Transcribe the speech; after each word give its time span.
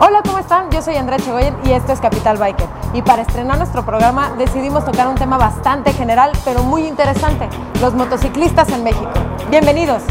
Hola, 0.00 0.22
¿cómo 0.24 0.38
están? 0.38 0.70
Yo 0.70 0.80
soy 0.80 0.94
Andrea 0.94 1.18
Chegoyen 1.18 1.56
y 1.64 1.72
esto 1.72 1.92
es 1.92 1.98
Capital 2.00 2.38
Biker. 2.38 2.68
Y 2.94 3.02
para 3.02 3.22
estrenar 3.22 3.58
nuestro 3.58 3.84
programa 3.84 4.30
decidimos 4.38 4.84
tocar 4.84 5.08
un 5.08 5.16
tema 5.16 5.38
bastante 5.38 5.92
general, 5.92 6.30
pero 6.44 6.62
muy 6.62 6.86
interesante, 6.86 7.48
los 7.80 7.94
motociclistas 7.94 8.68
en 8.68 8.84
México. 8.84 9.10
Bienvenidos. 9.50 10.04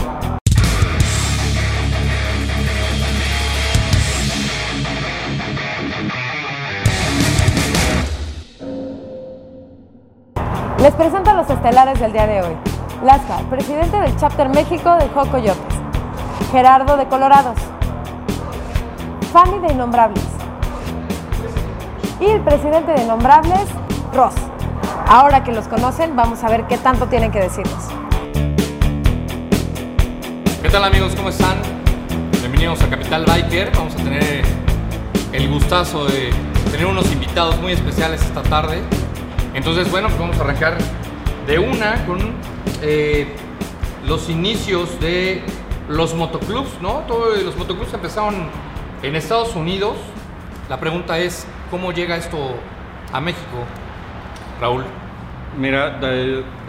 Les 10.79 10.93
presento 10.95 11.29
a 11.29 11.33
los 11.33 11.49
estelares 11.49 11.97
del 11.97 12.11
día 12.11 12.27
de 12.27 12.41
hoy. 12.41 12.57
Lasca, 13.05 13.37
presidente 13.49 14.01
del 14.01 14.13
Chapter 14.17 14.49
México 14.49 14.95
de 14.97 15.07
Joco 15.07 15.31
Coyotes. 15.31 15.75
Gerardo 16.51 16.97
de 16.97 17.07
Colorados. 17.07 17.76
Fanny 19.37 19.59
de 19.59 19.71
Innombrables. 19.71 20.23
Y 22.19 22.25
el 22.25 22.41
presidente 22.41 22.91
de 22.93 23.03
Innombrables, 23.03 23.67
Ross. 24.11 24.33
Ahora 25.07 25.43
que 25.43 25.51
los 25.51 25.67
conocen, 25.67 26.15
vamos 26.15 26.43
a 26.43 26.49
ver 26.49 26.65
qué 26.65 26.75
tanto 26.79 27.05
tienen 27.05 27.31
que 27.31 27.41
decirnos. 27.41 27.83
¿Qué 30.63 30.69
tal 30.71 30.83
amigos? 30.83 31.13
¿Cómo 31.15 31.29
están? 31.29 31.55
Bienvenidos 32.41 32.81
a 32.81 32.89
Capital 32.89 33.25
Biker. 33.25 33.71
Vamos 33.75 33.93
a 33.93 33.97
tener 33.97 34.43
el 35.33 35.49
gustazo 35.51 36.05
de 36.05 36.31
tener 36.71 36.87
unos 36.87 37.11
invitados 37.11 37.61
muy 37.61 37.73
especiales 37.73 38.23
esta 38.23 38.41
tarde. 38.41 38.81
Entonces, 39.53 39.91
bueno, 39.91 40.07
pues 40.07 40.19
vamos 40.19 40.39
a 40.39 40.41
arrancar 40.45 40.79
de 41.45 41.59
una 41.59 42.03
con 42.07 42.17
eh, 42.81 43.35
los 44.03 44.31
inicios 44.31 44.99
de 44.99 45.43
los 45.87 46.15
motoclubs, 46.15 46.81
¿no? 46.81 47.03
Todos 47.07 47.43
los 47.43 47.55
motoclubs 47.55 47.93
empezaron 47.93 48.49
en 49.03 49.15
Estados 49.15 49.55
Unidos. 49.55 49.95
La 50.69 50.79
pregunta 50.79 51.17
es, 51.19 51.47
¿cómo 51.71 51.91
llega 51.91 52.17
esto 52.17 52.37
a 53.13 53.21
México, 53.21 53.65
Raúl? 54.59 54.83
Mira, 55.57 55.99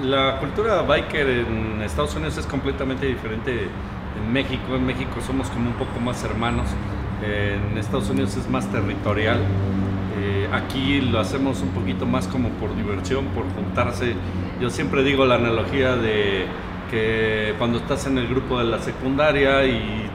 la, 0.02 0.38
cultura 0.38 0.82
biker 0.82 1.28
en 1.28 1.82
Estados 1.82 2.14
Unidos 2.14 2.38
es 2.38 2.46
completamente 2.46 3.06
diferente 3.06 3.68
en 4.16 4.32
México. 4.32 4.76
En 4.76 4.86
México 4.86 5.20
somos 5.26 5.48
como 5.50 5.70
un 5.70 5.76
poco 5.76 6.00
más 6.00 6.22
hermanos. 6.24 6.68
En 7.22 7.76
Estados 7.76 8.08
Unidos 8.08 8.36
es 8.36 8.48
más 8.48 8.70
territorial. 8.70 9.40
Eh, 10.20 10.48
aquí 10.52 11.00
lo 11.00 11.20
hacemos 11.20 11.60
un 11.60 11.70
poquito 11.70 12.06
más 12.06 12.28
como 12.28 12.48
por 12.50 12.74
diversión, 12.76 13.26
por 13.26 13.44
juntarse. 13.54 14.14
Yo 14.60 14.70
siempre 14.70 15.02
digo 15.02 15.26
la 15.26 15.34
analogía 15.34 15.96
de 15.96 16.46
que 16.90 17.54
cuando 17.58 17.78
estás 17.78 18.06
en 18.06 18.16
el 18.16 18.26
grupo 18.26 18.58
de 18.58 18.64
la 18.64 18.78
secundaria 18.78 19.66
y 19.66 20.08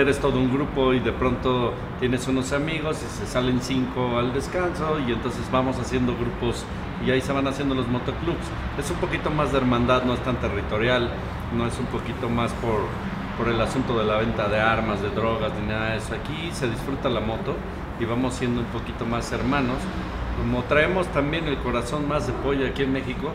eres 0.00 0.18
todo 0.18 0.38
un 0.38 0.52
grupo 0.52 0.92
y 0.92 1.00
de 1.00 1.12
pronto 1.12 1.72
tienes 2.00 2.26
unos 2.26 2.52
amigos 2.52 2.98
y 3.02 3.18
se 3.18 3.26
salen 3.26 3.60
cinco 3.60 4.18
al 4.18 4.34
descanso 4.34 4.98
y 5.06 5.12
entonces 5.12 5.42
vamos 5.52 5.78
haciendo 5.78 6.14
grupos 6.16 6.64
y 7.06 7.10
ahí 7.10 7.20
se 7.20 7.32
van 7.32 7.46
haciendo 7.46 7.74
los 7.74 7.86
motoclubs. 7.88 8.46
Es 8.78 8.90
un 8.90 8.96
poquito 8.96 9.30
más 9.30 9.52
de 9.52 9.58
hermandad, 9.58 10.04
no 10.04 10.14
es 10.14 10.20
tan 10.20 10.36
territorial, 10.36 11.10
no 11.56 11.66
es 11.66 11.78
un 11.78 11.86
poquito 11.86 12.28
más 12.28 12.52
por, 12.54 12.80
por 13.38 13.52
el 13.52 13.60
asunto 13.60 13.98
de 13.98 14.04
la 14.04 14.16
venta 14.16 14.48
de 14.48 14.60
armas, 14.60 15.00
de 15.00 15.10
drogas, 15.10 15.52
ni 15.60 15.68
nada 15.68 15.90
de 15.90 15.98
eso. 15.98 16.14
Aquí 16.14 16.50
se 16.52 16.68
disfruta 16.68 17.08
la 17.08 17.20
moto 17.20 17.54
y 18.00 18.04
vamos 18.04 18.34
siendo 18.34 18.60
un 18.60 18.66
poquito 18.66 19.06
más 19.06 19.30
hermanos. 19.32 19.76
Como 20.38 20.62
traemos 20.64 21.06
también 21.08 21.46
el 21.46 21.58
corazón 21.58 22.08
más 22.08 22.26
de 22.26 22.32
pollo 22.32 22.66
aquí 22.66 22.82
en 22.82 22.92
México, 22.92 23.32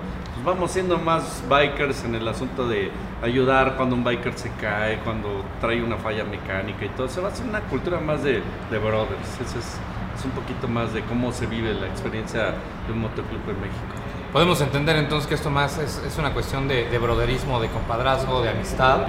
vamos 0.50 0.72
siendo 0.72 0.98
más 0.98 1.44
bikers 1.48 2.04
en 2.06 2.16
el 2.16 2.28
asunto 2.28 2.68
de 2.68 2.92
ayudar 3.22 3.76
cuando 3.78 3.96
un 3.96 4.04
biker 4.04 4.34
se 4.38 4.52
cae, 4.54 4.98
cuando 5.00 5.44
trae 5.62 5.82
una 5.84 5.98
falla 5.98 6.24
mecánica 6.24 6.86
y 6.86 6.90
todo. 6.90 7.08
Se 7.08 7.22
va 7.22 7.30
a 7.30 7.32
hacer 7.32 7.46
una 7.46 7.62
cultura 7.62 8.00
más 8.00 8.24
de, 8.24 8.42
de 8.72 8.78
brothers. 8.80 9.40
Eso 9.46 9.60
es, 9.60 9.78
es 10.18 10.26
un 10.26 10.32
poquito 10.32 10.68
más 10.68 10.92
de 10.94 11.04
cómo 11.04 11.32
se 11.32 11.46
vive 11.46 11.74
la 11.74 11.88
experiencia 11.88 12.56
de 12.88 12.94
un 12.94 13.02
motoclub 13.02 13.42
en 13.48 13.62
México. 13.62 13.94
Podemos 14.34 14.60
entender 14.62 14.96
entonces 14.96 15.28
que 15.28 15.36
esto 15.36 15.50
más 15.50 15.78
es, 15.78 16.04
es 16.06 16.18
una 16.18 16.34
cuestión 16.34 16.68
de, 16.68 16.90
de, 16.90 16.98
broderismo, 16.98 17.60
de 17.60 17.68
compadrazgo, 17.68 18.42
de 18.42 18.50
amistad. 18.50 19.06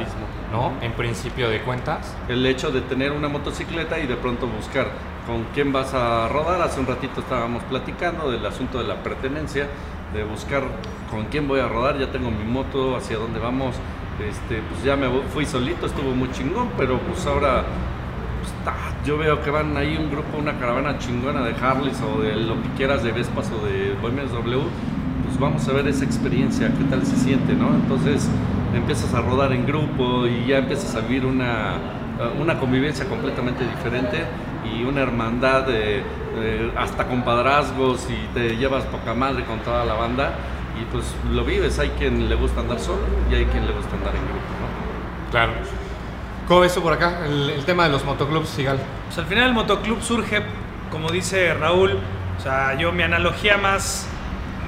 ¿no? 0.52 0.72
En 0.82 0.92
principio 0.92 1.48
de 1.48 1.60
cuentas. 1.62 2.14
El 2.28 2.44
hecho 2.44 2.70
de 2.70 2.80
tener 2.82 3.12
una 3.12 3.28
motocicleta 3.28 3.98
y 3.98 4.06
de 4.06 4.16
pronto 4.16 4.46
buscar 4.46 4.88
con 5.26 5.44
quién 5.54 5.72
vas 5.72 5.94
a 5.94 6.28
rodar. 6.28 6.60
Hace 6.60 6.80
un 6.80 6.86
ratito 6.86 7.20
estábamos 7.20 7.62
platicando 7.64 8.30
del 8.30 8.44
asunto 8.44 8.78
de 8.78 8.88
la 8.88 9.02
pertenencia, 9.02 9.68
de 10.15 10.25
buscar 10.25 10.62
con 11.10 11.26
quién 11.26 11.48
voy 11.48 11.60
a 11.60 11.69
rodar. 11.69 11.98
Ya 11.98 12.10
tengo 12.10 12.31
mi 12.31 12.44
moto, 12.44 12.97
hacia 12.97 13.16
dónde 13.16 13.38
vamos. 13.38 13.76
Este, 14.26 14.60
pues 14.69 14.84
ya 14.84 14.97
me 14.97 15.09
fui 15.32 15.47
solito, 15.47 15.87
estuvo 15.87 16.10
muy 16.10 16.31
chingón, 16.32 16.69
pero 16.76 16.98
pues 16.98 17.25
ahora 17.26 17.65
pues, 18.41 18.53
ta, 18.65 18.75
yo 19.04 19.16
veo 19.16 19.41
que 19.43 19.50
van 19.50 19.75
ahí 19.76 19.97
un 19.97 20.10
grupo, 20.10 20.37
una 20.38 20.59
caravana 20.59 20.98
chingona 20.98 21.43
de 21.43 21.54
Harleys 21.54 21.98
o 22.03 22.21
de 22.21 22.37
lo 22.37 22.54
que 22.62 22.69
quieras, 22.76 23.03
de 23.03 23.12
Vespas 23.12 23.50
o 23.50 23.65
de 23.65 23.94
Bohemians 24.03 24.31
W, 24.32 24.60
pues 25.25 25.41
vamos 25.41 25.66
a 25.66 25.72
ver 25.72 25.88
esa 25.88 26.04
experiencia, 26.04 26.69
qué 26.69 26.84
tal 26.84 27.06
se 27.06 27.16
siente, 27.16 27.54
¿no? 27.54 27.69
Entonces 27.69 28.28
empiezas 28.75 29.15
a 29.15 29.22
rodar 29.22 29.54
en 29.54 29.65
grupo 29.65 30.27
y 30.27 30.48
ya 30.48 30.59
empiezas 30.59 30.94
a 30.97 31.00
vivir 31.00 31.25
una, 31.25 31.77
una 32.38 32.59
convivencia 32.59 33.06
completamente 33.06 33.65
diferente 33.65 34.19
y 34.80 34.84
una 34.84 35.02
hermandad 35.02 35.62
de, 35.66 36.02
de- 36.36 36.72
hasta 36.76 37.06
compadrazgos 37.06 38.06
y 38.10 38.34
te 38.34 38.56
llevas 38.56 38.84
poca 38.84 39.14
madre 39.14 39.44
con 39.44 39.58
toda 39.60 39.84
la 39.84 39.94
banda 39.94 40.32
y 40.80 40.84
pues 40.92 41.04
lo 41.30 41.44
vives, 41.44 41.78
hay 41.78 41.91
quien 41.91 42.28
le 42.28 42.34
gusta 42.36 42.60
andar 42.60 42.78
solo 42.78 43.00
y 43.30 43.34
hay 43.34 43.44
quien 43.46 43.66
le 43.66 43.72
gusta 43.72 43.94
andar 43.96 44.14
en 44.14 44.22
grupo, 44.22 44.38
¿no? 44.60 45.30
Claro. 45.30 45.52
¿Cómo 46.48 46.60
ves 46.60 46.74
tú 46.74 46.82
por 46.82 46.92
acá? 46.92 47.26
El, 47.26 47.50
el 47.50 47.64
tema 47.64 47.84
de 47.84 47.91
los 47.91 48.04
motoclubs, 48.04 48.48
Sigal. 48.48 48.78
Pues 49.06 49.18
al 49.18 49.26
final 49.26 49.48
el 49.48 49.52
motoclub 49.54 50.00
surge, 50.02 50.42
como 50.91 51.10
dice 51.10 51.54
Raúl, 51.54 51.98
o 52.38 52.41
sea, 52.42 52.74
yo 52.74 52.91
mi 52.92 53.02
analogía 53.02 53.56
más, 53.56 54.06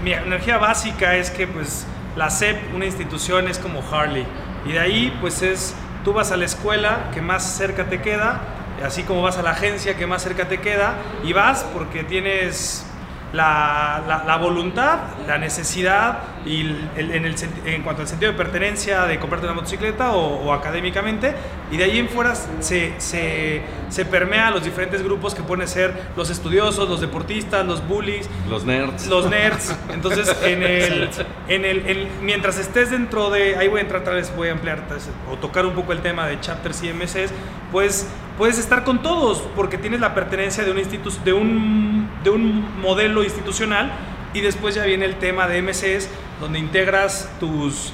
mi 0.05 0.12
analogía 0.12 0.59
básica 0.59 1.17
es 1.17 1.31
que 1.31 1.47
pues 1.47 1.87
la 2.17 2.29
SEP, 2.31 2.75
una 2.75 2.84
institución, 2.84 3.49
es 3.49 3.59
como 3.59 3.83
Harley. 3.91 4.27
Y 4.67 4.73
de 4.73 4.79
ahí 4.81 5.17
pues 5.21 5.43
es, 5.43 5.75
tú 6.05 6.12
vas 6.12 6.31
a 6.31 6.37
la 6.37 6.44
escuela 6.44 7.11
que 7.15 7.21
más 7.23 7.43
cerca 7.56 7.87
te 7.87 8.00
queda, 8.00 8.41
así 8.82 9.03
como 9.03 9.22
vas 9.22 9.38
a 9.38 9.43
la 9.43 9.50
agencia 9.50 9.97
que 9.97 10.06
más 10.06 10.22
cerca 10.22 10.48
te 10.48 10.60
queda, 10.60 10.97
y 11.25 11.32
vas 11.32 11.65
porque 11.72 12.04
tienes 12.04 12.84
la, 13.32 14.03
la- 14.06 14.25
la 14.25 14.37
voluntad, 14.37 14.98
la 15.26 15.38
necesidad 15.38 16.19
y 16.44 16.60
el- 16.62 16.88
el- 16.97 17.10
en, 17.12 17.25
el, 17.25 17.34
en 17.65 17.82
cuanto 17.82 18.03
al 18.03 18.09
sentido 18.09 18.31
de 18.32 18.37
pertenencia 18.37 19.03
de 19.06 19.19
comprarte 19.19 19.47
una 19.47 19.54
motocicleta 19.54 20.12
o, 20.12 20.44
o 20.44 20.53
académicamente, 20.53 21.34
y 21.70 21.76
de 21.78 21.84
ahí 21.84 21.98
en 21.98 22.09
fuera 22.09 22.34
se, 22.34 22.93
se, 22.98 23.62
se 23.88 24.04
permea 24.04 24.48
a 24.48 24.50
los 24.50 24.65
diferentes 24.65 25.03
grupos 25.03 25.34
que 25.34 25.43
pueden 25.43 25.66
ser 25.66 25.94
los 26.16 26.28
estudiosos, 26.31 26.88
los 26.88 27.00
deportistas, 27.00 27.65
los 27.65 27.87
bullies, 27.87 28.28
Los 28.50 28.65
nerds. 28.65 29.06
los 29.06 29.31
nerds. 29.31 29.75
Entonces, 29.93 30.34
en 30.43 30.62
el, 30.62 31.10
en 31.49 31.64
el, 31.64 31.87
en- 31.88 32.09
mientras 32.25 32.59
estés 32.59 32.91
dentro 32.91 33.31
de, 33.31 33.56
ahí 33.56 33.69
voy 33.69 33.78
a 33.78 33.82
entrar 33.82 34.04
tal 34.04 34.14
vez, 34.16 34.34
voy 34.37 34.49
a 34.49 34.53
ampliar 34.53 34.82
o 35.31 35.37
tocar 35.37 35.64
un 35.64 35.72
poco 35.75 35.93
el 35.93 36.00
tema 36.00 36.26
de 36.26 36.38
chapters 36.41 36.82
y 36.82 36.93
MCs, 36.93 37.32
pues 37.70 38.09
puedes 38.37 38.59
estar 38.59 38.84
con 38.84 39.00
todos 39.03 39.38
porque 39.54 39.78
tienes 39.78 40.00
la 40.00 40.14
pertenencia 40.14 40.64
de 40.64 40.70
un, 40.72 40.78
institu- 40.78 41.22
de 41.22 41.32
un, 41.32 42.02
de 42.25 42.31
un 42.31 42.81
modelo 42.81 43.22
institucional 43.25 43.91
y 44.34 44.41
después 44.41 44.75
ya 44.75 44.84
viene 44.84 45.05
el 45.05 45.16
tema 45.16 45.47
de 45.49 45.60
MCs 45.62 46.09
donde 46.41 46.59
integras 46.59 47.31
tus, 47.41 47.93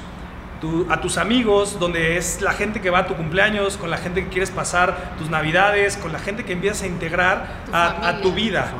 tu- 0.61 0.85
a 0.89 1.01
tus 1.01 1.17
amigos, 1.17 1.79
donde 1.79 2.17
es 2.17 2.41
la 2.41 2.53
gente 2.53 2.81
que 2.81 2.89
va 2.89 2.99
a 2.99 3.07
tu 3.07 3.15
cumpleaños, 3.15 3.77
con 3.77 3.89
la 3.89 3.97
gente 3.97 4.23
que 4.23 4.29
quieres 4.29 4.51
pasar 4.51 5.15
tus 5.17 5.29
navidades, 5.29 5.97
con 5.97 6.11
la 6.13 6.19
gente 6.19 6.45
que 6.45 6.53
empiezas 6.53 6.83
a 6.83 6.87
integrar 6.87 7.47
a, 7.73 8.07
a 8.09 8.21
tu 8.21 8.31
vida, 8.33 8.71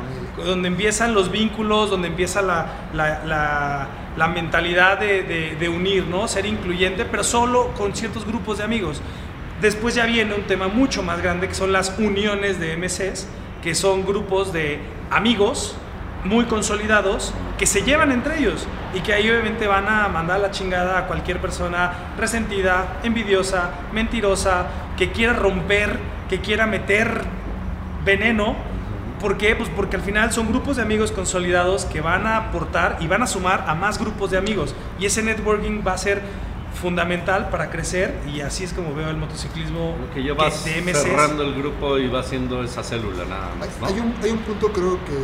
donde 0.44 0.68
empiezan 0.68 1.14
los 1.14 1.30
vínculos, 1.30 1.90
donde 1.90 2.08
empieza 2.08 2.42
la, 2.42 2.66
la- 2.94 3.24
la- 3.24 3.88
la 4.16 4.26
mentalidad 4.28 4.98
de, 4.98 5.22
de- 5.22 5.56
de 5.56 5.68
unir, 5.68 6.06
¿no? 6.06 6.26
Ser 6.28 6.44
incluyente, 6.46 7.04
pero 7.04 7.22
solo 7.22 7.68
con 7.74 7.94
ciertos 7.94 8.26
grupos 8.26 8.58
de 8.58 8.64
amigos. 8.64 9.00
Después 9.60 9.94
ya 9.94 10.06
viene 10.06 10.34
un 10.34 10.42
tema 10.44 10.68
mucho 10.68 11.02
más 11.02 11.20
grande 11.22 11.46
que 11.46 11.54
son 11.54 11.70
las 11.72 11.94
uniones 11.98 12.58
de 12.58 12.76
MCs, 12.76 13.28
que 13.62 13.74
son 13.74 14.06
grupos 14.06 14.52
de 14.52 14.80
amigos 15.10 15.76
muy 16.24 16.44
consolidados 16.44 17.32
que 17.58 17.66
se 17.66 17.82
llevan 17.82 18.12
entre 18.12 18.38
ellos 18.38 18.66
y 18.94 19.00
que 19.00 19.12
ahí 19.12 19.28
obviamente 19.30 19.66
van 19.66 19.88
a 19.88 20.08
mandar 20.08 20.40
la 20.40 20.50
chingada 20.50 20.98
a 20.98 21.06
cualquier 21.06 21.40
persona 21.40 21.92
resentida, 22.18 23.00
envidiosa, 23.02 23.70
mentirosa, 23.92 24.66
que 24.96 25.12
quiera 25.12 25.32
romper, 25.32 25.98
que 26.28 26.40
quiera 26.40 26.66
meter 26.66 27.22
veneno. 28.04 28.56
¿Por 29.20 29.36
qué? 29.36 29.54
Pues 29.54 29.68
porque 29.68 29.96
al 29.96 30.02
final 30.02 30.32
son 30.32 30.48
grupos 30.48 30.76
de 30.76 30.82
amigos 30.82 31.12
consolidados 31.12 31.84
que 31.84 32.00
van 32.00 32.26
a 32.26 32.36
aportar 32.36 32.96
y 33.00 33.06
van 33.06 33.22
a 33.22 33.26
sumar 33.26 33.64
a 33.66 33.74
más 33.74 33.98
grupos 33.98 34.30
de 34.30 34.38
amigos. 34.38 34.74
Y 34.98 35.06
ese 35.06 35.22
networking 35.22 35.82
va 35.86 35.92
a 35.92 35.98
ser 35.98 36.22
fundamental 36.74 37.48
para 37.50 37.70
crecer 37.70 38.18
y 38.32 38.40
así 38.40 38.64
es 38.64 38.72
como 38.72 38.94
veo 38.94 39.10
el 39.10 39.16
motociclismo 39.16 39.96
Lo 40.00 40.10
que 40.14 40.32
vas 40.32 40.64
MCs. 40.66 40.98
cerrando 41.02 41.42
el 41.42 41.54
grupo 41.54 41.98
y 41.98 42.08
va 42.08 42.20
haciendo 42.20 42.62
esa 42.62 42.82
célula 42.82 43.24
nada 43.24 43.50
más, 43.58 43.68
¿no? 43.80 43.86
Hay 43.86 43.98
un, 44.00 44.14
hay 44.22 44.30
un 44.30 44.38
punto 44.38 44.72
creo 44.72 44.98
que 45.04 45.16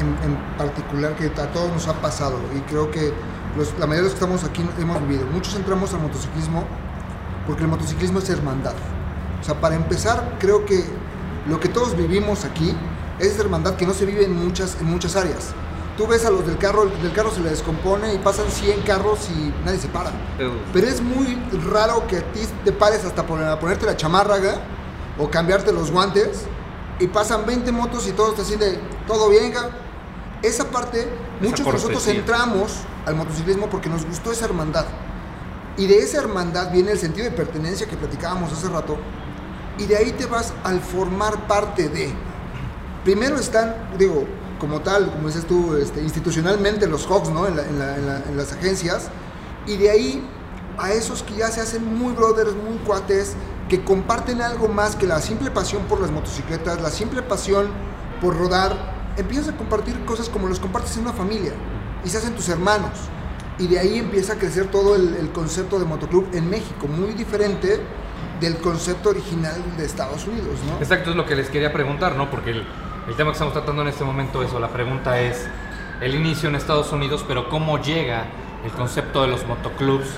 en, 0.00 0.08
en 0.30 0.36
particular 0.58 1.14
que 1.16 1.26
a 1.26 1.52
todos 1.52 1.72
nos 1.72 1.88
ha 1.88 1.94
pasado 1.94 2.38
y 2.56 2.60
creo 2.70 2.90
que 2.90 3.12
los- 3.56 3.72
la 3.78 3.86
mayoría 3.86 3.96
de 3.96 4.02
los 4.02 4.12
que 4.12 4.24
estamos 4.24 4.44
aquí 4.44 4.62
hemos 4.78 5.00
vivido. 5.06 5.24
Muchos 5.32 5.54
entramos 5.56 5.92
al 5.94 6.00
motociclismo 6.00 6.64
porque 7.46 7.62
el 7.62 7.68
motociclismo 7.68 8.18
es 8.18 8.28
hermandad. 8.30 8.74
O 9.40 9.44
sea, 9.44 9.54
para 9.60 9.74
empezar, 9.76 10.36
creo 10.38 10.64
que 10.64 10.84
lo 11.48 11.60
que 11.60 11.68
todos 11.68 11.96
vivimos 11.96 12.44
aquí 12.44 12.74
es 13.18 13.38
hermandad 13.38 13.76
que 13.76 13.86
no 13.86 13.92
se 13.94 14.06
vive 14.06 14.24
en 14.24 14.34
muchas, 14.34 14.76
en 14.80 14.86
muchas 14.86 15.14
áreas. 15.16 15.54
Tú 15.96 16.08
ves 16.08 16.24
a 16.24 16.30
los 16.30 16.44
del 16.44 16.58
carro, 16.58 16.82
el 16.82 17.02
del 17.02 17.12
carro 17.12 17.30
se 17.30 17.40
le 17.40 17.50
descompone 17.50 18.14
y 18.14 18.18
pasan 18.18 18.50
100 18.50 18.82
carros 18.82 19.28
y 19.30 19.54
nadie 19.64 19.78
se 19.78 19.88
para. 19.88 20.10
Pero 20.72 20.88
es 20.88 21.00
muy 21.00 21.38
raro 21.70 22.06
que 22.08 22.16
a 22.18 22.32
ti 22.32 22.40
te 22.64 22.72
pares 22.72 23.04
hasta 23.04 23.24
poner, 23.24 23.56
ponerte 23.60 23.86
la 23.86 23.96
chamarra 23.96 24.36
o 25.18 25.30
cambiarte 25.30 25.72
los 25.72 25.92
guantes 25.92 26.46
y 26.98 27.06
pasan 27.06 27.46
20 27.46 27.70
motos 27.70 28.08
y 28.08 28.12
todos 28.12 28.38
así 28.40 28.56
de 28.56 28.78
todo 29.06 29.28
bien. 29.28 29.52
ga?". 29.52 29.70
Esa 30.42 30.64
parte, 30.64 31.08
muchos 31.40 31.64
de 31.64 31.72
nosotros 31.72 32.06
entramos 32.08 32.72
al 33.06 33.14
motociclismo 33.14 33.68
porque 33.70 33.88
nos 33.88 34.04
gustó 34.04 34.32
esa 34.32 34.46
hermandad. 34.46 34.86
Y 35.76 35.86
de 35.86 35.98
esa 35.98 36.18
hermandad 36.18 36.70
viene 36.72 36.92
el 36.92 36.98
sentido 36.98 37.24
de 37.24 37.30
pertenencia 37.30 37.86
que 37.86 37.96
platicábamos 37.96 38.52
hace 38.52 38.68
rato. 38.68 38.96
Y 39.78 39.86
de 39.86 39.96
ahí 39.96 40.12
te 40.12 40.26
vas 40.26 40.52
al 40.64 40.80
formar 40.80 41.46
parte 41.46 41.88
de. 41.88 42.12
Primero 43.04 43.36
están, 43.36 43.74
digo, 43.98 44.24
como 44.64 44.80
tal, 44.80 45.10
como 45.10 45.28
dices 45.28 45.44
tú, 45.46 45.76
este, 45.76 46.00
institucionalmente 46.02 46.86
los 46.86 47.06
Hawks, 47.06 47.28
¿no? 47.28 47.46
En, 47.46 47.56
la- 47.56 47.66
en 47.66 47.78
la- 47.78 47.96
en 47.96 48.06
la- 48.06 48.22
en 48.30 48.36
las 48.36 48.52
agencias. 48.52 49.08
Y 49.66 49.76
de 49.76 49.90
ahí 49.90 50.26
a 50.78 50.92
esos 50.92 51.22
que 51.22 51.34
ya 51.36 51.48
se 51.48 51.60
hacen 51.60 51.84
muy 51.98 52.14
brothers, 52.14 52.52
muy 52.54 52.78
cuates, 52.86 53.34
que 53.68 53.84
comparten 53.84 54.40
algo 54.40 54.68
más 54.68 54.96
que 54.96 55.06
la 55.06 55.20
simple 55.20 55.50
pasión 55.50 55.82
por 55.82 56.00
las 56.00 56.10
motocicletas, 56.10 56.80
la 56.80 56.90
simple 56.90 57.20
pasión 57.22 57.66
por 58.22 58.36
rodar. 58.38 58.94
Empiezas 59.18 59.50
a 59.50 59.56
compartir 59.56 60.02
cosas 60.06 60.28
como 60.30 60.48
los 60.48 60.58
compartes 60.60 60.96
en 60.96 61.02
una 61.02 61.12
familia 61.12 61.52
y 62.04 62.08
se 62.08 62.16
hacen 62.18 62.34
tus 62.34 62.48
hermanos. 62.48 62.92
Y 63.58 63.66
de 63.68 63.78
ahí 63.78 63.98
empieza 63.98 64.32
a 64.32 64.36
crecer 64.36 64.70
todo 64.70 64.96
el, 64.96 65.14
el 65.14 65.30
concepto 65.30 65.78
de 65.78 65.84
motoclub 65.84 66.26
en 66.32 66.48
México, 66.48 66.88
muy 66.88 67.12
diferente 67.12 67.80
del 68.40 68.56
concepto 68.56 69.10
original 69.10 69.62
de 69.76 69.84
Estados 69.84 70.26
Unidos, 70.26 70.58
¿no? 70.66 70.78
Exacto, 70.78 71.10
es 71.10 71.16
lo 71.16 71.24
que 71.26 71.36
les 71.36 71.48
quería 71.50 71.72
preguntar, 71.72 72.16
¿no? 72.16 72.30
Porque 72.30 72.50
el, 72.50 72.66
el 73.08 73.14
tema 73.14 73.30
que 73.30 73.34
estamos 73.34 73.52
tratando 73.52 73.82
en 73.82 73.88
este 73.88 74.04
momento, 74.04 74.42
eso, 74.42 74.58
la 74.58 74.68
pregunta 74.68 75.20
es 75.20 75.48
el 76.00 76.14
inicio 76.14 76.48
en 76.48 76.54
Estados 76.56 76.92
Unidos, 76.92 77.24
pero 77.26 77.48
cómo 77.48 77.78
llega 77.80 78.24
el 78.64 78.70
concepto 78.72 79.22
de 79.22 79.28
los 79.28 79.46
motoclubs 79.46 80.16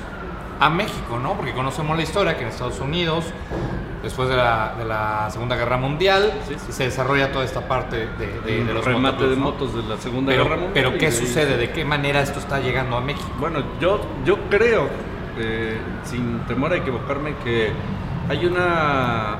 a 0.61 0.71
México, 0.71 1.19
¿no? 1.23 1.35
Porque 1.35 1.53
conocemos 1.53 1.97
la 1.97 2.03
historia 2.03 2.37
que 2.37 2.43
en 2.43 2.49
Estados 2.49 2.81
Unidos, 2.81 3.25
después 4.03 4.29
de 4.29 4.37
la, 4.37 4.75
de 4.79 4.85
la 4.87 5.29
Segunda 5.31 5.55
Guerra 5.57 5.77
Mundial, 5.77 6.33
Sí, 6.49 6.55
sí. 6.59 6.73
se 6.73 6.85
desarrolla 6.85 7.31
toda 7.33 7.45
esta 7.45 7.69
parte 7.69 8.09
de, 8.19 8.41
de- 8.47 8.65
de 8.65 8.73
los 8.73 8.85
remate 8.85 9.25
motoclubs, 9.25 9.31
de 9.31 9.37
¿no? 9.37 9.43
motos 9.43 9.75
de 9.75 9.83
la 9.83 10.01
Segunda 10.01 10.31
Pero, 10.33 10.45
Guerra 10.45 10.57
Mundial. 10.57 10.73
pero 10.87 10.99
¿qué 10.99 11.13
sucede? 11.13 11.57
¿De 11.59 11.71
qué 11.73 11.85
manera 11.85 12.23
esto 12.23 12.39
está 12.39 12.61
llegando 12.61 12.97
a 12.97 13.01
México? 13.01 13.29
Bueno, 13.39 13.63
yo, 13.81 14.01
yo 14.25 14.39
creo, 14.49 14.89
eh, 15.39 15.77
sin 16.05 16.39
temor 16.47 16.73
a 16.73 16.77
equivocarme, 16.77 17.35
que 17.45 17.73
hay 18.31 18.47
una 18.47 19.37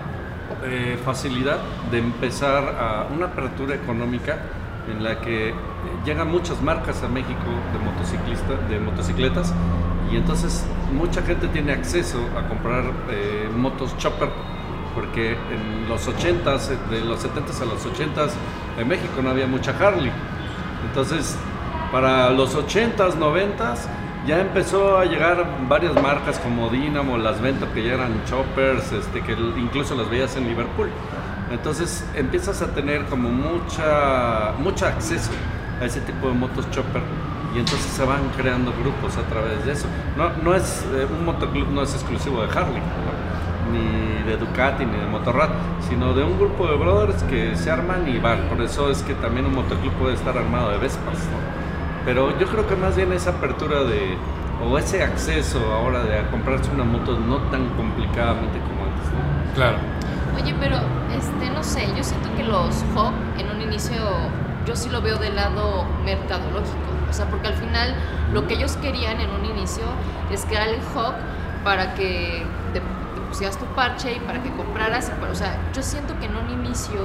eh, 0.65 0.99
facilidad 1.05 1.59
de 1.91 1.99
empezar 1.99 2.77
a 2.79 3.07
una 3.15 3.27
apertura 3.27 3.75
económica 3.75 4.39
en 4.91 5.03
la 5.03 5.21
que 5.21 5.51
eh, 5.51 5.55
llegan 6.05 6.31
muchas 6.31 6.61
marcas 6.63 7.03
a 7.03 7.09
México 7.09 7.51
de 7.73 7.79
motociclista, 7.79 8.55
de 8.69 8.81
motocicletas 8.81 9.53
y 10.11 10.17
entonces 10.17 10.65
mucha 10.93 11.23
gente 11.23 11.49
tiene 11.49 11.73
acceso 11.73 12.19
a 12.39 12.49
comprar 12.49 12.85
eh, 13.11 13.49
motos 13.55 13.97
chopper 13.99 14.29
porque 14.95 15.33
en 15.33 15.89
los 15.89 16.09
80s, 16.09 16.89
de 16.89 17.05
los 17.05 17.23
70s 17.23 17.61
a 17.61 17.65
los 17.67 17.85
80s 17.85 18.31
en 18.79 18.89
México 18.89 19.21
no 19.23 19.29
había 19.29 19.47
mucha 19.47 19.73
Harley. 19.73 20.11
Entonces, 20.89 21.37
para 21.93 22.31
los 22.31 22.57
80s, 22.57 23.15
90s, 23.15 23.79
ya 24.27 24.41
empezó 24.41 24.99
a 24.99 25.05
llegar 25.05 25.47
varias 25.69 25.95
marcas 26.03 26.39
como 26.41 26.69
Dynamo, 26.69 27.17
las 27.17 27.41
Vento, 27.41 27.67
que 27.73 27.85
ya 27.85 27.95
eran 27.95 28.25
choppers, 28.25 28.93
este, 28.93 29.23
que 29.23 29.33
incluso 29.33 29.95
las 29.95 30.11
veías 30.11 30.37
en 30.37 30.49
Liverpool. 30.49 30.91
Entonces 31.51 32.05
empiezas 32.15 32.61
a 32.61 32.75
tener 32.75 33.05
como 33.05 33.29
mucha, 33.29 34.53
mucho 34.59 34.87
acceso 34.87 35.31
a 35.81 35.85
ese 35.85 36.01
tipo 36.01 36.29
de 36.29 36.35
motos 36.35 36.69
chopper 36.71 37.03
y 37.55 37.61
entonces 37.61 37.87
se 37.87 38.05
van 38.05 38.21
creando 38.37 38.73
grupos 38.73 39.17
a 39.17 39.23
través 39.23 39.65
de 39.65 39.73
eso. 39.73 39.87
No, 40.17 40.31
no 40.43 40.55
es, 40.55 40.85
eh, 40.95 41.07
un 41.09 41.25
motoclub 41.25 41.71
no 41.71 41.83
es 41.83 41.95
exclusivo 41.95 42.43
de 42.43 42.49
Harley, 42.49 42.83
ni 43.73 44.29
de 44.29 44.37
Ducati, 44.37 44.85
ni 44.85 44.99
de 44.99 45.07
Motorrad, 45.07 45.51
sino 45.89 46.13
de 46.15 46.25
un 46.25 46.37
grupo 46.37 46.67
de 46.67 46.77
brothers 46.77 47.23
que 47.25 47.55
se 47.57 47.71
arman 47.71 48.09
y 48.09 48.19
van. 48.19 48.41
Por 48.49 48.61
eso 48.61 48.91
es 48.91 49.03
que 49.03 49.15
también 49.15 49.47
un 49.47 49.55
motoclub 49.55 49.93
puede 49.95 50.15
estar 50.15 50.37
armado 50.37 50.73
de 50.73 50.79
Vespas. 50.79 51.19
Pero 52.07 52.39
yo 52.39 52.47
creo 52.47 52.67
que 52.67 52.77
más 52.77 52.97
bien 52.97 53.13
esa 53.13 53.31
apertura 53.31 53.83
de, 53.85 54.17
o 54.65 54.79
ese 54.79 55.03
acceso 55.03 55.59
ahora 55.75 56.05
de 56.05 56.19
a 56.21 56.31
comprarse 56.31 56.71
una 56.71 56.85
moto 56.85 57.19
no 57.19 57.37
tan 57.51 57.69
complicadamente 57.71 58.59
como 58.61 58.85
antes. 58.85 59.05
¿no? 59.13 59.55
Claro. 59.55 59.77
Oye, 60.41 60.55
pero 60.59 60.77
este, 61.15 61.51
no 61.53 61.63
sé, 61.65 61.87
yo 61.97 62.03
siento 62.05 62.29
que 62.37 62.45
los 62.45 62.83
Hawk 62.95 63.13
en 63.39 63.51
un 63.51 63.61
inicio, 63.61 63.97
yo 64.65 64.77
sí 64.77 64.89
lo 64.89 65.03
veo 65.03 65.19
del 65.19 65.35
lado 65.37 65.85
mercadológico. 66.05 66.77
O 67.11 67.13
sea, 67.13 67.27
porque 67.27 67.49
al 67.49 67.55
final 67.55 67.95
lo 68.33 68.47
que 68.47 68.55
ellos 68.55 68.77
querían 68.79 69.21
en 69.21 69.31
un 69.31 69.45
inicio 69.45 69.85
es 70.31 70.45
crear 70.45 70.69
el 70.69 70.81
Hawk 70.95 71.15
para 71.65 71.95
que 71.95 72.45
te, 72.73 72.81
te 72.81 73.21
pusieras 73.29 73.59
tu 73.59 73.65
parche 73.67 74.15
y 74.15 74.21
para 74.21 74.43
que 74.43 74.51
compraras. 74.53 75.09
y 75.09 75.21
para- 75.21 75.33
o 75.33 75.35
sea, 75.35 75.59
yo 75.75 75.83
siento 75.83 76.17
que 76.21 76.27
en 76.27 76.37
un 76.37 76.51
inicio 76.51 77.01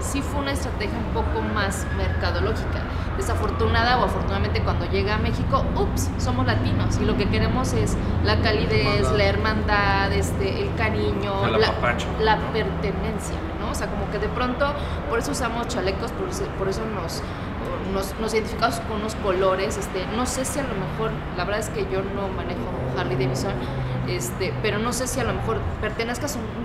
sí 0.00 0.22
fue 0.22 0.40
una 0.40 0.52
estrategia 0.52 0.98
un 0.98 1.12
poco 1.14 1.40
más 1.54 1.86
mercadológica. 1.96 2.80
Desafortunada 3.16 3.98
o 3.98 4.04
afortunadamente 4.04 4.60
cuando 4.62 4.86
llega 4.86 5.14
a 5.14 5.18
México, 5.18 5.64
ups, 5.76 6.10
somos 6.18 6.46
latinos 6.46 6.98
y 7.00 7.04
lo 7.04 7.16
que 7.16 7.28
queremos 7.28 7.72
es 7.72 7.96
la 8.24 8.40
calidez, 8.40 9.10
la 9.12 9.24
hermandad, 9.24 10.12
este, 10.12 10.62
el 10.62 10.74
cariño, 10.74 11.46
El 11.46 11.60
la, 11.60 11.68
apapacho, 11.68 12.06
la 12.20 12.36
¿no? 12.36 12.52
pertenencia, 12.52 13.36
¿no? 13.60 13.70
O 13.70 13.74
sea, 13.74 13.86
como 13.88 14.10
que 14.10 14.18
de 14.18 14.28
pronto, 14.28 14.66
por 15.08 15.18
eso 15.20 15.30
usamos 15.32 15.68
chalecos, 15.68 16.10
por 16.12 16.28
eso, 16.28 16.44
por 16.58 16.68
eso 16.68 16.82
nos, 16.86 17.22
nos, 17.92 18.18
nos 18.20 18.34
identificamos 18.34 18.80
con 18.80 18.98
unos 18.98 19.14
colores, 19.16 19.76
este, 19.76 20.04
no 20.16 20.26
sé 20.26 20.44
si 20.44 20.58
a 20.58 20.62
lo 20.62 20.74
mejor, 20.74 21.12
la 21.36 21.44
verdad 21.44 21.60
es 21.60 21.68
que 21.68 21.82
yo 21.90 22.02
no 22.02 22.28
manejo 22.28 22.60
Harley 22.98 23.16
Davidson, 23.16 23.52
este, 24.08 24.52
pero 24.62 24.78
no 24.78 24.92
sé 24.92 25.06
si 25.06 25.20
a 25.20 25.24
lo 25.24 25.34
mejor 25.34 25.58
pertenezcas 25.80 26.36
a 26.36 26.38
un, 26.38 26.44
un 26.44 26.64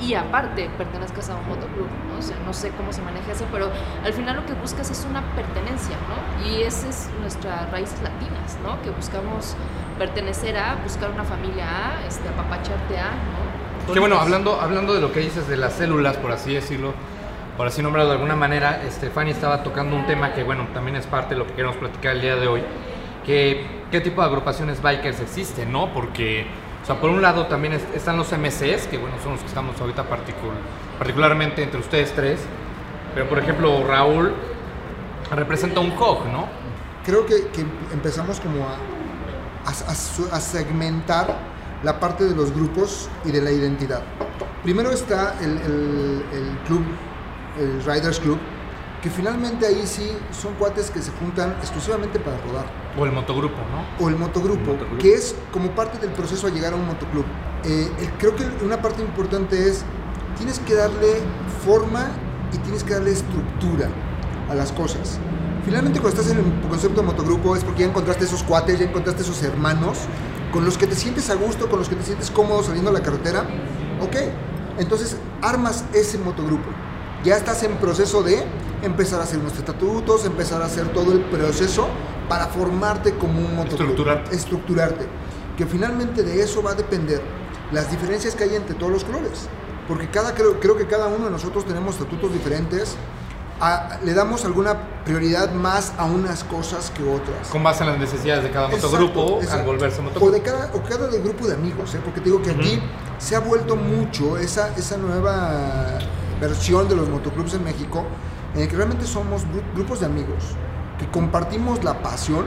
y 0.00 0.14
aparte 0.14 0.70
pertenezcas 0.76 1.30
a 1.30 1.36
un 1.36 1.48
motoclub, 1.48 1.88
¿no? 2.10 2.18
O 2.18 2.22
sea, 2.22 2.36
no 2.44 2.52
sé 2.52 2.70
cómo 2.70 2.92
se 2.92 3.02
maneja 3.02 3.32
eso, 3.32 3.46
pero 3.52 3.70
al 4.04 4.12
final 4.12 4.36
lo 4.36 4.46
que 4.46 4.54
buscas 4.54 4.90
es 4.90 5.06
una 5.08 5.22
pertenencia, 5.34 5.96
¿no? 6.08 6.48
Y 6.48 6.62
esa 6.62 6.88
es 6.88 7.08
nuestras 7.20 7.70
raíces 7.70 8.00
latinas, 8.02 8.58
¿no? 8.62 8.80
Que 8.82 8.90
buscamos 8.90 9.56
pertenecer 9.98 10.56
a, 10.56 10.76
buscar 10.82 11.10
una 11.10 11.24
familia 11.24 11.66
a, 11.68 12.06
este, 12.06 12.28
apapacharte 12.28 12.98
a, 12.98 13.10
¿no? 13.10 13.92
Que 13.92 14.00
bueno, 14.00 14.18
hablando, 14.18 14.60
hablando 14.60 14.94
de 14.94 15.00
lo 15.00 15.12
que 15.12 15.20
dices 15.20 15.48
de 15.48 15.56
las 15.56 15.74
células, 15.74 16.16
por 16.16 16.30
así 16.30 16.54
decirlo, 16.54 16.94
por 17.56 17.66
así 17.66 17.82
nombrarlo 17.82 18.10
de 18.10 18.16
alguna 18.16 18.36
manera, 18.36 18.80
Fanny 19.12 19.32
estaba 19.32 19.62
tocando 19.62 19.96
un 19.96 20.06
tema 20.06 20.32
que, 20.32 20.44
bueno, 20.44 20.68
también 20.72 20.96
es 20.96 21.06
parte 21.06 21.34
de 21.34 21.40
lo 21.40 21.46
que 21.46 21.54
queremos 21.54 21.76
platicar 21.76 22.14
el 22.16 22.22
día 22.22 22.36
de 22.36 22.46
hoy, 22.46 22.62
que 23.26 23.80
qué 23.90 24.00
tipo 24.00 24.22
de 24.22 24.28
agrupaciones 24.28 24.80
bikers 24.80 25.20
existen, 25.20 25.72
¿no? 25.72 25.92
Porque, 25.92 26.46
sea, 26.92 27.00
por 27.00 27.10
un 27.10 27.22
lado 27.22 27.46
también 27.46 27.74
es- 27.74 27.84
están 27.94 28.16
los 28.16 28.32
MCs, 28.32 28.86
que, 28.88 28.98
bueno, 28.98 29.16
son 29.22 29.32
los 29.32 29.40
que 29.40 29.46
estamos 29.46 29.80
ahorita 29.80 30.02
particul- 30.04 30.58
particularmente 30.98 31.62
entre 31.62 31.78
ustedes 31.80 32.12
tres, 32.14 32.40
pero, 33.14 33.28
por 33.28 33.38
ejemplo, 33.38 33.84
Raúl 33.86 34.32
representa 35.32 35.80
un 35.80 35.92
Hawk, 35.92 36.26
¿no? 36.26 36.46
creo 37.04 37.24
que, 37.24 37.48
que 37.48 37.64
empezamos 37.92 38.40
como 38.40 38.64
a, 38.64 38.74
a- 39.66 40.36
a 40.36 40.40
segmentar 40.40 41.34
la 41.82 41.98
parte 41.98 42.24
de 42.24 42.36
los 42.36 42.52
grupos 42.54 43.08
y 43.24 43.30
de 43.32 43.40
la 43.40 43.50
identidad. 43.50 44.02
Primero 44.62 44.90
está 44.90 45.34
el, 45.40 45.52
el- 45.58 46.24
el 46.32 46.58
club, 46.66 46.84
el 47.58 47.82
Riders 47.84 48.20
Club, 48.20 48.38
que 49.02 49.08
finalmente 49.08 49.66
ahí 49.66 49.86
sí 49.86 50.12
son 50.30 50.52
cuates 50.54 50.90
que 50.90 51.00
se 51.00 51.10
juntan 51.12 51.52
exclusivamente 51.60 52.18
para 52.20 52.36
rodar. 52.38 52.66
O 52.98 53.04
el 53.04 53.12
motogrupo, 53.12 53.56
¿no? 53.56 54.04
O 54.04 54.08
el 54.08 54.16
motogrupo, 54.16 54.60
El 54.72 54.76
motogrupo. 54.78 54.98
que 54.98 55.14
es 55.14 55.34
como 55.52 55.70
parte 55.70 55.98
del 55.98 56.10
proceso 56.10 56.46
a 56.46 56.50
llegar 56.50 56.72
a 56.72 56.76
un 56.76 56.86
motoclub. 56.86 57.24
Eh, 57.64 57.88
creo 58.18 58.34
que 58.34 58.44
una 58.64 58.80
parte 58.80 59.02
importante 59.02 59.68
es, 59.68 59.84
tienes 60.36 60.58
que 60.60 60.74
darle 60.74 61.20
forma 61.64 62.08
y 62.52 62.58
tienes 62.58 62.82
que 62.82 62.94
darle 62.94 63.12
estructura 63.12 63.88
a 64.48 64.54
las 64.54 64.72
cosas. 64.72 65.18
Finalmente 65.64 66.00
cuando 66.00 66.20
estás 66.20 66.32
en 66.32 66.38
el 66.44 66.68
concepto 66.68 67.00
de 67.02 67.06
motogrupo 67.06 67.54
es 67.54 67.62
porque 67.62 67.80
ya 67.80 67.86
encontraste 67.88 68.24
esos 68.24 68.42
cuates, 68.42 68.78
ya 68.78 68.86
encontraste 68.86 69.22
esos 69.22 69.42
hermanos 69.42 69.98
con 70.52 70.64
los 70.64 70.76
que 70.78 70.86
te 70.86 70.96
sientes 70.96 71.30
a 71.30 71.34
gusto, 71.34 71.68
con 71.68 71.78
los 71.78 71.88
que 71.88 71.94
te 71.96 72.02
sientes 72.02 72.30
cómodo 72.30 72.62
saliendo 72.62 72.90
a 72.90 72.92
la 72.92 73.02
carretera. 73.02 73.42
Ok, 74.00 74.16
entonces 74.78 75.16
armas 75.42 75.84
ese 75.92 76.18
motogrupo. 76.18 76.68
Ya 77.22 77.36
estás 77.36 77.62
en 77.62 77.76
proceso 77.76 78.22
de 78.22 78.42
empezar 78.82 79.20
a 79.20 79.24
hacer 79.24 79.38
unos 79.38 79.56
estatutos, 79.58 80.24
empezar 80.24 80.62
a 80.62 80.64
hacer 80.64 80.88
todo 80.88 81.12
el 81.12 81.20
proceso 81.20 81.86
para 82.30 82.46
formarte 82.46 83.12
como 83.16 83.38
un 83.40 83.54
motoclub. 83.56 83.80
Estructurarte. 83.90 84.34
Estructurarte. 84.36 85.06
Que 85.58 85.66
finalmente 85.66 86.22
de 86.22 86.42
eso 86.42 86.62
va 86.62 86.70
a 86.70 86.74
depender 86.74 87.20
las 87.72 87.90
diferencias 87.90 88.34
que 88.34 88.44
hay 88.44 88.54
entre 88.54 88.74
todos 88.76 88.90
los 88.92 89.04
colores. 89.04 89.48
Porque 89.86 90.08
cada, 90.08 90.32
creo, 90.34 90.58
creo 90.60 90.76
que 90.78 90.86
cada 90.86 91.08
uno 91.08 91.26
de 91.26 91.30
nosotros 91.32 91.66
tenemos 91.66 91.96
estatutos 91.96 92.32
diferentes. 92.32 92.96
A- 93.60 93.98
le 94.04 94.14
damos 94.14 94.44
alguna 94.46 95.02
prioridad 95.04 95.52
más 95.52 95.92
a 95.98 96.06
unas 96.06 96.44
cosas 96.44 96.90
que 96.96 97.02
otras. 97.02 97.48
Con 97.50 97.62
base 97.62 97.82
en 97.84 97.90
las 97.90 97.98
necesidades 97.98 98.42
de 98.44 98.50
cada 98.50 98.68
motogrupo 98.68 99.38
Exacto, 99.42 99.58
al 99.60 99.66
volverse 99.66 99.98
O 100.00 100.02
motogrupo. 100.04 100.30
de 100.32 100.40
cada, 100.42 100.70
o 100.72 100.82
cada 100.82 101.08
de 101.08 101.20
grupo 101.20 101.46
de 101.46 101.54
amigos, 101.54 101.94
¿eh? 101.94 102.00
porque 102.02 102.20
te 102.20 102.26
digo 102.30 102.40
que 102.40 102.52
aquí 102.52 102.80
se 103.18 103.36
ha 103.36 103.40
vuelto 103.40 103.76
mucho 103.76 104.38
esa, 104.38 104.68
esa 104.78 104.96
nueva 104.96 105.98
versión 106.40 106.88
de 106.88 106.96
los 106.96 107.08
motoclubs 107.10 107.52
en 107.52 107.64
México, 107.64 108.04
en 108.54 108.62
el 108.62 108.68
que 108.68 108.76
realmente 108.76 109.04
somos 109.04 109.42
gru- 109.42 109.74
grupos 109.74 110.00
de 110.00 110.06
amigos, 110.06 110.42
que 111.00 111.06
compartimos 111.06 111.82
la 111.82 112.02
pasión. 112.02 112.44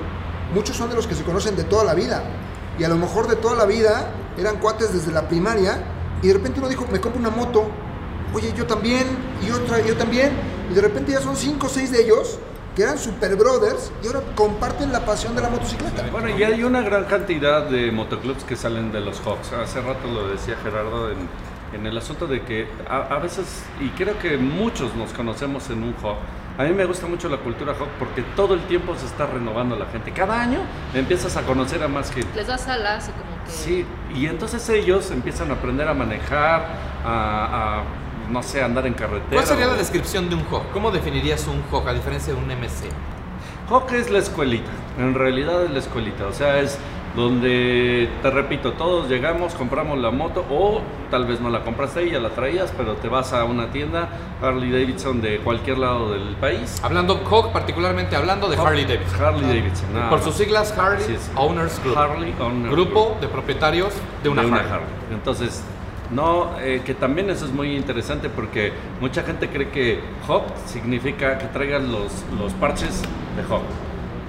Muchos 0.53 0.77
son 0.77 0.89
de 0.89 0.95
los 0.95 1.07
que 1.07 1.15
se 1.15 1.23
conocen 1.23 1.55
de 1.55 1.63
toda 1.63 1.83
la 1.83 1.95
vida, 1.95 2.23
y 2.77 2.83
a 2.83 2.87
lo 2.87 2.95
mejor 2.95 3.27
de 3.27 3.35
toda 3.35 3.55
la 3.55 3.65
vida 3.65 4.11
eran 4.37 4.57
cuates 4.57 4.93
desde 4.93 5.11
la 5.11 5.27
primaria, 5.27 5.83
y 6.21 6.27
de 6.27 6.33
repente 6.33 6.59
uno 6.59 6.69
dijo, 6.69 6.85
me 6.91 7.01
compro 7.01 7.19
una 7.19 7.31
moto, 7.31 7.65
oye, 8.33 8.53
yo 8.55 8.67
también, 8.67 9.07
y 9.45 9.49
otra, 9.49 9.81
yo 9.81 9.97
también, 9.97 10.31
y 10.69 10.75
de 10.75 10.81
repente 10.81 11.11
ya 11.11 11.21
son 11.21 11.35
cinco 11.35 11.65
o 11.65 11.69
seis 11.69 11.91
de 11.91 12.03
ellos 12.03 12.37
que 12.75 12.83
eran 12.83 12.97
super 12.97 13.35
brothers 13.35 13.91
y 14.03 14.07
ahora 14.07 14.21
comparten 14.35 14.91
la 14.91 15.05
pasión 15.05 15.35
de 15.35 15.41
la 15.41 15.49
motocicleta. 15.49 16.07
Bueno, 16.11 16.29
y 16.29 16.43
hay 16.43 16.63
una 16.63 16.81
gran 16.81 17.05
cantidad 17.05 17.69
de 17.69 17.91
motoclubs 17.91 18.43
que 18.43 18.55
salen 18.55 18.91
de 18.91 18.99
los 18.99 19.19
Hawks. 19.19 19.53
Hace 19.53 19.81
rato 19.81 20.07
lo 20.07 20.29
decía 20.29 20.55
Gerardo 20.63 21.11
en, 21.11 21.29
en 21.73 21.85
el 21.87 21.97
asunto 21.97 22.27
de 22.27 22.41
que 22.41 22.67
a, 22.89 22.97
a 23.15 23.19
veces, 23.19 23.63
y 23.79 23.89
creo 23.89 24.17
que 24.19 24.37
muchos 24.37 24.93
nos 24.95 25.11
conocemos 25.13 25.69
en 25.69 25.83
un 25.83 25.95
Hawk, 26.01 26.17
a 26.57 26.63
mí 26.63 26.69
me 26.71 26.85
gusta 26.85 27.07
mucho 27.07 27.29
la 27.29 27.37
cultura 27.37 27.73
Hawk 27.73 27.89
porque 27.97 28.21
todo 28.35 28.53
el 28.53 28.61
tiempo 28.67 28.95
se 28.95 29.05
está 29.07 29.25
renovando 29.25 29.75
la 29.75 29.85
gente. 29.87 30.11
Cada 30.11 30.39
año 30.41 30.59
empiezas 30.93 31.35
a 31.35 31.41
conocer 31.41 31.81
a 31.83 31.87
más 31.87 32.11
gente. 32.11 32.29
Les 32.35 32.45
das 32.47 32.67
alas 32.67 33.09
y 33.09 33.11
como 33.11 33.43
que... 33.43 33.49
Sí, 33.51 33.85
y 34.13 34.27
entonces 34.27 34.67
ellos 34.69 35.09
empiezan 35.11 35.49
a 35.49 35.55
aprender 35.55 35.87
a 35.87 35.93
manejar, 35.95 36.67
a, 37.03 37.79
a, 37.79 37.83
no 38.31 38.43
sé, 38.43 38.61
andar 38.61 38.85
en 38.85 38.93
carretera. 38.93 39.31
¿Cuál 39.31 39.45
sería 39.45 39.65
la 39.65 39.73
o- 39.73 39.77
descripción 39.77 40.29
de 40.29 40.35
un 40.35 40.43
hawk? 40.51 40.71
¿Cómo 40.71 40.91
definirías 40.91 41.47
un 41.47 41.63
hawk 41.71 41.87
a 41.87 41.93
diferencia 41.93 42.33
de 42.33 42.39
un 42.39 42.45
MC? 42.47 42.87
Hawk 43.69 43.91
es 43.93 44.11
la 44.11 44.19
escuelita, 44.19 44.69
en 44.99 45.13
realidad 45.15 45.63
es 45.63 45.71
la 45.71 45.79
escuelita, 45.79 46.27
o 46.27 46.33
sea, 46.33 46.59
es 46.59 46.77
donde, 47.15 48.09
te 48.21 48.31
repito, 48.31 48.73
todos 48.73 49.07
llegamos, 49.07 49.53
compramos 49.53 49.99
la 49.99 50.09
moto 50.09 50.43
o 50.49 50.81
tal 51.11 51.25
vez 51.25 51.39
no 51.39 51.49
la 51.49 51.61
compraste 51.61 51.99
ahí, 51.99 52.11
ya 52.11 52.19
la 52.19 52.29
traías, 52.29 52.73
pero 52.75 52.95
te 52.95 53.07
vas 53.07 53.33
a 53.33 53.43
una 53.45 53.71
tienda 53.71 54.09
Harley 54.41 54.71
Davidson 54.71 55.21
de 55.21 55.37
cualquier 55.37 55.77
lado 55.77 56.11
del 56.11 56.35
país. 56.37 56.79
Hablando 56.83 57.21
hawk, 57.29 57.51
particularmente 57.51 58.15
hablando 58.15 58.49
de 58.49 58.57
Harley 58.57 58.85
Davidson. 58.85 59.23
Harley 59.23 59.59
Davidson, 59.59 59.93
nada 59.93 60.09
Por 60.09 60.21
sus 60.21 60.35
siglas, 60.35 60.75
Harley. 60.77 61.17
Owners 61.35 61.79
Group. 61.83 61.97
Harley 61.97 62.33
Owners 62.39 62.71
Grupo 62.71 63.05
Group. 63.05 63.19
de 63.19 63.27
propietarios 63.27 63.93
de 64.23 64.29
una, 64.29 64.41
Harley. 64.41 64.87
Entonces, 65.11 65.63
no, 66.09 66.59
eh, 66.59 66.81
que 66.83 66.95
también 66.95 67.29
eso 67.29 67.45
es 67.45 67.51
muy 67.51 67.75
interesante 67.75 68.29
porque 68.29 68.73
mucha 68.99 69.21
gente 69.21 69.49
cree 69.49 69.69
que 69.69 69.99
Hawk 70.27 70.45
significa 70.65 71.37
que 71.37 71.45
traigas 71.45 71.83
los, 71.83 72.11
los 72.39 72.53
parches 72.53 73.03
de 73.35 73.43
Hawk. 73.43 73.63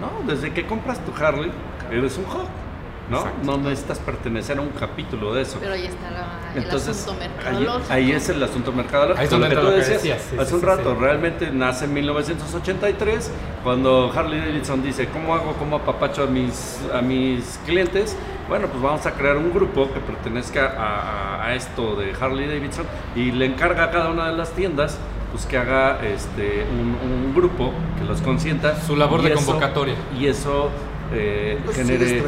No, 0.01 0.31
desde 0.31 0.53
que 0.53 0.67
compras 0.67 1.01
tu 1.05 1.13
Harley, 1.23 1.51
eres 1.91 2.19
un 2.19 2.25
Hawk. 2.25 2.64
¿No? 3.11 3.19
Exacto. 3.19 3.39
No 3.45 3.57
necesitas 3.59 3.99
pertenecer 3.99 4.59
a 4.59 4.61
un 4.63 4.71
capítulo 4.71 5.35
de 5.35 5.43
eso. 5.43 5.59
Pero 5.61 5.75
ahí 5.75 5.87
está 5.87 6.11
la- 6.11 6.53
el 6.57 6.63
Entonces, 6.65 6.89
asunto 7.03 7.23
ahí, 7.23 7.29
mercadológico. 7.29 7.93
ahí 7.93 8.13
es 8.13 8.29
el 8.29 8.43
asunto 8.43 8.73
mercadológico. 8.73 9.19
Ahí 9.21 9.25
es 9.25 9.31
donde 9.31 9.49
lo 9.49 9.55
que 9.55 9.61
tú 9.61 9.63
lo 9.65 9.71
que 9.71 9.77
decías 9.79 10.03
decías, 10.03 10.23
sí, 10.31 10.37
hace 10.39 10.49
sí, 10.49 10.55
un 10.55 10.61
sí, 10.61 10.67
rato, 10.67 10.95
sí. 10.95 11.01
realmente 11.01 11.51
nace 11.51 11.85
en 11.87 11.95
1983, 11.95 13.31
cuando 13.63 14.13
Harley 14.15 14.41
Davidson 14.41 14.83
dice, 14.83 15.09
¿cómo 15.09 15.35
hago, 15.35 15.53
cómo 15.59 15.77
apapacho 15.77 16.23
a 16.23 16.27
mis, 16.27 16.81
a 16.95 17.01
mis 17.03 17.59
clientes? 17.67 18.17
Bueno, 18.49 18.69
pues 18.69 18.83
vamos 18.83 19.05
a 19.07 19.13
crear 19.13 19.37
un 19.37 19.53
grupo 19.53 19.91
que 19.93 20.01
pertenezca 20.01 20.67
a, 20.77 21.41
a- 21.43 21.47
a 21.47 21.55
esto 21.55 21.97
de 21.97 22.13
Harley 22.19 22.47
Davidson 22.47 22.87
y 23.17 23.33
le 23.33 23.47
encarga 23.47 23.85
a 23.85 23.91
cada 23.91 24.11
una 24.11 24.31
de 24.31 24.37
las 24.37 24.51
tiendas 24.53 24.99
pues 25.33 25.47
que 25.47 25.59
haga 25.59 25.99
este 26.05 26.65
un, 26.71 26.97
un 27.27 27.35
grupo 27.35 27.73
que 27.99 28.05
los 28.05 28.21
consienta 28.23 28.81
Su 28.81 28.95
labor 28.97 29.21
y 29.21 29.25
de 29.25 29.35
eso- 29.35 29.45
convocatoria. 29.45 29.95
y 30.19 30.27
eso 30.27 30.71
eh, 31.15 31.59
Los 31.65 31.75
genere 31.75 32.23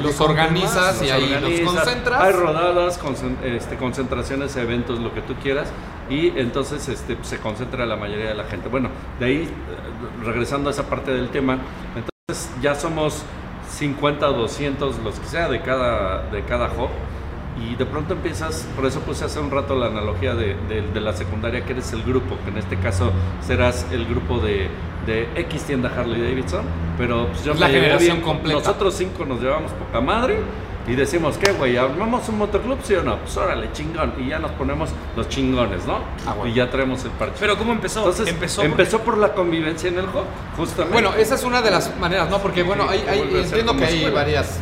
Los 0.00 0.20
organizas 0.20 1.02
y 1.02 1.10
ahí 1.10 1.38
los 1.40 1.72
concentras. 1.72 2.22
Hay 2.22 2.32
rodadas, 2.32 3.00
este, 3.44 3.76
concentraciones, 3.76 4.56
eventos, 4.56 4.98
lo 4.98 5.12
que 5.14 5.22
tú 5.22 5.34
quieras, 5.42 5.68
y 6.08 6.28
entonces 6.38 6.88
este, 6.88 7.16
se 7.22 7.38
concentra 7.38 7.86
la 7.86 7.96
mayoría 7.96 8.28
de 8.28 8.34
la 8.34 8.44
gente. 8.44 8.68
Bueno, 8.68 8.90
de 9.18 9.26
ahí, 9.26 9.42
eh, 9.42 10.24
regresando 10.24 10.70
a 10.70 10.72
esa 10.72 10.84
parte 10.84 11.12
del 11.12 11.30
tema, 11.30 11.58
entonces 11.94 12.50
ya 12.62 12.74
somos 12.74 13.22
50 13.70 14.30
o 14.30 14.32
200, 14.32 14.98
los 14.98 15.18
que 15.18 15.26
sea, 15.26 15.48
de 15.48 15.60
cada, 15.62 16.22
de 16.30 16.42
cada 16.44 16.66
hub. 16.66 16.90
Y 17.58 17.74
de 17.74 17.86
pronto 17.86 18.12
empiezas, 18.14 18.66
por 18.76 18.84
eso 18.84 19.00
puse 19.00 19.24
hace 19.24 19.40
un 19.40 19.50
rato 19.50 19.74
la 19.76 19.86
analogía 19.86 20.34
de, 20.34 20.54
de- 20.68 20.82
de 20.82 21.00
la 21.00 21.12
secundaria, 21.14 21.64
que 21.64 21.72
eres 21.72 21.92
el 21.92 22.02
grupo, 22.02 22.36
que 22.44 22.50
en 22.50 22.58
este 22.58 22.76
caso 22.76 23.10
serás 23.46 23.86
el 23.92 24.04
grupo 24.06 24.38
de, 24.40 24.68
de 25.06 25.28
X 25.36 25.62
tienda 25.64 25.90
Harley 25.96 26.20
Davidson, 26.20 26.64
pero 26.98 27.28
pues 27.28 27.44
yo 27.44 27.54
la 27.54 27.66
me 27.68 27.72
generación 27.72 28.16
bien, 28.18 28.26
completa. 28.26 28.58
Nosotros 28.58 28.94
cinco 28.94 29.24
nos 29.24 29.40
llevamos 29.40 29.72
poca 29.72 30.00
madre 30.02 30.36
y 30.86 30.94
decimos, 30.94 31.36
¿qué 31.38 31.50
güey? 31.52 31.76
¿Armamos 31.78 32.28
un 32.28 32.38
motoclub, 32.38 32.78
sí 32.82 32.94
o 32.94 33.02
no? 33.02 33.16
Pues 33.18 33.36
órale, 33.38 33.72
chingón. 33.72 34.12
Y 34.20 34.28
ya 34.28 34.38
nos 34.38 34.50
ponemos 34.52 34.90
los 35.16 35.28
chingones, 35.28 35.84
¿no? 35.86 35.96
Ah, 36.26 36.34
bueno. 36.36 36.52
Y 36.52 36.54
ya 36.54 36.70
traemos 36.70 37.02
el 37.04 37.10
parche. 37.12 37.36
Pero 37.40 37.56
¿cómo 37.56 37.72
empezó? 37.72 38.00
Entonces, 38.00 38.28
empezó, 38.28 38.62
empezó, 38.62 39.00
por 39.00 39.16
la 39.18 39.32
convivencia 39.32 39.88
en 39.88 39.98
el 39.98 40.06
juego, 40.06 40.26
justamente. 40.56 40.92
Bueno, 40.92 41.14
esa 41.18 41.34
es 41.36 41.42
una 41.42 41.60
de 41.62 41.70
las 41.72 41.96
maneras, 41.98 42.28
¿no? 42.30 42.38
Porque, 42.38 42.62
bueno, 42.62 42.86
hay, 42.88 43.02
entiendo 43.34 43.74
que 43.76 43.84
hay 43.86 43.94
escuela. 43.96 44.14
varias 44.14 44.60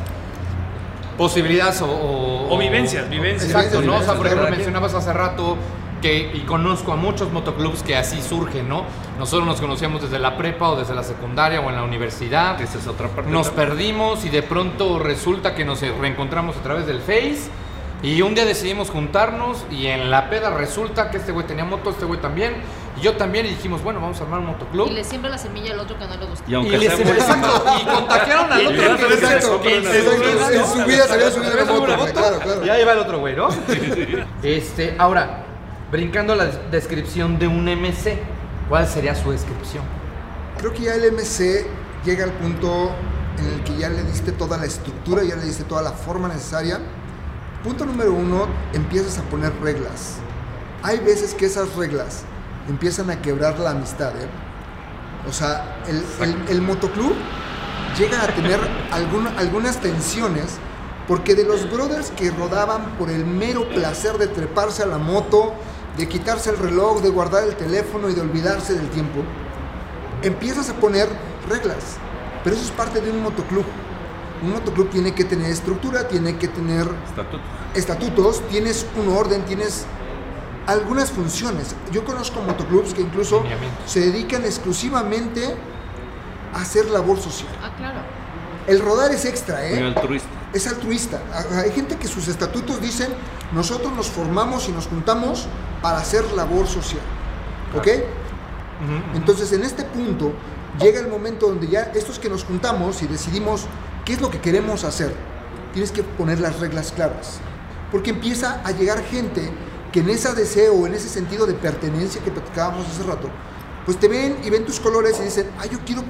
posibilidades 1.19 1.81
o... 1.83 1.87
O, 1.87 2.34
O 2.51 2.59
vivencias, 2.59 3.09
vivencias. 3.09 3.51
Exacto, 3.51 3.83
¿no? 3.83 3.97
O 3.97 4.03
sea, 4.03 4.15
por 4.15 4.27
ejemplo, 4.27 4.51
mencionabas 4.51 4.95
hace 4.95 5.13
rato 5.13 5.57
que, 6.03 6.31
y 6.35 6.41
conozco 6.41 6.93
a 6.93 6.97
muchos 6.97 7.33
motoclubs 7.33 7.83
que 7.83 7.97
así 7.97 8.21
surgen, 8.21 8.69
¿no? 8.69 8.85
Nosotros 9.19 9.47
nos 9.47 9.61
conocíamos 9.61 10.03
desde 10.03 10.19
la 10.19 10.37
prepa 10.37 10.69
o 10.71 10.77
desde 10.77 10.95
la 10.95 11.03
secundaria 11.03 11.61
o 11.61 11.71
en 11.71 11.77
la 11.77 11.83
universidad. 11.83 12.61
esa 12.61 12.79
es 12.79 12.87
otra 12.87 13.09
parte. 13.09 13.31
Nos 13.31 13.49
también. 13.49 13.69
perdimos 13.69 14.25
y 14.25 14.29
de 14.29 14.43
pronto 14.43 14.99
resulta 14.99 15.55
que 15.55 15.65
nos 15.65 15.81
reencontramos 15.81 16.57
a 16.57 16.61
través 16.61 16.87
del 16.87 17.01
Face. 17.01 17.49
Y 18.03 18.21
un 18.21 18.35
día 18.35 18.45
decidimos 18.45 18.91
juntarnos 18.91 19.65
y 19.71 19.87
en 19.87 20.11
la 20.11 20.29
peda 20.29 20.51
resulta 20.51 21.11
que 21.11 21.17
este 21.17 21.33
güey 21.33 21.47
tenía 21.47 21.65
moto, 21.65 21.89
este 21.89 22.05
güey 22.05 22.21
también. 22.21 22.53
Y 22.97 23.01
yo 23.01 23.17
también 23.17 23.45
y 23.47 23.51
dijimos, 23.51 23.83
bueno, 23.83 24.01
vamos 24.01 24.21
a 24.21 24.25
armar 24.25 24.39
un 24.41 24.47
motoclub. 24.47 24.87
Y 24.89 24.93
le 24.93 25.03
siembra 25.05 25.31
la 25.31 25.39
semilla 25.39 25.73
al 25.73 25.81
otro 25.81 25.99
que 25.99 26.07
no 26.07 26.17
le 26.17 26.27
gusta. 26.27 26.45
Y 26.49 26.55
aunque 26.55 26.77
Y 26.77 26.79
les- 26.79 26.95
sea 26.95 27.05
muy- 27.05 27.13
exacto, 27.15 27.65
y 27.81 27.85
contagiaron 27.85 28.53
al 28.53 28.63
Y 28.63 28.67
otro 28.67 28.97
que 28.97 29.15
decía, 29.15 29.35
exacto, 29.35 29.61
que 29.63 29.77
en 29.77 29.83
exacto, 29.87 30.11
su 30.13 30.19
vida, 30.21 30.53
en 30.53 30.59
¿no? 30.61 30.67
su 30.67 30.85
vida 30.85 31.07
se 31.07 31.13
había 31.15 31.31
subido 31.31 31.53
una 31.53 31.65
moto, 31.97 32.13
claro, 32.13 32.39
claro. 32.41 32.65
Y 32.67 32.69
ahí 32.69 32.85
va 32.85 32.93
el 32.93 32.99
otro 32.99 33.19
güey, 33.19 33.35
¿no? 33.37 33.49
Este, 34.43 34.95
ahora, 34.99 35.45
brincando 35.91 36.33
a 36.35 36.37
la 36.37 36.45
des- 36.47 36.71
descripción 36.71 37.39
de 37.39 37.47
un 37.49 37.65
MC, 37.69 38.19
¿cuál 38.69 38.87
sería 38.87 39.15
su 39.15 39.31
descripción? 39.33 39.83
Creo 40.59 40.73
que 40.73 40.83
ya 40.83 40.95
el 40.95 41.05
MC 41.13 41.67
llega 42.05 42.25
al 42.25 42.33
punto 42.33 42.93
en 43.39 43.47
el 43.47 43.65
que 43.65 43.77
ya 43.77 43.89
le 43.89 44.03
diste 44.05 44.31
toda 44.33 44.57
la 44.57 44.67
estructura, 44.67 45.23
ya 45.25 45.35
le 45.35 45.43
diste 45.45 45.65
toda 45.65 45.83
la 45.83 45.91
forma 45.93 46.29
necesaria. 46.29 46.79
Punto 47.65 47.85
número 47.87 48.13
uno, 48.13 48.47
empiezas 48.73 49.19
a 49.19 49.23
poner 49.23 49.53
reglas. 49.63 50.19
Hay 50.83 50.99
veces 51.01 51.35
que 51.35 51.47
esas 51.47 51.75
reglas 51.75 52.23
empiezan 52.69 53.11
a 53.11 53.21
quebrar 53.21 53.59
la 53.59 53.71
amistad. 53.71 54.11
¿eh? 54.21 54.29
O 55.29 55.33
sea, 55.33 55.77
el, 55.89 56.05
el- 56.21 56.49
el 56.49 56.63
motoclub 56.63 57.15
llega 57.99 58.23
a 58.23 58.27
tener 58.29 58.61
algún- 58.93 59.29
algunas 59.39 59.79
tensiones 59.81 60.57
porque 61.09 61.35
de 61.35 61.45
los 61.45 61.71
brothers 61.71 62.11
que 62.13 62.31
rodaban 62.31 62.97
por 62.99 63.11
el 63.11 63.27
mero 63.27 63.69
placer 63.69 64.17
de 64.17 64.27
treparse 64.27 64.83
a 64.83 64.87
la 64.87 64.97
moto, 64.99 65.53
de 65.99 66.09
quitarse 66.09 66.51
el 66.51 66.57
reloj, 66.59 67.03
de 67.03 67.11
guardar 67.11 67.45
el 67.45 67.57
teléfono 67.57 68.09
y 68.09 68.15
de 68.15 68.23
olvidarse 68.23 68.75
del 68.75 68.89
tiempo, 68.89 69.21
empiezas 70.23 70.71
a 70.71 70.75
poner 70.75 71.09
reglas. 71.49 71.99
Pero 72.43 72.57
eso 72.57 72.65
es 72.65 72.71
parte 72.71 73.01
de 73.01 73.11
un 73.11 73.23
motoclub. 73.23 73.65
Un 74.43 74.53
motoclub 74.53 74.89
tiene 74.91 75.15
que 75.15 75.25
tener 75.25 75.51
estructura, 75.51 76.09
tiene 76.09 76.37
que 76.37 76.49
tener 76.49 76.87
Estatuto. 77.07 77.41
estatutos, 77.75 78.43
tienes 78.49 78.87
un 78.97 79.15
orden, 79.15 79.43
tienes 79.45 79.87
algunas 80.67 81.11
funciones. 81.11 81.75
Yo 81.93 82.05
conozco 82.05 82.41
motoclubs 82.43 82.95
que 82.95 83.03
incluso 83.03 83.43
se 83.87 84.01
dedican 84.01 84.45
exclusivamente 84.45 85.55
a 86.53 86.61
hacer 86.61 86.87
labor 86.91 87.19
social. 87.19 87.53
Ah, 87.63 87.73
claro. 87.77 88.01
El 88.67 88.81
rodar 88.81 89.13
es 89.13 89.25
extra, 89.25 89.57
Muy 89.57 89.79
¿eh? 89.79 89.83
altruista. 89.85 90.29
Es 90.53 90.67
altruista. 90.67 91.21
Hay 91.63 91.73
gente 91.73 91.97
que 91.97 92.09
sus 92.09 92.29
estatutos 92.29 92.81
dicen, 92.81 93.09
nosotros 93.53 93.93
nos 93.93 94.09
formamos 94.09 94.69
y 94.69 94.73
nos 94.73 94.87
juntamos 94.87 95.47
para 95.83 95.99
hacer 95.99 96.25
labor 96.33 96.67
social. 96.67 97.03
¿Ok? 97.77 97.89
Entonces, 99.15 99.53
en 99.53 99.65
este 99.65 99.85
punto, 99.85 100.33
llega 100.79 101.01
el 101.01 101.09
momento 101.09 101.49
donde 101.49 101.67
ya 101.69 101.91
estos 101.95 102.19
que 102.19 102.29
nos 102.29 102.45
juntamos 102.45 103.03
y 103.03 103.07
decidimos 103.07 103.67
qué 104.05 104.15
es 104.15 104.21
lo 104.21 104.31
que 104.31 104.41
queremos 104.41 104.85
hacer, 104.85 105.15
tienes 105.73 105.91
que 105.91 106.03
poner 106.03 106.41
las 106.41 106.61
reglas 106.61 106.93
claras. 106.93 107.41
Porque 107.91 108.11
empieza 108.11 108.61
a 108.65 108.71
llegar 108.73 109.03
gente 109.05 109.51
que 109.95 110.01
en 110.01 110.11
ese 110.11 110.35
deseo, 110.35 110.89
en 110.89 110.95
ese 110.95 111.09
sentido 111.09 111.47
de 111.47 111.55
pertenencia 111.55 112.21
que 112.21 112.33
platicábamos 112.33 112.85
hace 112.89 113.05
rato, 113.05 113.29
pues 113.85 113.97
te 113.97 114.09
ven 114.09 114.39
y 114.45 114.51
ven 114.51 114.65
tus 114.65 114.81
colores 114.81 115.17
y 115.21 115.23
dicen, 115.23 115.49
ah, 115.61 115.67
yo 115.71 115.79
quiero 115.87 116.03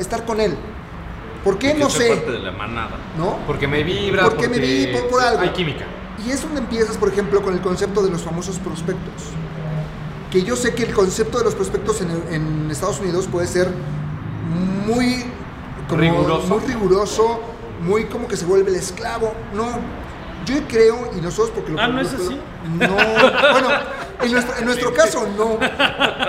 estar 0.00 0.26
con 0.26 0.40
él. 0.40 0.52
¿Por 1.44 1.56
qué? 1.56 1.74
No 1.74 1.88
sé. 1.88 2.08
parte 2.08 2.32
de 2.32 2.40
la 2.40 2.50
manada. 2.50 2.96
¿No? 3.16 3.38
Porque 3.46 3.68
me 3.68 3.84
vibra, 3.84 4.24
Porque 4.24 4.48
me 4.48 4.58
vi 4.58 4.88
por, 4.88 5.06
por 5.08 5.22
algo. 5.22 5.42
hay 5.42 5.50
química. 5.50 5.84
Y 6.26 6.30
es 6.30 6.42
donde 6.42 6.58
empiezas, 6.58 6.96
por 6.96 7.08
ejemplo, 7.08 7.40
con 7.40 7.54
el 7.54 7.60
concepto 7.60 8.02
de 8.02 8.10
los 8.10 8.22
famosos 8.22 8.58
prospectos. 8.58 9.22
Que 10.32 10.42
yo 10.42 10.56
sé 10.56 10.74
que 10.74 10.82
el 10.82 10.92
concepto 10.92 11.38
de 11.38 11.44
los 11.44 11.54
prospectos 11.54 12.00
en, 12.00 12.10
en 12.34 12.68
Estados 12.68 12.98
Unidos 12.98 13.28
puede 13.30 13.46
ser 13.46 13.68
muy 14.86 15.24
como- 15.88 16.00
Riguroso. 16.00 16.46
muy 16.48 16.58
riguroso, 16.66 17.40
muy 17.80 18.04
como 18.06 18.26
que 18.26 18.36
se 18.36 18.44
vuelve 18.44 18.70
el 18.70 18.76
esclavo. 18.76 19.32
No, 19.54 19.68
yo 20.46 20.56
creo, 20.68 21.10
y 21.16 21.20
nosotros 21.20 21.50
porque 21.54 21.72
lo 21.72 21.80
Ah, 21.80 21.88
¿no 21.88 22.00
es 22.00 22.12
así? 22.14 22.40
No, 22.78 22.88
bueno, 22.88 23.68
En 24.22 24.32
nuestro, 24.32 24.56
en 24.58 24.64
nuestro 24.66 24.92
caso, 24.92 25.26
no. 25.36 25.58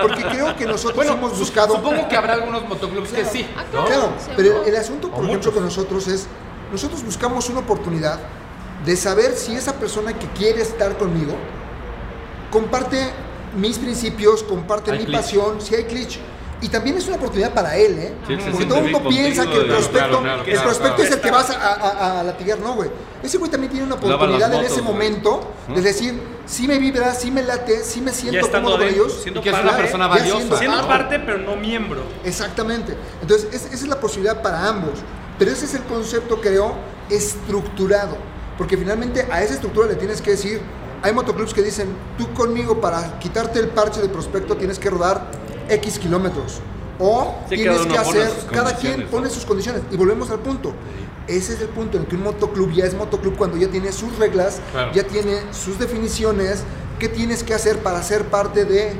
Porque 0.00 0.22
creo 0.30 0.56
que 0.56 0.64
nosotros 0.66 1.04
hemos 1.06 1.38
buscado. 1.38 1.76
Supongo 1.76 2.08
que 2.08 2.16
habrá 2.16 2.34
algunos 2.34 2.66
motoclubs 2.68 3.10
que 3.12 3.24
sí, 3.24 3.46
Ah, 3.56 3.64
¿no? 3.72 3.84
Claro, 3.84 4.12
pero 4.36 4.64
el 4.64 4.76
asunto, 4.76 5.08
por 5.10 5.20
O 5.20 5.24
ejemplo, 5.24 5.36
muchos. 5.38 5.54
con 5.54 5.64
nosotros 5.64 6.08
es, 6.08 6.26
nosotros 6.70 7.04
buscamos 7.04 7.48
una 7.50 7.60
oportunidad 7.60 8.18
de 8.86 8.96
saber 8.96 9.32
si 9.36 9.54
esa 9.54 9.74
persona 9.74 10.12
que 10.18 10.26
quiere 10.28 10.62
estar 10.62 10.96
conmigo 10.96 11.34
comparte 12.50 13.10
mis 13.56 13.78
principios, 13.78 14.42
comparte 14.42 14.92
Hay 14.92 15.06
mi 15.06 15.12
pasión, 15.12 15.60
si 15.60 15.74
hay 15.74 15.84
glitch. 15.84 16.18
Y 16.62 16.68
también 16.68 16.96
es 16.96 17.06
una 17.08 17.16
oportunidad 17.16 17.52
para 17.52 17.76
él, 17.76 17.98
¿eh? 17.98 18.12
Sí, 18.26 18.36
Porque 18.50 18.66
todo 18.66 18.78
el 18.78 18.84
mundo 18.92 19.08
piensa 19.08 19.44
que 19.46 19.56
el 19.56 19.66
prospecto, 19.66 20.20
claro, 20.20 20.22
claro, 20.22 20.42
el 20.46 20.60
prospecto 20.62 20.94
claro. 20.96 21.02
es 21.02 21.10
el 21.10 21.20
que 21.20 21.30
vas 21.32 21.50
a, 21.50 21.72
a- 21.72 22.20
a 22.20 22.22
latigar, 22.22 22.58
no, 22.60 22.74
güey. 22.74 22.88
Ese 23.22 23.36
güey 23.38 23.50
también 23.50 23.70
tiene 23.72 23.86
una 23.86 23.96
oportunidad 23.96 24.48
en 24.52 24.58
motos, 24.58 24.72
ese 24.72 24.80
güey. 24.80 24.92
momento 24.94 25.50
de 25.68 25.74
¿No? 25.74 25.80
decir, 25.82 26.20
sí 26.46 26.68
me 26.68 26.78
vibra, 26.78 27.14
sí 27.14 27.30
me 27.32 27.42
late, 27.42 27.82
sí 27.84 28.00
me 28.00 28.12
siento 28.12 28.48
cómodo 28.50 28.78
con 28.78 28.86
ellos. 28.86 29.22
Y 29.26 29.32
que 29.32 29.50
es 29.50 29.58
una 29.60 29.76
persona 29.76 30.06
valiosa. 30.06 30.36
siendo- 30.38 30.56
siendo 30.56 30.86
parte, 30.88 31.18
pero 31.18 31.38
no 31.38 31.56
miembro. 31.56 32.00
Exactamente. 32.24 32.96
Entonces, 33.20 33.48
es- 33.52 33.64
esa 33.66 33.74
es 33.74 33.88
la 33.88 33.98
posibilidad 34.00 34.40
para 34.40 34.66
ambos. 34.68 35.00
Pero 35.38 35.50
ese 35.50 35.64
es 35.64 35.74
el 35.74 35.82
concepto, 35.82 36.40
creo, 36.40 36.74
estructurado. 37.10 38.16
Porque 38.58 38.76
finalmente 38.76 39.26
a 39.30 39.42
esa 39.42 39.54
estructura 39.54 39.88
le 39.88 39.94
tienes 39.96 40.20
que 40.20 40.32
decir, 40.32 40.60
hay 41.02 41.12
motoclubs 41.12 41.52
que 41.54 41.62
dicen, 41.62 41.88
tú 42.18 42.32
conmigo 42.34 42.80
para 42.80 43.18
quitarte 43.18 43.58
el 43.58 43.68
parche 43.68 44.00
de 44.00 44.08
prospecto 44.08 44.56
tienes 44.56 44.78
que 44.78 44.90
rodar 44.90 45.26
X 45.74 45.98
kilómetros. 45.98 46.60
O 46.98 47.34
Sí, 47.48 47.56
tienes 47.56 47.80
que 47.86 47.98
hacer, 47.98 48.30
cada 48.52 48.76
quien 48.76 49.06
pone 49.08 49.26
¿no? 49.28 49.32
sus 49.34 49.44
condiciones. 49.44 49.82
Y 49.90 49.96
volvemos 49.96 50.30
al 50.30 50.38
punto. 50.40 50.72
Ese 51.26 51.54
es 51.54 51.60
el 51.60 51.68
punto 51.68 51.96
en 51.98 52.04
que 52.04 52.16
un 52.16 52.22
motoclub 52.22 52.70
ya 52.72 52.84
es 52.84 52.94
motoclub 52.94 53.36
cuando 53.36 53.56
ya 53.56 53.68
tiene 53.68 53.92
sus 53.92 54.16
reglas, 54.18 54.60
Claro. 54.72 54.92
ya 54.92 55.04
tiene 55.04 55.38
sus 55.52 55.78
definiciones, 55.78 56.62
qué 56.98 57.08
tienes 57.08 57.42
que 57.42 57.54
hacer 57.54 57.78
para 57.78 58.02
ser 58.02 58.24
parte 58.26 58.64
de... 58.64 58.92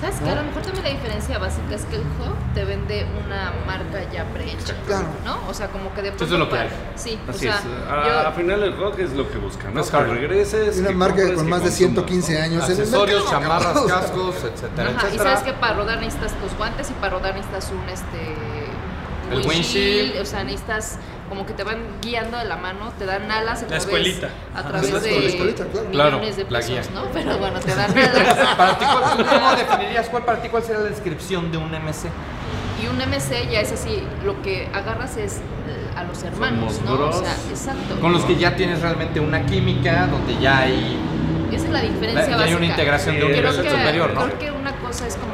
¿Sabes 0.00 0.16
qué? 0.22 0.28
A 0.28 0.34
lo 0.34 0.42
mejor 0.42 0.60
también 0.62 0.84
la 0.84 0.90
diferencia 0.90 1.38
básica 1.38 1.74
es 1.74 1.84
que 1.86 1.96
el 1.96 2.02
Hawk 2.02 2.36
te 2.54 2.64
vende 2.66 3.06
una 3.24 3.52
marca 3.66 4.02
ya 4.12 4.24
prehecha. 4.26 4.74
Claro. 4.86 5.06
¿no? 5.24 5.38
O 5.48 5.54
sea, 5.54 5.68
como 5.68 5.92
que 5.94 6.02
de 6.02 6.08
Eso 6.08 6.18
pronto. 6.18 6.34
es 6.34 6.40
lo 6.40 6.48
que 6.50 6.58
hay. 6.58 6.68
Sí, 6.96 7.18
Así 7.26 7.48
o 7.48 7.50
sea, 7.52 7.58
es. 7.60 7.64
A, 7.90 8.06
yo- 8.22 8.28
a 8.28 8.32
final 8.32 8.62
el 8.62 8.76
rock 8.76 8.98
es 8.98 9.12
lo 9.14 9.26
que 9.30 9.38
buscan, 9.38 9.72
¿no? 9.72 9.80
Es 9.80 9.90
Que 9.90 9.98
regreses. 9.98 10.76
Una 10.78 10.88
que 10.88 10.94
marca 10.94 11.16
compres, 11.16 11.36
con 11.38 11.48
más 11.48 11.60
de 11.60 11.68
consumas, 11.70 11.76
115 11.78 12.34
¿no? 12.34 12.44
años 12.44 12.64
el 12.68 12.70
Accesorios, 12.72 13.30
chamarras, 13.30 13.78
cascos, 13.88 14.34
etcétera, 14.44 14.90
Ajá, 14.90 15.02
y 15.02 15.06
etcétera. 15.06 15.30
sabes 15.36 15.44
que 15.44 15.52
para 15.54 15.74
rodar 15.74 15.98
necesitas 16.00 16.32
tus 16.34 16.52
guantes 16.58 16.90
y 16.90 16.92
para 16.94 17.14
rodar 17.14 17.34
necesitas 17.34 17.70
un 17.72 17.88
este 17.88 19.34
El 19.40 19.46
windshield. 19.48 20.20
o 20.20 20.26
sea, 20.26 20.44
necesitas 20.44 20.98
como 21.28 21.44
que 21.46 21.52
te 21.52 21.64
van 21.64 21.78
guiando 22.02 22.38
de 22.38 22.44
la 22.44 22.56
mano, 22.56 22.92
te 22.98 23.04
dan 23.06 23.30
alas 23.30 23.58
a 23.60 23.62
La 23.62 23.68
través, 23.68 23.84
escuelita. 23.84 24.28
a 24.54 24.62
través 24.62 24.92
La 24.92 25.00
de 25.00 25.26
escuelita, 25.26 25.64
claro. 25.66 25.90
Claro, 25.90 26.16
millones 26.18 26.36
de 26.36 26.42
la 26.44 26.48
pesos, 26.58 26.70
guía. 26.70 26.82
¿no? 26.94 27.04
Pero 27.12 27.38
bueno, 27.38 27.60
te 27.60 27.74
dan 27.74 27.90
alas. 27.98 28.54
Para 28.56 28.78
ti, 28.78 28.84
¿cuál- 28.84 29.26
¿cómo 29.26 29.50
definirías 29.56 30.08
cuál 30.08 30.24
para 30.24 30.40
ti 30.42 30.48
cuál 30.48 30.62
sería 30.62 30.80
la 30.82 30.88
descripción 30.90 31.50
de 31.50 31.58
un 31.58 31.70
MC? 31.74 32.08
Y 32.82 32.86
un 32.88 32.96
MC 33.00 33.50
ya 33.50 33.60
es 33.60 33.72
así, 33.72 34.02
lo 34.24 34.40
que 34.42 34.68
agarras 34.72 35.16
es 35.16 35.36
eh, 35.36 35.40
a 35.96 36.04
los 36.04 36.22
hermanos, 36.22 36.74
Somos 36.74 36.84
¿no? 36.88 36.92
O 36.94 36.98
bros. 37.08 37.18
sea, 37.20 37.34
exacto. 37.50 38.00
Con 38.00 38.12
los 38.12 38.24
que 38.24 38.36
ya 38.36 38.54
tienes 38.54 38.82
realmente 38.82 39.18
una 39.18 39.46
química, 39.46 40.06
donde 40.08 40.38
ya 40.38 40.58
hay, 40.58 40.96
Esa 41.52 41.64
es 41.64 41.70
la 41.70 41.80
diferencia 41.80 42.26
ya 42.28 42.34
hay 42.34 42.38
básica. 42.40 42.56
una 42.58 42.66
integración 42.66 43.16
de 43.18 43.24
un 43.24 43.32
nivel 43.32 43.52
superior, 43.52 44.12
¿no? 44.14 44.24
creo 44.26 44.38
que 44.38 44.50
una 44.50 44.72
cosa 44.76 45.06
es 45.06 45.16
como 45.16 45.25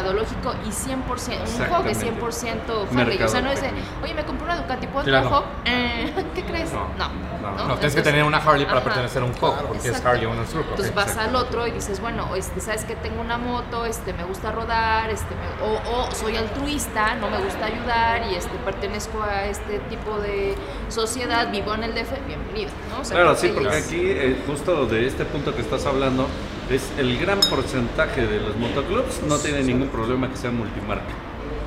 mercadológico 0.00 0.54
y 0.66 0.70
100%, 0.70 1.40
un 1.40 1.68
juego 1.68 1.84
es 1.88 2.02
100% 2.02 2.98
Harley. 3.00 3.22
O 3.22 3.28
sea, 3.28 3.40
no 3.40 3.50
es 3.50 3.60
de, 3.62 3.70
oye, 4.02 4.14
me 4.14 4.24
compré 4.24 4.44
una 4.44 4.56
Ducati, 4.56 4.86
¿puedo 4.88 5.04
Claro. 5.04 5.24
un 5.26 5.28
juego? 5.32 5.46
Eh, 5.64 6.12
¿Qué 6.34 6.44
crees? 6.44 6.72
No, 6.72 6.88
No. 6.98 7.08
no. 7.56 7.68
No, 7.68 7.74
tienes 7.76 7.94
que 7.94 8.02
tener 8.02 8.24
una 8.24 8.38
Harley 8.38 8.66
para 8.66 8.78
ajá. 8.78 8.84
pertenecer 8.84 9.22
a 9.22 9.24
un 9.26 9.32
Hawk, 9.40 9.62
porque 9.62 9.78
es 9.78 9.86
Exacto. 9.86 10.08
Harley 10.08 10.26
Owner's 10.26 10.52
Group. 10.52 10.64
ok. 10.66 10.70
Entonces 10.72 10.94
vas 10.94 11.16
al 11.16 11.34
otro 11.36 11.66
y 11.66 11.70
dices, 11.70 12.00
bueno, 12.00 12.34
este, 12.36 12.60
sabes 12.60 12.84
que 12.84 12.94
tengo 12.96 13.20
una 13.20 13.38
moto, 13.38 13.84
este, 13.86 14.12
me 14.12 14.24
gusta 14.24 14.52
rodar, 14.52 15.10
este, 15.10 15.34
me- 15.34 15.66
o, 15.66 16.02
o 16.08 16.10
soy 16.14 16.36
altruista, 16.36 17.14
no 17.14 17.30
me 17.30 17.38
gusta 17.38 17.66
ayudar 17.66 18.22
y 18.30 18.34
este, 18.34 18.56
pertenezco 18.64 19.22
a 19.22 19.44
este 19.46 19.78
tipo 19.90 20.18
de 20.18 20.54
sociedad, 20.88 21.50
vivo 21.50 21.74
en 21.74 21.84
el 21.84 21.94
DF, 21.94 22.12
bienvenido, 22.26 22.70
¿no? 22.90 23.00
O 23.00 23.04
sea, 23.04 23.16
Claro, 23.16 23.34
sí, 23.36 23.48
que 23.48 23.54
porque 23.54 23.78
es- 23.78 23.86
aquí, 23.86 24.00
eh, 24.02 24.42
justo 24.46 24.86
de 24.86 25.06
este 25.06 25.24
punto 25.24 25.54
que 25.54 25.62
estás 25.62 25.86
hablando, 25.86 26.26
es 26.70 26.90
el 26.98 27.18
gran 27.18 27.40
porcentaje 27.40 28.26
de 28.26 28.40
los 28.40 28.56
motoclubs 28.56 29.22
no 29.22 29.38
tienen 29.38 29.66
ningún 29.66 29.88
problema 29.88 30.28
que 30.28 30.36
sean 30.36 30.56
multimarca. 30.56 31.14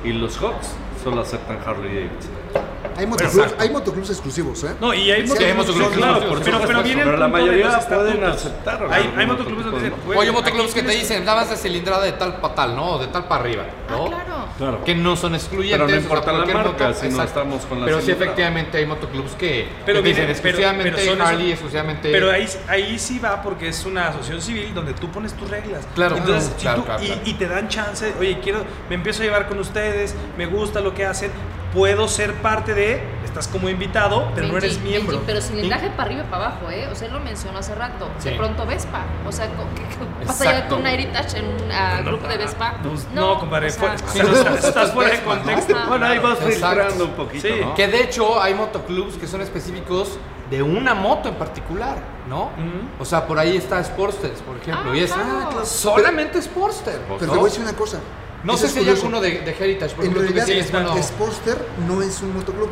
Y 0.04 0.12
los 0.12 0.36
Hawks 0.38 0.74
solo 1.02 1.22
aceptan 1.22 1.58
Harley 1.64 1.94
Davidson. 1.94 2.69
Hay 2.96 3.06
motoclubs, 3.06 3.54
hay 3.58 3.70
motoclubs 3.70 4.10
exclusivos, 4.10 4.64
¿eh? 4.64 4.74
No, 4.80 4.92
y 4.94 5.10
hay 5.10 5.26
Sí, 5.26 5.44
hay 5.44 5.54
motoclubs 5.54 5.96
claro, 5.96 6.16
exclusivos, 6.18 6.42
pero, 6.44 6.66
pero 6.66 6.82
viene 6.82 7.04
Pero 7.04 7.16
la 7.16 7.28
mayoría 7.28 7.78
pueden 7.80 8.24
aceptar 8.24 8.86
Hay, 8.90 9.14
hay 9.16 9.26
motoclubs 9.26 9.64
de 9.64 9.70
dicen, 9.72 9.94
Oye, 10.16 10.32
motoclubs 10.32 10.70
aquí 10.72 10.80
que 10.80 10.82
te 10.86 10.92
dicen, 10.92 11.24
dabas 11.24 11.50
de 11.50 11.56
cilindrada 11.56 12.02
de 12.04 12.12
tal 12.12 12.40
para 12.40 12.54
tal, 12.54 12.76
¿no? 12.76 12.92
O 12.92 12.98
de 12.98 13.06
tal 13.08 13.24
para 13.26 13.42
arriba, 13.42 13.64
¿no? 13.88 14.04
Ah, 14.06 14.08
claro. 14.08 14.40
Claro. 14.58 14.84
Que 14.84 14.94
no 14.94 15.16
son 15.16 15.34
excluyentes. 15.34 15.78
Pero 15.78 15.84
no 15.84 15.86
o 15.86 15.90
sea, 15.90 16.00
importa 16.00 16.32
la 16.32 16.44
marca, 16.44 16.92
sino 16.92 17.10
exacto. 17.12 17.22
estamos 17.40 17.64
con 17.64 17.80
la 17.80 17.86
Pero 17.86 18.00
sí, 18.02 18.10
efectivamente, 18.10 18.76
hay 18.76 18.84
motoclubs 18.84 19.32
que, 19.32 19.66
Pero 19.86 20.02
que 20.02 20.08
dicen 20.08 20.26
viene- 20.26 20.40
pero- 20.42 20.48
exclusivamente 20.58 21.02
pero 21.06 21.24
Harley, 21.24 21.50
exclusivamente... 21.52 22.10
Pero 22.12 22.30
ahí, 22.30 22.46
ahí 22.68 22.98
sí 22.98 23.18
va 23.18 23.40
porque 23.42 23.68
es 23.68 23.86
una 23.86 24.08
asociación 24.08 24.42
civil 24.42 24.74
donde 24.74 24.92
tú 24.92 25.08
pones 25.10 25.32
tus 25.32 25.48
reglas. 25.48 25.86
Claro, 25.94 26.16
Entonces, 26.18 26.52
si 26.56 26.60
claro, 26.62 26.80
tú- 26.80 26.84
claro, 26.86 27.02
y, 27.02 27.06
claro. 27.06 27.20
y 27.24 27.34
te 27.34 27.48
dan 27.48 27.68
chance, 27.68 28.12
oye, 28.18 28.38
quiero, 28.42 28.62
me 28.90 28.96
empiezo 28.96 29.22
a 29.22 29.24
llevar 29.24 29.48
con 29.48 29.58
ustedes, 29.60 30.14
me 30.36 30.44
gusta 30.44 30.80
lo 30.80 30.92
que 30.94 31.06
hacen, 31.06 31.30
puedo 31.72 32.08
ser 32.08 32.34
parte 32.34 32.74
de, 32.74 33.02
estás 33.24 33.46
como 33.48 33.68
invitado, 33.68 34.30
pero 34.34 34.48
no 34.48 34.56
eres 34.56 34.80
miembro. 34.80 35.12
Benji, 35.18 35.24
pero 35.26 35.40
cilindraje 35.40 35.90
para 35.90 36.02
arriba 36.04 36.22
y 36.26 36.30
para 36.30 36.46
abajo, 36.46 36.70
¿eh? 36.70 36.88
O 36.90 36.94
sea, 36.94 37.06
él 37.06 37.12
lo 37.12 37.20
mencionó 37.20 37.58
hace 37.58 37.74
rato. 37.74 38.08
Sí. 38.18 38.30
De 38.30 38.36
pronto 38.36 38.66
Vespa. 38.66 39.02
O 39.26 39.30
sea, 39.32 39.46
co- 39.46 39.64
¿qué, 39.76 39.82
qué 40.20 40.26
pasa 40.26 40.44
ya 40.44 40.50
Exacto. 40.50 40.74
con 40.74 40.80
un 40.82 40.86
Heritage 40.88 41.38
en 41.38 41.44
un 41.46 41.72
ah, 41.72 42.00
grupo 42.04 42.26
de 42.26 42.36
Vespa? 42.38 42.74
No, 43.14 43.38
compadre, 43.38 43.68
o 43.68 43.70
sea, 43.70 43.96
fue- 43.98 44.22
no 44.22 44.32
estás, 44.32 44.64
estás 44.68 44.92
fuera 44.92 45.10
de 45.12 45.18
¿no? 45.18 45.24
contexto. 45.24 45.76
Bueno, 45.88 46.06
ahí 46.06 46.18
vas 46.18 46.38
filtrando 46.38 47.04
un 47.04 47.12
poquito, 47.12 47.46
Sí. 47.48 47.54
¿no? 47.60 47.74
Que 47.74 47.86
de 47.88 48.02
hecho 48.02 48.42
hay 48.42 48.54
motoclubs 48.54 49.16
que 49.16 49.26
son 49.28 49.40
específicos 49.40 50.18
de 50.50 50.62
una 50.64 50.94
moto 50.94 51.28
en 51.28 51.36
particular, 51.36 51.98
¿no? 52.28 52.50
O 52.98 53.04
sea, 53.04 53.24
por 53.28 53.38
ahí 53.38 53.56
está 53.56 53.82
Sportsters, 53.84 54.40
por 54.40 54.56
ejemplo, 54.56 54.90
Ah, 54.90 54.96
y 54.96 55.00
es 55.04 55.12
claro. 55.12 55.64
solamente 55.64 56.42
Sportster. 56.42 56.98
Pero 57.06 57.14
¿no? 57.14 57.18
te 57.18 57.26
voy 57.26 57.40
a 57.40 57.44
decir 57.44 57.62
una 57.62 57.74
cosa. 57.74 58.00
No 58.44 58.54
Eso 58.54 58.62
sé 58.62 58.66
es 58.66 58.72
si 58.72 58.78
hay 58.80 58.88
alguno 58.88 59.20
de, 59.20 59.30
de 59.40 59.50
Heritage, 59.50 59.94
por 59.94 60.04
En 60.04 60.10
ejemplo, 60.12 60.20
tú 60.20 60.34
realidad, 60.34 60.46
sigues, 60.46 60.72
bueno, 60.72 61.02
Sportster 61.02 61.58
no 61.86 62.00
es 62.02 62.20
un 62.22 62.34
motoclub. 62.34 62.68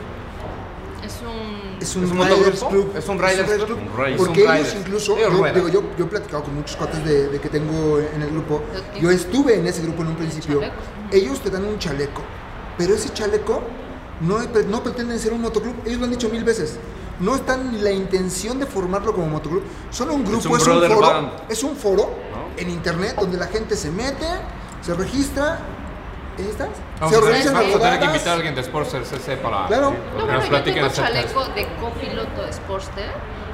Es 1.04 1.14
un. 1.22 1.78
Es 1.80 1.94
un, 1.96 2.04
¿Es 2.04 2.10
un 2.10 2.18
Riders? 2.18 2.64
Club. 2.64 2.92
¿Es 2.96 3.08
un 3.08 3.18
Riders 3.18 3.64
Club? 3.64 3.78
Un 3.78 4.04
Riders. 4.04 4.16
Porque 4.18 4.40
Es 4.42 4.46
un 4.48 4.54
ellos 4.54 4.66
Riders. 4.68 4.74
incluso, 4.86 5.16
Ellos 5.16 5.32
yo, 5.32 5.52
digo, 5.54 5.68
yo, 5.68 5.82
yo 5.98 6.04
he 6.04 6.08
platicado 6.08 6.42
con 6.44 6.54
muchos 6.56 6.76
cuates 6.76 7.04
de, 7.04 7.28
de 7.28 7.40
que 7.40 7.48
tengo 7.48 7.98
en 7.98 8.22
el 8.22 8.30
grupo. 8.30 8.62
Yo 9.00 9.10
estuve 9.10 9.56
en 9.56 9.66
ese 9.66 9.82
grupo 9.82 10.02
en 10.02 10.08
un 10.08 10.16
principio. 10.16 10.60
Chaleco. 10.60 10.76
Ellos 11.12 11.40
te 11.40 11.50
dan 11.50 11.64
un 11.64 11.78
chaleco, 11.78 12.22
pero 12.76 12.94
ese 12.94 13.10
chaleco 13.12 13.62
no, 14.20 14.38
no 14.68 14.82
pretenden 14.82 15.18
ser 15.18 15.32
un 15.32 15.42
motoclub. 15.42 15.74
Ellos 15.86 15.98
lo 15.98 16.04
han 16.06 16.10
dicho 16.10 16.28
mil 16.30 16.44
veces. 16.44 16.76
No 17.20 17.34
están 17.36 17.72
ni 17.72 17.78
la 17.80 17.90
intención 17.90 18.58
de 18.58 18.66
formarlo 18.66 19.12
como 19.14 19.26
motoclub. 19.28 19.62
Son 19.90 20.10
un 20.10 20.24
grupo, 20.24 20.48
un 20.50 20.56
es 20.56 20.66
un, 20.66 20.72
brother 20.72 20.92
foro, 20.92 21.06
band. 21.06 21.30
es 21.48 21.62
un 21.62 21.76
foro 21.76 22.10
¿No? 22.32 22.60
en 22.60 22.70
internet 22.70 23.16
donde 23.20 23.36
la 23.38 23.46
gente 23.46 23.76
se 23.76 23.90
mete, 23.90 24.26
se 24.82 24.94
registra. 24.94 25.58
¿Ahí 26.38 26.46
estás? 26.48 26.68
Vamos, 27.00 27.12
se 27.14 27.20
organizan 27.20 27.54
vamos 27.54 27.74
a 27.74 27.78
tener 27.80 27.98
que 27.98 28.04
invitar 28.04 28.28
a 28.28 28.32
alguien 28.34 28.54
de 28.54 28.62
Sportsters 28.62 29.12
ese 29.12 29.36
para 29.38 29.66
Claro. 29.66 29.90
No, 29.90 29.96
que 29.96 30.14
bueno, 30.22 30.32
nos 30.34 30.44
yo 30.44 30.50
platiquen 30.50 30.84
de 30.84 30.92
chaleco 30.92 31.44
de 31.46 31.66
copiloto 31.80 32.42
de 32.46 32.52
Sportster 32.52 33.10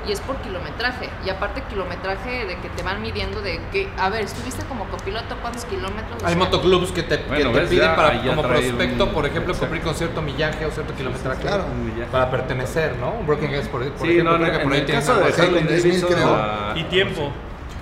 y 0.06 0.12
es 0.12 0.20
por 0.20 0.36
kilometraje. 0.36 1.08
Y 1.24 1.30
aparte 1.30 1.62
kilometraje 1.62 2.44
de 2.44 2.58
que 2.58 2.68
te 2.68 2.82
van 2.82 3.00
midiendo 3.00 3.40
de 3.40 3.58
que, 3.72 3.88
a 3.96 4.10
ver, 4.10 4.24
estuviste 4.24 4.62
como 4.66 4.84
copiloto, 4.90 5.34
¿cuántos 5.40 5.64
kilómetros? 5.64 6.22
O 6.22 6.26
Hay 6.26 6.34
sea, 6.34 6.44
motoclubs 6.44 6.92
que 6.92 7.02
te, 7.04 7.20
que 7.22 7.22
piden 7.70 7.70
ya- 7.70 7.96
para, 7.96 8.22
como 8.22 8.42
prospecto, 8.42 9.04
un- 9.06 9.12
por 9.14 9.24
ejemplo, 9.24 9.52
exacto. 9.54 9.60
cumplir 9.60 9.82
con 9.82 9.94
cierto 9.94 10.20
millaje 10.20 10.66
o 10.66 10.70
cierto 10.70 10.92
kilometraje 10.94 11.40
claro. 11.40 11.64
Un 11.64 12.04
para 12.12 12.30
pertenecer, 12.30 12.96
¿no? 12.98 13.12
Un 13.12 13.26
Broken 13.26 13.50
Heads, 13.54 13.68
por, 13.68 13.82
por 13.92 14.06
Sí, 14.06 14.12
ejemplo, 14.12 14.32
no, 14.36 14.44
creo 14.44 14.58
que 14.58 14.62
por 14.64 14.72
ahí 14.74 14.80
el 14.80 14.84
tienen 14.84 15.06
caso 15.06 15.18
de 15.20 16.80
Y 16.80 16.84
tiempo. 16.84 17.32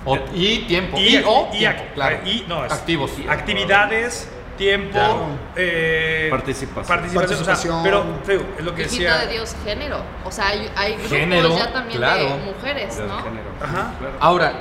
O- 0.04 0.18
y 0.34 0.58
tiempo. 0.66 0.98
Y, 0.98 1.22
o 1.24 1.48
y 1.52 1.58
tiempo, 1.58 1.82
ac- 1.82 1.94
claro. 1.94 2.16
y- 2.24 2.44
no, 2.48 2.64
es- 2.64 2.72
Activos. 2.72 3.12
Actividades, 3.28 4.28
tiempo, 4.58 4.92
Claro. 4.92 5.26
eh, 5.56 6.26
Participación. 6.30 6.86
participación, 6.86 7.40
o 7.40 7.44
sea, 7.56 7.82
pero 7.82 8.04
feo, 8.24 8.42
es 8.58 8.64
lo 8.64 8.74
que 8.74 8.82
Hijito 8.82 9.02
decía. 9.04 9.16
de 9.18 9.32
Dios, 9.32 9.54
género. 9.64 10.02
O 10.24 10.30
sea, 10.32 10.48
hay, 10.48 10.70
hay 10.76 10.92
grupos 10.94 11.10
Género, 11.10 11.56
ya 11.56 11.72
también 11.72 11.98
claro. 11.98 12.22
de 12.24 12.36
mujeres, 12.52 12.98
¿no? 12.98 13.22
género. 13.22 13.48
Ajá. 13.60 13.92
Claro. 13.98 14.14
Ahora, 14.20 14.52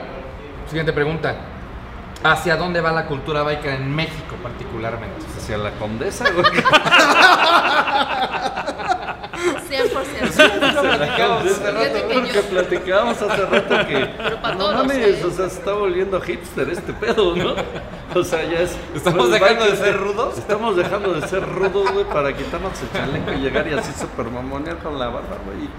siguiente 0.68 0.94
pregunta. 0.94 1.36
¿Hacia 2.24 2.56
dónde 2.56 2.82
va 2.82 2.92
la 2.92 3.08
cultura 3.08 3.42
biker 3.42 3.74
en 3.74 3.96
México 3.96 4.36
particularmente? 4.44 5.26
Hacia 5.36 5.58
la 5.58 5.72
condesa. 5.72 6.24
100%. 9.32 10.82
platicamos 10.82 11.46
hace 11.46 11.54
Fíjate 11.54 12.08
que 12.08 12.14
Porque 12.14 12.42
platicábamos 12.42 13.22
hace 13.22 13.46
rato 13.46 13.88
que. 13.88 14.10
Pero 14.18 14.42
para 14.42 14.56
no 14.56 14.66
todos, 14.66 14.76
mames, 14.76 15.24
o 15.24 15.32
sea, 15.32 15.50
se 15.50 15.58
está 15.60 15.74
volviendo 15.74 16.20
hipster 16.22 16.70
este 16.70 16.94
pedo, 16.94 17.36
¿no? 17.36 17.56
O 18.14 18.24
sea, 18.24 18.44
ya 18.44 18.60
es. 18.60 18.76
¿Estamos 18.94 19.32
dejando 19.32 19.66
de 19.66 19.76
ser 19.78 19.98
rudos? 19.98 20.38
Estamos 20.38 20.76
dejando 20.76 21.14
de 21.14 21.28
ser 21.28 21.48
rudos, 21.48 21.92
güey, 21.94 22.06
para 22.06 22.36
quitarnos 22.36 22.74
el 22.82 22.92
chaleco 22.92 23.32
y 23.32 23.38
llegar 23.38 23.68
y 23.68 23.74
así 23.74 23.92
super 23.98 24.26
mamonear 24.26 24.78
con 24.80 25.00
la 25.00 25.08
barba, 25.08 25.38
güey. 25.46 25.70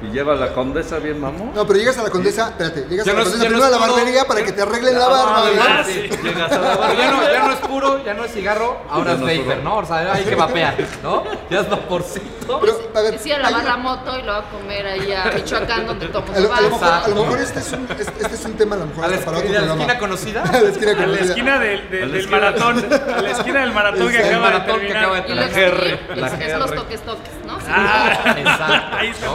Y 0.00 0.12
lleva 0.12 0.34
a 0.34 0.36
la 0.36 0.52
condesa 0.54 0.98
bien 1.00 1.20
mamón. 1.20 1.52
No, 1.54 1.66
pero 1.66 1.76
llegas 1.80 1.98
a 1.98 2.04
la 2.04 2.10
condesa, 2.10 2.50
espérate, 2.50 2.86
llegas 2.88 3.04
Ya 3.04 3.10
a 3.12 3.14
la 3.16 3.20
no 3.20 3.26
es- 3.26 3.32
condesa 3.32 3.42
ya 3.44 3.50
no 3.50 3.56
primero 3.58 3.64
a 3.66 3.70
la 3.70 3.78
puro- 3.78 3.96
barbería 3.96 4.24
para 4.26 4.44
que 4.44 4.52
te 4.52 4.62
arreglen 4.62 4.96
la 4.98 5.04
Ah, 5.06 5.08
barba. 5.08 5.42
¿verdad? 5.42 5.64
¿verdad? 5.66 5.86
Sí. 5.86 5.92
Llegas 6.22 6.52
a 6.52 6.58
la 6.58 6.76
Pero 6.78 6.94
ya 6.94 7.10
no, 7.10 7.16
barbería. 7.16 7.32
ya 7.32 7.46
no 7.46 7.52
es 7.52 7.58
puro, 7.58 8.04
ya 8.04 8.14
no 8.14 8.24
es 8.24 8.32
cigarro, 8.32 8.76
ahora 8.88 9.16
Ya 9.16 9.32
es 9.32 9.38
vapor. 9.46 9.64
¿no? 9.64 9.76
O 9.78 9.84
sea, 9.84 10.12
hay 10.12 10.24
que 10.24 10.34
vapear, 10.36 10.76
¿no? 11.02 11.24
Ya 11.50 11.60
es 11.60 11.68
vaporcito. 11.68 12.60
Pero, 12.60 12.78
a 12.94 13.00
ver, 13.02 13.20
ir 13.26 13.34
a 13.34 13.38
lavar 13.40 13.64
la 13.64 13.76
moto 13.76 14.18
y 14.18 14.22
lo 14.22 14.32
va 14.32 14.38
a 14.38 14.42
comer 14.50 14.86
ahí 14.86 15.12
a 15.12 15.24
Michoacán 15.34 15.86
donde 15.86 16.06
todo 16.08 16.24
A 16.34 16.38
lo, 16.40 16.54
a 16.54 16.60
lo 16.62 16.70
mejor, 16.70 16.88
a 16.88 17.08
lo 17.08 17.14
mejor 17.16 17.40
este, 17.40 17.58
es 17.58 17.72
un, 17.72 17.86
este, 17.90 18.02
este 18.22 18.34
es 18.36 18.44
un 18.46 18.52
tema 18.54 18.76
a 18.76 18.78
lo 18.78 18.86
mejor 18.86 19.04
A 19.04 19.08
la, 19.08 19.16
para 19.18 19.38
otro 19.38 19.50
la 19.52 19.58
esquina 19.66 19.98
conocida. 19.98 20.42
A 20.48 20.52
la 20.60 20.68
esquina 20.70 20.92
A 20.92 20.94
la 20.94 21.00
conocida. 21.04 21.24
esquina 21.28 21.58
del, 21.58 21.90
del- 21.90 22.08
la 22.12 22.16
del 22.18 22.28
maratón. 22.28 22.86
A 23.16 23.20
la 23.20 23.30
esquina 23.32 23.60
del 23.60 23.72
maratón 23.72 24.08
que 24.10 24.18
acaba 24.18 24.30
de 24.30 24.38
maratón 24.38 24.80
que 24.80 24.86
terminar. 24.86 25.04
acaba 25.04 25.20
de 25.20 25.28
Y 25.28 25.34
La 25.34 25.42
los 25.42 25.52
GR, 25.54 26.16
la 26.16 26.26
es, 26.46 26.58
los 26.58 26.74
toques 26.74 27.00
toques, 27.02 27.30
¿no? 27.46 27.58
Ah, 27.68 28.34
Exacto. 28.38 28.96
ahí 28.96 29.08
está. 29.08 29.28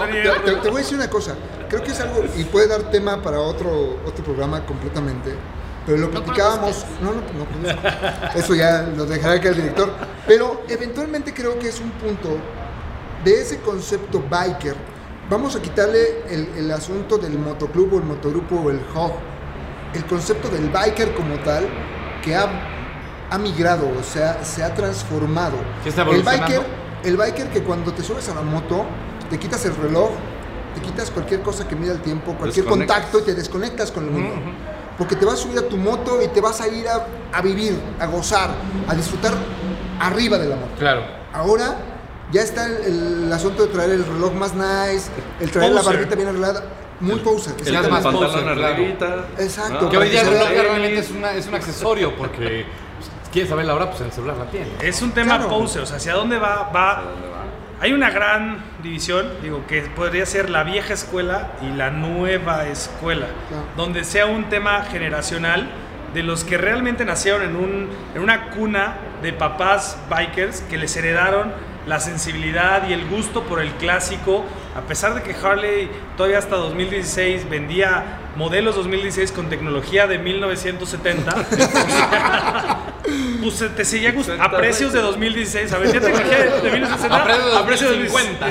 Te, 0.56 0.62
te- 0.62 0.70
voy 0.70 0.80
a 0.80 0.84
decir 0.84 0.98
una 0.98 1.10
cosa, 1.10 1.36
creo 1.70 1.84
que 1.84 1.92
es 1.92 2.00
algo, 2.00 2.24
y 2.38 2.44
puede 2.46 2.68
dar 2.68 2.84
tema 2.92 3.22
para 3.22 3.40
otro, 3.40 3.98
otro 4.06 4.24
programa 4.24 4.66
completamente, 4.66 5.34
pero 5.86 5.98
lo 5.98 6.08
No 6.08 6.12
platicábamos, 6.12 6.86
no, 7.02 7.12
no, 7.14 7.22
no 7.38 7.46
conozco. 7.46 8.38
eso 8.40 8.56
ya 8.56 8.84
lo 8.96 9.06
dejará 9.06 9.40
que 9.42 9.50
el 9.50 9.56
director, 9.56 9.92
pero 10.28 10.62
eventualmente 10.70 11.34
creo 11.34 11.58
que 11.60 11.68
es 11.70 11.80
un 11.80 11.92
punto 11.92 12.38
de 13.24 13.42
ese 13.42 13.60
concepto 13.60 14.22
biker, 14.30 14.76
vamos 15.30 15.56
a 15.56 15.62
quitarle 15.62 16.24
el, 16.30 16.48
el 16.58 16.72
asunto 16.72 17.18
del 17.18 17.38
motoclub 17.40 17.94
o 17.94 17.98
el 17.98 18.04
motogrupo 18.06 18.56
o 18.56 18.70
el 18.70 18.78
hub, 18.96 19.14
el 19.94 20.06
concepto 20.06 20.50
del 20.50 20.70
biker 20.70 21.14
como 21.14 21.36
tal, 21.40 21.68
que 22.24 22.36
ha, 22.36 22.48
ha 23.30 23.38
migrado, 23.38 23.88
o 24.00 24.04
sea, 24.04 24.44
se 24.44 24.64
ha 24.64 24.74
transformado. 24.74 25.56
Está 25.86 26.04
el 26.04 26.24
biker, 26.40 26.62
el 27.04 27.18
biker 27.18 27.50
que 27.50 27.62
cuando 27.64 27.92
te 27.94 28.02
subes 28.04 28.28
a 28.30 28.36
la 28.36 28.42
moto, 28.42 28.86
te 29.30 29.38
quitas 29.40 29.66
el 29.66 29.76
reloj, 29.76 30.10
quitas 30.84 31.10
cualquier 31.10 31.42
cosa 31.42 31.68
que 31.68 31.76
mida 31.76 31.94
el 31.94 32.02
tiempo, 32.02 32.36
cualquier 32.36 32.66
contacto 32.66 33.20
y 33.20 33.24
te 33.24 33.34
desconectas 33.34 33.92
con 33.92 34.04
el 34.06 34.12
mundo. 34.12 34.36
Porque 34.98 35.16
te 35.16 35.26
vas 35.26 35.34
a 35.36 35.38
subir 35.38 35.58
a 35.58 35.64
tu 35.64 35.76
moto 35.78 36.22
y 36.22 36.28
te 36.28 36.40
vas 36.40 36.62
a 36.62 36.68
ir 36.68 36.88
a, 36.88 37.08
a 37.36 37.42
vivir, 37.42 37.76
a 38.00 38.06
gozar, 38.06 38.52
a 38.88 38.94
disfrutar 38.94 39.34
arriba 40.00 40.38
de 40.38 40.48
la 40.50 40.56
moto. 40.56 40.74
Claro. 40.78 41.02
Ahora 41.34 41.78
ya 42.32 42.42
está 42.44 42.68
el, 42.68 43.24
el 43.26 43.34
asunto 43.34 43.64
de 43.66 43.70
traer 43.74 43.90
el 43.90 44.06
reloj 44.06 44.34
más 44.34 44.54
nice, 44.54 45.10
el 45.40 45.50
traer 45.50 45.72
la 45.72 45.82
Poser. 45.82 45.96
barbita 45.96 46.16
bien 46.16 46.28
arreglada. 46.28 46.64
Muy 47.00 47.20
poser. 47.20 47.56
Ya 47.64 47.80
El 47.80 47.86
es 47.86 47.92
más 47.92 48.04
pantalón 48.04 48.32
poser, 48.32 48.48
arribita. 48.64 49.26
Exacto. 49.40 49.82
¿no? 49.82 49.90
Que 49.90 49.98
hoy 49.98 50.10
día 50.10 50.22
el 50.22 50.28
reloj 50.28 50.50
realmente 50.50 51.00
es, 51.00 51.10
una, 51.12 51.34
es 51.34 51.48
un 51.48 51.56
accesorio 51.56 52.16
porque 52.16 52.66
pues, 52.98 53.10
quieres 53.32 53.50
saber 53.50 53.66
la 53.66 53.74
hora, 53.76 53.90
pues 53.90 54.00
en 54.02 54.08
el 54.08 54.14
celular 54.14 54.38
la 54.38 54.46
tiene. 54.52 54.68
Es 54.80 55.02
un 55.02 55.12
tema 55.12 55.38
Claro. 55.40 55.50
pose, 55.50 55.80
o 55.80 55.86
sea, 55.88 55.98
hacia 55.98 56.14
dónde 56.14 56.38
va, 56.38 56.70
va. 56.74 57.04
Hay 57.84 57.92
una 57.92 58.10
gran 58.12 58.64
división, 58.82 59.28
digo, 59.42 59.68
que 59.68 59.82
podría 59.82 60.26
ser 60.26 60.50
la 60.50 60.64
vieja 60.64 60.94
escuela 60.94 61.52
y 61.62 61.76
la 61.76 61.90
nueva 61.90 62.66
escuela, 62.70 63.28
Claro. 63.50 63.66
donde 63.76 64.06
sea 64.06 64.26
un 64.26 64.46
tema 64.46 64.84
generacional 64.86 65.68
de 66.14 66.24
los 66.24 66.46
que 66.46 66.58
realmente 66.58 67.04
nacieron 67.04 67.42
en, 67.42 67.58
un, 67.58 67.90
en 68.16 68.22
una 68.22 68.52
cuna 68.52 68.96
de 69.22 69.34
papás 69.34 69.98
bikers 70.10 70.62
que 70.62 70.78
les 70.78 70.96
heredaron 70.96 71.52
la 71.86 72.00
sensibilidad 72.00 72.88
y 72.88 72.94
el 72.94 73.06
gusto 73.10 73.44
por 73.44 73.60
el 73.60 73.72
clásico, 73.74 74.46
a 74.78 74.82
pesar 74.88 75.14
de 75.16 75.22
que 75.22 75.36
Harley 75.36 75.90
todavía 76.16 76.38
hasta 76.38 76.56
2016 76.56 77.50
vendía 77.50 78.20
modelos 78.38 78.78
2016 78.78 79.34
con 79.34 79.50
tecnología 79.50 80.08
de 80.08 80.20
1970, 80.20 81.36
pues 83.44 83.76
te 83.76 83.86
seguía 83.86 84.14
gust- 84.14 84.38
a 84.40 84.50
precios 84.52 84.94
de 84.94 85.02
2016, 85.02 85.72
a 85.74 85.78
vendía 85.78 86.02
tecnología 86.02 86.38
de, 86.38 86.62
de 86.62 86.72
1960 86.72 87.16
A 87.16 87.24
precios 87.26 87.52
de 87.52 87.58
a 87.58 87.66
precios 87.66 87.92
de 87.92 88.04
2050. 88.04 88.46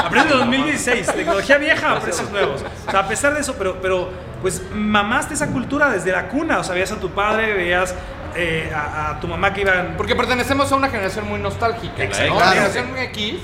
a 0.00 0.08
precios 0.10 0.32
de 0.32 0.38
2016, 0.38 1.06
tecnología 1.14 1.58
vieja 1.58 1.92
a 1.92 2.00
precios 2.00 2.30
nuevos. 2.30 2.64
O 2.86 2.90
sea, 2.90 3.00
a 3.00 3.08
pesar 3.08 3.34
de 3.34 3.40
eso, 3.40 3.54
pero, 3.56 3.78
pero 3.80 4.10
pues 4.42 4.62
mamaste 4.74 5.34
esa 5.34 5.46
cultura 5.48 5.88
desde 5.90 6.12
la 6.12 6.28
cuna. 6.28 6.58
O 6.58 6.64
sea, 6.64 6.74
veías 6.74 6.92
a 6.92 6.96
tu 7.00 7.10
padre, 7.10 7.54
veías 7.54 7.94
eh, 8.34 8.70
a, 8.74 9.10
a 9.10 9.20
tu 9.20 9.28
mamá 9.28 9.52
que 9.54 9.60
iban. 9.62 9.94
Porque 9.96 10.14
pertenecemos 10.16 10.70
a 10.72 10.76
una 10.76 10.88
generación 10.88 11.28
muy 11.28 11.38
nostálgica. 11.40 12.02
Exacto. 12.02 12.38
La 12.38 12.48
generación 12.50 12.96
X, 12.98 13.34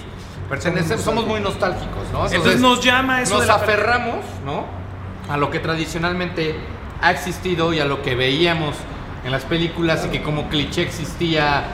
pertenecemos, 0.49 1.05
somos 1.05 1.27
muy 1.27 1.41
nostálgicos, 1.41 2.11
¿no? 2.13 2.27
Entonces 2.27 2.61
nos 2.61 2.83
llama 2.85 3.23
eso 3.23 3.35
nos 3.35 3.43
de 3.43 3.47
la 3.49 3.55
aferramos, 3.55 4.25
¿no? 4.45 4.67
A 5.29 5.37
lo 5.37 5.51
que 5.51 5.59
tradicionalmente 5.61 6.57
ha 7.01 7.11
existido 7.13 7.73
y 7.73 7.81
a 7.81 7.85
lo 7.85 8.03
que 8.03 8.15
veíamos 8.17 8.75
en 9.25 9.33
las 9.33 9.45
películas 9.45 10.05
y 10.07 10.09
que 10.11 10.23
como 10.23 10.49
cliché 10.49 10.83
existía. 10.83 11.65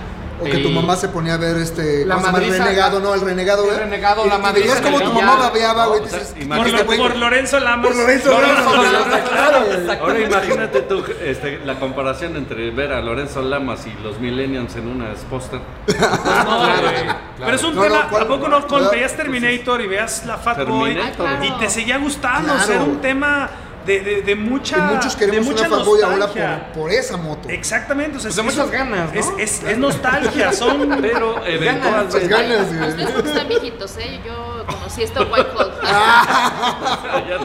O 0.40 0.44
que 0.46 0.58
tu 0.58 0.68
mamá 0.70 0.96
se 0.96 1.08
ponía 1.08 1.34
a 1.34 1.36
ver 1.36 1.56
este. 1.58 2.04
La 2.04 2.16
¿cómo 2.16 2.26
se 2.26 2.32
llama? 2.32 2.44
El 2.44 2.50
madriza- 2.50 2.64
renegado, 2.64 2.98
¿no? 3.00 3.14
El 3.14 3.20
renegado, 3.20 3.64
El 3.70 3.76
¿eh? 3.76 3.78
renegado, 3.78 4.26
Y- 4.26 4.28
la 4.30 4.34
y 4.34 4.42
madriza 4.42 4.66
veías 4.74 4.78
en 4.78 4.92
como 4.92 5.00
tu 5.00 5.12
mamá 5.12 5.36
babeaba, 5.36 5.86
güey. 5.86 6.00
O 6.00 6.06
sea, 6.08 6.18
Por, 6.18 6.42
imagínate, 6.42 6.70
"Este 6.76 6.86
güey- 6.88 6.96
por 6.98 7.16
Lorenzo 7.16 7.60
Lamas. 7.60 7.86
Por 7.86 7.96
Lorenzo 7.96 8.30
Lorenzo 8.32 8.82
Lamas, 8.82 8.92
Lamas. 8.92 9.28
claro, 9.30 9.64
güey. 9.64 9.98
Ahora 10.00 10.18
imagínate 10.20 10.80
tú 10.82 11.04
este, 11.24 11.60
la 11.64 11.78
comparación 11.78 12.36
entre 12.36 12.72
ver 12.72 12.92
a 12.92 13.00
Lorenzo 13.00 13.42
Lamas 13.42 13.86
y 13.86 14.02
los 14.02 14.18
Millennials 14.18 14.74
en 14.74 14.88
una 14.88 15.14
póster. 15.30 15.60
No, 15.60 15.94
Claro, 15.94 16.80
güey. 16.82 16.94
claro. 17.04 17.18
Pero 17.38 17.54
es 17.56 17.62
un 17.62 17.74
No, 17.76 17.82
tema, 17.82 18.08
no. 18.10 18.18
¿a 18.18 18.26
poco 18.28 18.48
no 18.48 18.66
con, 18.66 18.78
¿Verdad? 18.80 18.90
veías 18.90 19.16
Terminator 19.16 19.80
y 19.82 19.86
veas 19.86 20.26
la 20.26 20.36
Fat 20.36 20.66
Boy 20.66 20.90
y 20.90 20.94
claro. 21.14 21.56
te 21.60 21.70
seguía 21.70 21.98
gustando? 21.98 22.52
O 22.54 22.56
sea, 22.56 22.66
Claro. 22.66 22.82
era 22.82 22.90
un 22.90 23.00
tema 23.00 23.50
de, 23.86 24.00
de, 24.00 24.22
de 24.22 24.34
mucha. 24.34 24.76
Y 24.78 24.94
muchos 24.94 25.16
queremos 25.16 25.46
de 25.46 25.52
mucha 25.52 25.66
una 25.68 25.76
fanboy 25.76 26.02
ahora 26.02 26.16
nostalgia. 26.16 26.66
por, 26.72 26.82
por 26.82 26.90
esa 26.92 27.16
moto. 27.16 27.48
Exactamente, 27.48 28.16
o 28.16 28.20
sea, 28.20 28.30
Pues 28.30 28.36
de 28.36 28.42
es- 28.42 28.56
muchas 28.56 28.70
ganas, 28.70 29.12
¿no? 29.14 29.20
Es, 29.20 29.32
es, 29.38 29.62
es 29.62 29.78
nostalgia, 29.78 30.52
son. 30.52 30.88
Pero 31.02 31.28
Muchas 31.36 31.48
eventualmente. 31.48 32.28
ganas, 32.28 32.66
güey. 32.76 32.88
Ustedes 32.90 33.10
porque 33.12 33.28
están 33.30 33.48
viejitos, 33.48 33.96
¿eh? 33.98 34.20
Yo 34.24 34.64
conocí 34.66 35.02
esto 35.02 35.20
White 35.30 35.48
Cloud. 35.54 35.70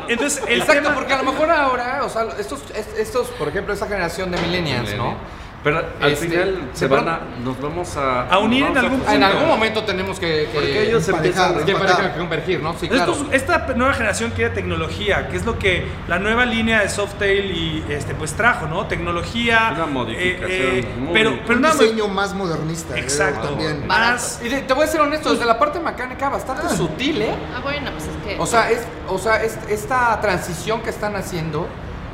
Entonces, 0.07 0.41
el 0.47 0.59
Exacto, 0.61 0.83
tema. 0.83 0.95
porque 0.95 1.13
a 1.13 1.21
lo 1.23 1.31
mejor 1.31 1.49
ahora, 1.51 2.01
o 2.03 2.09
sea, 2.09 2.27
estos, 2.39 2.59
est- 2.75 2.97
estos, 2.97 3.27
por 3.27 3.47
ejemplo, 3.47 3.73
esta 3.73 3.87
generación 3.87 4.31
de 4.31 4.37
millennials, 4.41 4.93
¿no? 4.95 5.15
Pero 5.61 5.79
al 5.99 6.11
Este, 6.13 6.27
final 6.29 6.69
se 6.71 6.87
van 6.87 7.09
a, 7.09 7.19
nos 7.43 7.59
vamos 7.59 7.97
a, 7.97 8.29
A 8.29 8.37
unir 8.39 8.65
en 8.65 8.77
algún. 8.77 9.03
En 9.09 9.23
algún 9.23 9.45
momento 9.47 9.83
tenemos 9.83 10.17
que, 10.17 10.43
que 10.45 10.49
Porque 10.53 10.83
ellos 10.87 11.07
empiezan 11.09 11.65
que 11.65 11.73
convergir, 12.17 12.61
¿no? 12.61 12.75
Sí, 12.79 12.87
claro. 12.87 13.11
Estos- 13.11 13.27
esta 13.33 13.67
nueva 13.75 13.93
generación 13.93 14.31
quiere 14.33 14.51
tecnología, 14.53 15.27
que 15.27 15.35
es 15.35 15.45
lo 15.45 15.59
que 15.59 15.85
la 16.07 16.17
nueva 16.17 16.45
línea 16.45 16.79
de 16.79 16.87
Softail 16.87 17.51
y 17.51 17.83
este 17.89 18.15
pues 18.15 18.33
trajo, 18.35 18.67
¿no? 18.67 18.85
Tecnología. 18.87 19.73
Una 19.75 19.85
modificación 19.85 20.49
eh, 20.49 20.87
muy- 20.97 21.13
pero, 21.13 21.37
pero 21.45 21.59
un 21.59 21.65
diseño 21.65 22.07
más 22.07 22.33
modernista. 22.33 22.95
eh, 22.95 23.01
Exacto. 23.01 23.49
También. 23.49 23.85
Más. 23.85 24.39
Y 24.41 24.47
de- 24.47 24.61
te 24.61 24.73
voy 24.73 24.85
a 24.85 24.87
ser 24.87 25.01
honesto, 25.01 25.31
desde 25.33 25.45
la 25.45 25.59
parte 25.59 25.81
mecánica 25.81 26.29
bastante 26.29 26.69
sutil, 26.73 27.21
¿eh? 27.21 27.35
Ah, 27.53 27.59
bueno, 27.61 27.91
pues 27.91 28.05
es 28.05 28.15
que. 28.25 28.39
O 28.41 28.45
sea, 28.45 28.71
es, 28.71 28.79
o 29.09 29.17
sea 29.17 29.43
es- 29.43 29.59
esta 29.69 30.21
transición 30.21 30.81
que 30.81 30.89
están 30.89 31.17
haciendo, 31.17 31.67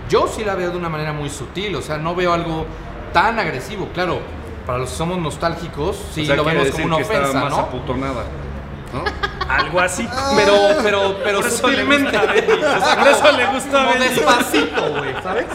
yo 0.10 0.28
sí 0.28 0.44
la 0.44 0.56
veo 0.56 0.72
de 0.72 0.78
una 0.78 0.90
manera 0.90 1.14
muy 1.14 1.30
sutil, 1.30 1.76
o 1.76 1.82
sea, 1.84 1.98
no 2.00 2.16
veo 2.16 2.34
algo 2.34 2.66
tan 3.16 3.40
agresivo. 3.40 3.88
Claro, 3.94 4.20
para 4.66 4.80
los 4.80 4.90
que 4.90 4.98
somos 4.98 5.18
nostálgicos, 5.20 5.96
sí 6.14 6.24
O 6.24 6.26
sea, 6.26 6.36
lo 6.36 6.44
vemos 6.44 6.70
como 6.70 6.86
una 6.86 6.96
ofensa, 6.98 7.34
más 7.40 7.50
¿no? 7.50 7.60
aputonada. 7.60 8.24
¿no? 8.94 9.04
algo 9.50 9.80
así. 9.80 10.06
Pero, 10.36 10.54
pero, 10.84 11.16
pero 11.24 11.40
Por 11.40 11.48
eso 11.48 11.68
le 11.70 11.76
sutilmente. 11.78 12.18
gusta. 12.18 12.78
O 12.78 12.86
sea, 12.86 12.96
Por 12.98 13.08
eso 13.08 13.32
le 13.38 13.46
gusta 13.48 13.82
a 13.82 13.86
Como 13.86 14.00
Benny. 14.00 14.16
despacito, 14.16 14.94
güey, 14.98 15.14
¿sabes? 15.24 15.46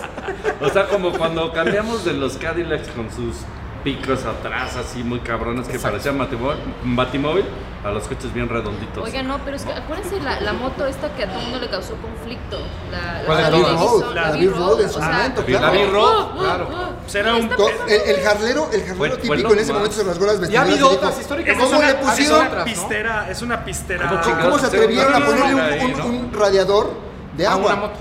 O 0.62 0.68
sea, 0.70 0.86
como 0.88 1.12
cuando 1.12 1.52
cambiamos 1.52 2.04
de 2.06 2.14
los 2.14 2.38
Cadillacs 2.38 2.88
con 2.88 3.10
sus 3.10 3.36
picos 3.84 4.24
atrás, 4.24 4.76
así 4.76 5.02
muy 5.04 5.18
cabrones 5.20 5.66
que 5.66 5.74
Exacto. 5.76 5.92
parecían 5.98 6.18
batimóvil, 6.18 6.58
batimóvil, 6.84 7.44
a 7.84 7.90
los 7.90 8.04
coches 8.08 8.32
bien 8.34 8.48
redonditos. 8.48 9.02
Oiga, 9.02 9.22
no, 9.22 9.38
pero 9.44 9.56
es 9.56 9.64
que 9.64 9.72
acuérdense 9.72 10.20
la, 10.20 10.40
la 10.40 10.52
moto 10.52 10.86
esta 10.86 11.08
que 11.14 11.24
a 11.24 11.28
todo 11.28 11.38
el 11.38 11.44
mundo 11.44 11.60
le 11.60 11.70
causó 11.70 11.94
conflicto. 11.96 12.58
La, 12.90 13.22
¿Cuál 13.24 13.38
de 13.38 13.42
la 13.42 13.50
La 13.50 14.30
la 14.30 14.36
Big 14.36 14.50
Road 14.50 14.80
en 14.82 14.90
su 14.90 15.00
momento, 15.00 15.40
La 15.40 15.46
claro. 15.46 15.72
B-Road, 15.72 16.38
claro. 16.38 16.68
Era 17.14 17.34
un. 17.34 17.50
El, 17.88 18.00
el 18.16 18.20
jarlero, 18.22 18.68
el 18.72 18.82
jarlero 18.84 19.16
típico 19.16 19.52
en 19.52 19.58
ese 19.58 19.72
momento 19.72 19.96
se 19.96 20.04
rasgó 20.04 20.26
las 20.26 20.40
Ya 20.50 20.60
ha 20.60 20.64
vestiduras. 20.64 20.70
habido 20.70 20.90
otras 20.90 21.18
es 21.18 21.26
¿Cómo 21.56 21.82
le 21.82 21.94
pusieron? 21.94 22.48
pistera, 22.64 23.30
es 23.30 23.42
una 23.42 23.64
pistera. 23.64 24.08
¿Cómo 24.08 24.20
¿Cómo 24.20 24.36
chingados 24.36 24.60
se 24.60 24.66
atrevieron 24.66 25.14
a 25.14 25.26
ponerle 25.26 25.84
un, 26.04 26.32
radiador 26.32 26.90
de 27.36 27.46
agua? 27.46 27.92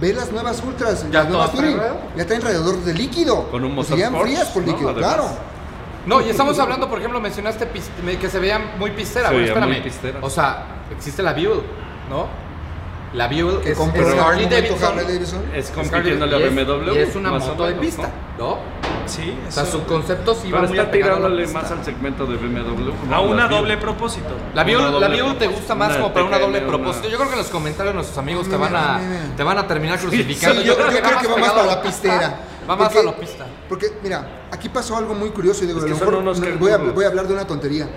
Ve 0.00 0.12
las 0.14 0.30
nuevas 0.30 0.62
ultras, 0.64 1.04
Ya 1.10 1.20
las 1.20 1.28
nuevas 1.28 1.52
Touring. 1.52 1.78
Ya 2.16 2.24
traen 2.26 2.40
radiador 2.40 2.76
de 2.82 2.94
líquido. 2.94 3.50
Con 3.50 3.64
un 3.64 3.74
Pues 3.74 3.88
serían 3.88 4.12
motor 4.12 4.26
frías 4.28 4.44
por 4.46 4.62
Porsche, 4.62 4.70
líquido, 4.70 4.94
claro. 4.94 5.28
No, 6.06 6.20
y 6.20 6.30
estamos 6.30 6.58
hablando, 6.58 6.88
por 6.88 6.98
ejemplo, 6.98 7.20
mencionaste 7.20 7.68
que 8.18 8.28
se 8.30 8.38
veía 8.38 8.58
muy 8.78 8.90
pistera. 8.92 9.30
Veía 9.30 9.40
muy 9.40 9.48
espérame. 9.48 9.82
pistera. 9.82 10.18
O 10.22 10.30
sea, 10.30 10.64
existe 10.90 11.22
la 11.22 11.32
Buell, 11.32 11.62
¿no? 12.08 12.26
La 13.14 13.26
Que 13.62 13.72
es, 13.72 13.78
compró 13.78 14.02
es 14.02 14.08
algún 14.08 14.24
Harley 14.24 14.46
Davidson. 14.46 15.42
Es 15.54 15.70
Es 15.70 15.70
y 16.40 16.44
es- 16.44 16.54
BMW. 16.54 16.94
Y 16.94 16.98
es 16.98 17.16
una 17.16 17.32
moto 17.32 17.66
de 17.66 17.74
pista, 17.74 18.10
¿no? 18.38 18.48
¿no? 18.48 18.78
Sí, 19.06 19.34
O 19.48 19.50
sea, 19.50 19.64
su 19.64 19.84
concepto 19.84 20.34
sí 20.34 20.52
va 20.52 20.60
muy 20.60 20.78
a 20.78 20.90
tirándole 20.90 21.46
más 21.46 21.70
al 21.70 21.82
segmento 21.82 22.26
de 22.26 22.36
BMW. 22.36 22.92
A 23.10 23.20
una 23.20 23.48
doble 23.48 23.78
propósito. 23.78 24.28
La 24.54 24.62
Una 24.64 24.90
la 24.90 25.08
te 25.38 25.46
gusta 25.46 25.74
más 25.74 25.88
Una 25.88 25.96
como 26.00 26.12
para 26.12 26.26
una 26.26 26.38
doble 26.38 26.60
propósito. 26.60 27.08
Yo 27.08 27.16
creo 27.16 27.28
que 27.28 27.34
en 27.34 27.38
los 27.40 27.48
comentarios 27.48 27.94
nuestros 27.94 28.18
amigos 28.18 28.48
te 28.48 28.56
van 28.56 28.76
a, 28.76 29.00
te 29.34 29.42
van 29.42 29.56
a 29.56 29.66
terminar 29.66 29.98
crucificando. 29.98 30.60
Sí, 30.60 30.66
yo, 30.66 30.74
yo 30.74 30.78
creo 31.00 31.18
que 31.20 31.28
va 31.28 31.36
más 31.38 31.52
para 31.52 31.62
a 31.62 31.66
la 31.66 31.82
pistera. 31.82 32.40
Va 32.68 32.76
más 32.76 32.88
Porque- 32.92 32.98
a 33.08 33.10
la 33.12 33.16
pista. 33.16 33.46
Porque, 33.68 33.92
mira, 34.02 34.42
aquí 34.50 34.68
pasó 34.68 34.96
algo 34.96 35.14
muy 35.14 35.30
curioso 35.30 35.64
y 35.64 35.66
digo, 35.66 35.78
Es 35.78 35.84
a 35.84 35.86
que 35.86 35.92
lo 35.92 35.98
son 35.98 36.08
mejor 36.22 36.38
no- 36.52 36.58
voy, 36.58 36.70
a, 36.72 36.76
voy 36.78 37.04
a 37.04 37.08
hablar 37.08 37.26
de 37.26 37.34
una 37.34 37.46
tontería. 37.46 37.88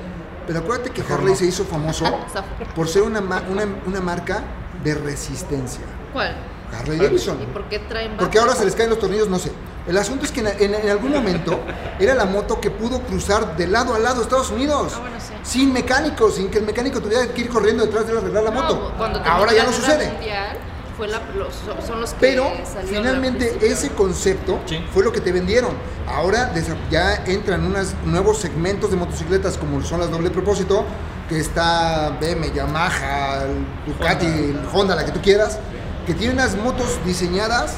Pero 0.48 0.60
acuérdate 0.60 0.90
que 0.90 1.02
Harley 1.02 1.36
se 1.36 1.46
hizo 1.46 1.64
famoso 1.66 2.06
Zafo. 2.32 2.48
por 2.76 2.88
ser 2.88 3.04
una, 3.04 3.20
una, 3.20 3.66
una 3.86 4.02
marca 4.02 4.44
de 4.84 4.96
resistencia. 4.96 5.82
¿Cuál? 6.14 6.36
Harley 6.78 6.98
Davidson. 6.98 7.38
¿Y 7.42 7.46
por 7.48 7.66
qué 7.66 7.80
traen 7.80 8.16
Porque 8.18 8.40
ahora 8.40 8.56
se 8.56 8.64
les 8.66 8.76
caen 8.76 8.90
los 8.90 8.98
tornillos, 9.00 9.28
no 9.30 9.38
sé. 9.40 9.52
El 9.88 9.98
asunto 9.98 10.26
es 10.26 10.32
que 10.32 10.40
en, 10.40 10.48
en- 10.48 10.74
en 10.76 10.90
algún 10.90 11.12
momento 11.12 11.60
era 12.00 12.16
la 12.16 12.26
moto 12.26 12.60
que 12.62 12.72
pudo 12.72 13.02
cruzar 13.02 13.58
de 13.58 13.68
lado 13.68 13.94
a 13.94 14.00
lado 14.00 14.22
Estados 14.22 14.50
Unidos. 14.52 14.94
Ah, 14.96 15.00
bueno, 15.02 15.16
sí. 15.20 15.34
Sin 15.44 15.74
mecánico, 15.74 16.32
sin 16.32 16.50
que 16.50 16.60
el 16.60 16.66
mecánico 16.66 17.02
tuviera 17.02 17.28
que 17.28 17.42
ir 17.42 17.50
corriendo 17.50 17.84
detrás 17.86 18.06
de 18.06 18.12
él 18.14 18.18
a 18.18 18.22
arreglar 18.22 18.44
la 18.46 18.52
No, 18.52 18.62
moto. 18.62 18.94
cuando 18.98 19.20
Ahora 19.20 19.54
ya 19.54 19.66
no 19.66 19.74
sucede. 19.74 20.12
mundial, 20.14 20.58
fue 21.02 21.08
la- 21.08 21.20
los- 21.36 21.56
son- 21.88 22.00
los 22.00 22.12
que 22.12 22.18
Pero 22.20 22.52
finalmente 22.86 23.58
ese 23.64 23.90
concepto 23.90 24.60
Sí. 24.68 24.86
fue 24.94 25.04
lo 25.04 25.12
que 25.12 25.20
te 25.20 25.32
vendieron. 25.32 25.72
Ahora 26.08 26.54
ya 26.92 27.24
entran 27.26 27.66
unos 27.66 27.96
nuevos 28.06 28.38
segmentos 28.38 28.92
de 28.92 28.98
motocicletas 28.98 29.58
como 29.58 29.82
son 29.82 30.00
las 30.00 30.12
doble 30.12 30.30
propósito, 30.30 30.86
que 31.28 31.40
está 31.40 32.16
BM, 32.22 32.52
Yamaha, 32.54 33.46
Ducati, 33.88 34.56
Honda. 34.74 34.96
la 34.96 35.04
que 35.04 35.12
tú 35.12 35.22
quieras, 35.24 35.58
que 36.06 36.14
tienen 36.14 36.38
unas 36.38 36.56
motos 36.56 37.00
diseñadas 37.04 37.78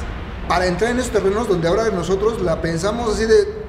para 0.50 0.66
entrar 0.66 0.92
en 0.92 1.00
esos 1.00 1.14
terrenos 1.14 1.48
donde 1.48 1.66
ahora 1.70 1.86
nosotros 1.92 2.42
la 2.42 2.62
pensamos 2.62 3.14
así 3.16 3.24
de 3.26 3.64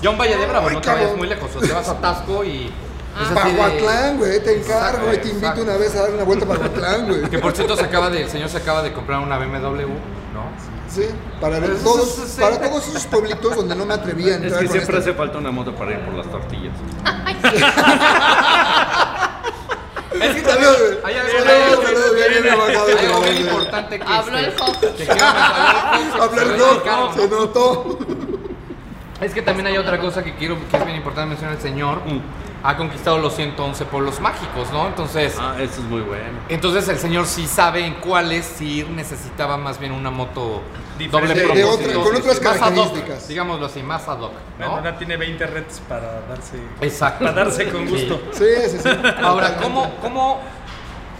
Ya 0.00 0.08
un 0.08 0.16
Valle 0.16 0.38
de 0.38 0.46
Bravo, 0.46 0.68
Ay, 0.68 0.74
no 0.76 0.80
te 0.80 0.88
vayas 0.88 1.16
muy 1.18 1.28
lejos. 1.28 1.50
O 1.54 1.60
te 1.60 1.70
vas 1.72 1.86
a 1.88 2.00
Tasco 2.00 2.42
y. 2.44 2.72
Ah. 3.18 4.12
güey, 4.18 4.42
te 4.42 4.58
encargo, 4.58 5.08
Exacto, 5.08 5.14
y 5.14 5.18
te 5.18 5.28
invito 5.28 5.46
exacto. 5.46 5.62
una 5.62 5.76
vez 5.76 5.94
a 5.96 6.00
dar 6.02 6.10
una 6.10 6.24
vuelta 6.24 6.44
a 6.44 6.48
Pahuatlán, 6.48 7.06
güey. 7.08 7.22
Que 7.30 7.38
por 7.38 7.52
cierto 7.54 7.76
se 7.76 7.84
acaba 7.84 8.10
de, 8.10 8.22
el 8.22 8.28
señor 8.28 8.48
se 8.48 8.58
acaba 8.58 8.82
de 8.82 8.92
comprar 8.92 9.20
una 9.20 9.38
BMW, 9.38 9.82
¿no? 10.34 10.46
Sí, 10.88 11.06
para, 11.40 11.58
eso 11.58 11.72
todos, 11.82 12.18
es- 12.18 12.36
para 12.40 12.60
todos 12.60 12.86
esos 12.88 13.06
pueblitos 13.06 13.56
donde 13.56 13.74
no 13.74 13.86
me 13.86 13.94
atrevía 13.94 14.34
a 14.34 14.36
Es 14.38 14.52
que 14.52 14.68
siempre 14.68 14.80
este. 14.80 14.96
hace 15.10 15.14
falta 15.14 15.38
una 15.38 15.50
moto 15.50 15.74
para 15.74 15.92
ir 15.92 16.00
por 16.00 16.14
las 16.14 16.26
tortillas. 16.30 16.72
Es 20.16 20.34
que 20.34 20.40
también- 20.42 20.70
güey. 20.78 20.98
hay 21.04 21.14
algo- 21.16 21.32
bien, 22.14 22.32
güey. 23.18 23.40
importante 23.42 23.98
que 23.98 24.04
Habló 24.06 24.38
este, 24.38 24.48
el 24.48 24.52
mencionar. 24.98 25.36
Habló 26.20 26.42
el 26.42 26.48
dedicaron, 26.58 27.14
se 27.14 27.28
¿no? 27.28 27.36
notó. 27.38 27.98
Es 29.20 29.34
que 29.34 29.42
también 29.42 29.66
hay 29.66 29.76
otra 29.76 29.98
cosa 29.98 30.22
que 30.24 30.34
quiero 30.36 30.56
que 30.70 30.76
es 30.76 30.84
bien 30.86 30.96
importante 30.96 31.28
mencionar 31.30 31.56
el 31.56 31.62
señor. 31.62 32.00
Ha 32.68 32.76
conquistado 32.76 33.18
los 33.18 33.34
111 33.36 33.84
pueblos 33.84 34.18
mágicos, 34.20 34.72
¿no? 34.72 34.88
Entonces, 34.88 35.36
Ah, 35.38 35.54
eso 35.60 35.74
es 35.80 35.86
muy 35.86 36.00
bueno. 36.00 36.40
entonces 36.48 36.88
el 36.88 36.98
señor 36.98 37.26
sí 37.26 37.46
sabe 37.46 37.86
en 37.86 37.94
cuáles 37.94 38.44
sí 38.44 38.84
necesitaba 38.94 39.56
más 39.56 39.78
bien 39.78 39.92
una 39.92 40.10
moto 40.10 40.62
Diferente. 40.98 41.10
doble 41.12 41.34
De- 41.34 41.40
de 41.40 41.46
propósito. 41.64 42.00
otra- 42.00 42.10
con 42.10 42.16
otras 42.16 42.42
Más 42.42 42.54
ad 42.56 42.66
hoc, 42.72 42.74
características. 42.74 43.28
digámoslo 43.28 43.66
así, 43.66 43.82
más 43.84 44.08
ad 44.08 44.20
hoc, 44.20 44.32
Bueno, 44.58 44.72
¿no? 44.72 44.78
ahora 44.78 44.98
tiene 44.98 45.16
20 45.16 45.46
retos 45.46 45.80
para 45.88 46.22
darse, 46.22 46.58
Exacto. 46.80 47.24
para 47.24 47.44
darse 47.44 47.68
con 47.70 47.86
gusto. 47.88 48.20
Sí, 48.32 48.44
sí, 48.68 48.78
sí. 48.82 48.88
Ahora, 49.22 49.58
¿cómo, 49.62 49.94
cómo, 50.02 50.40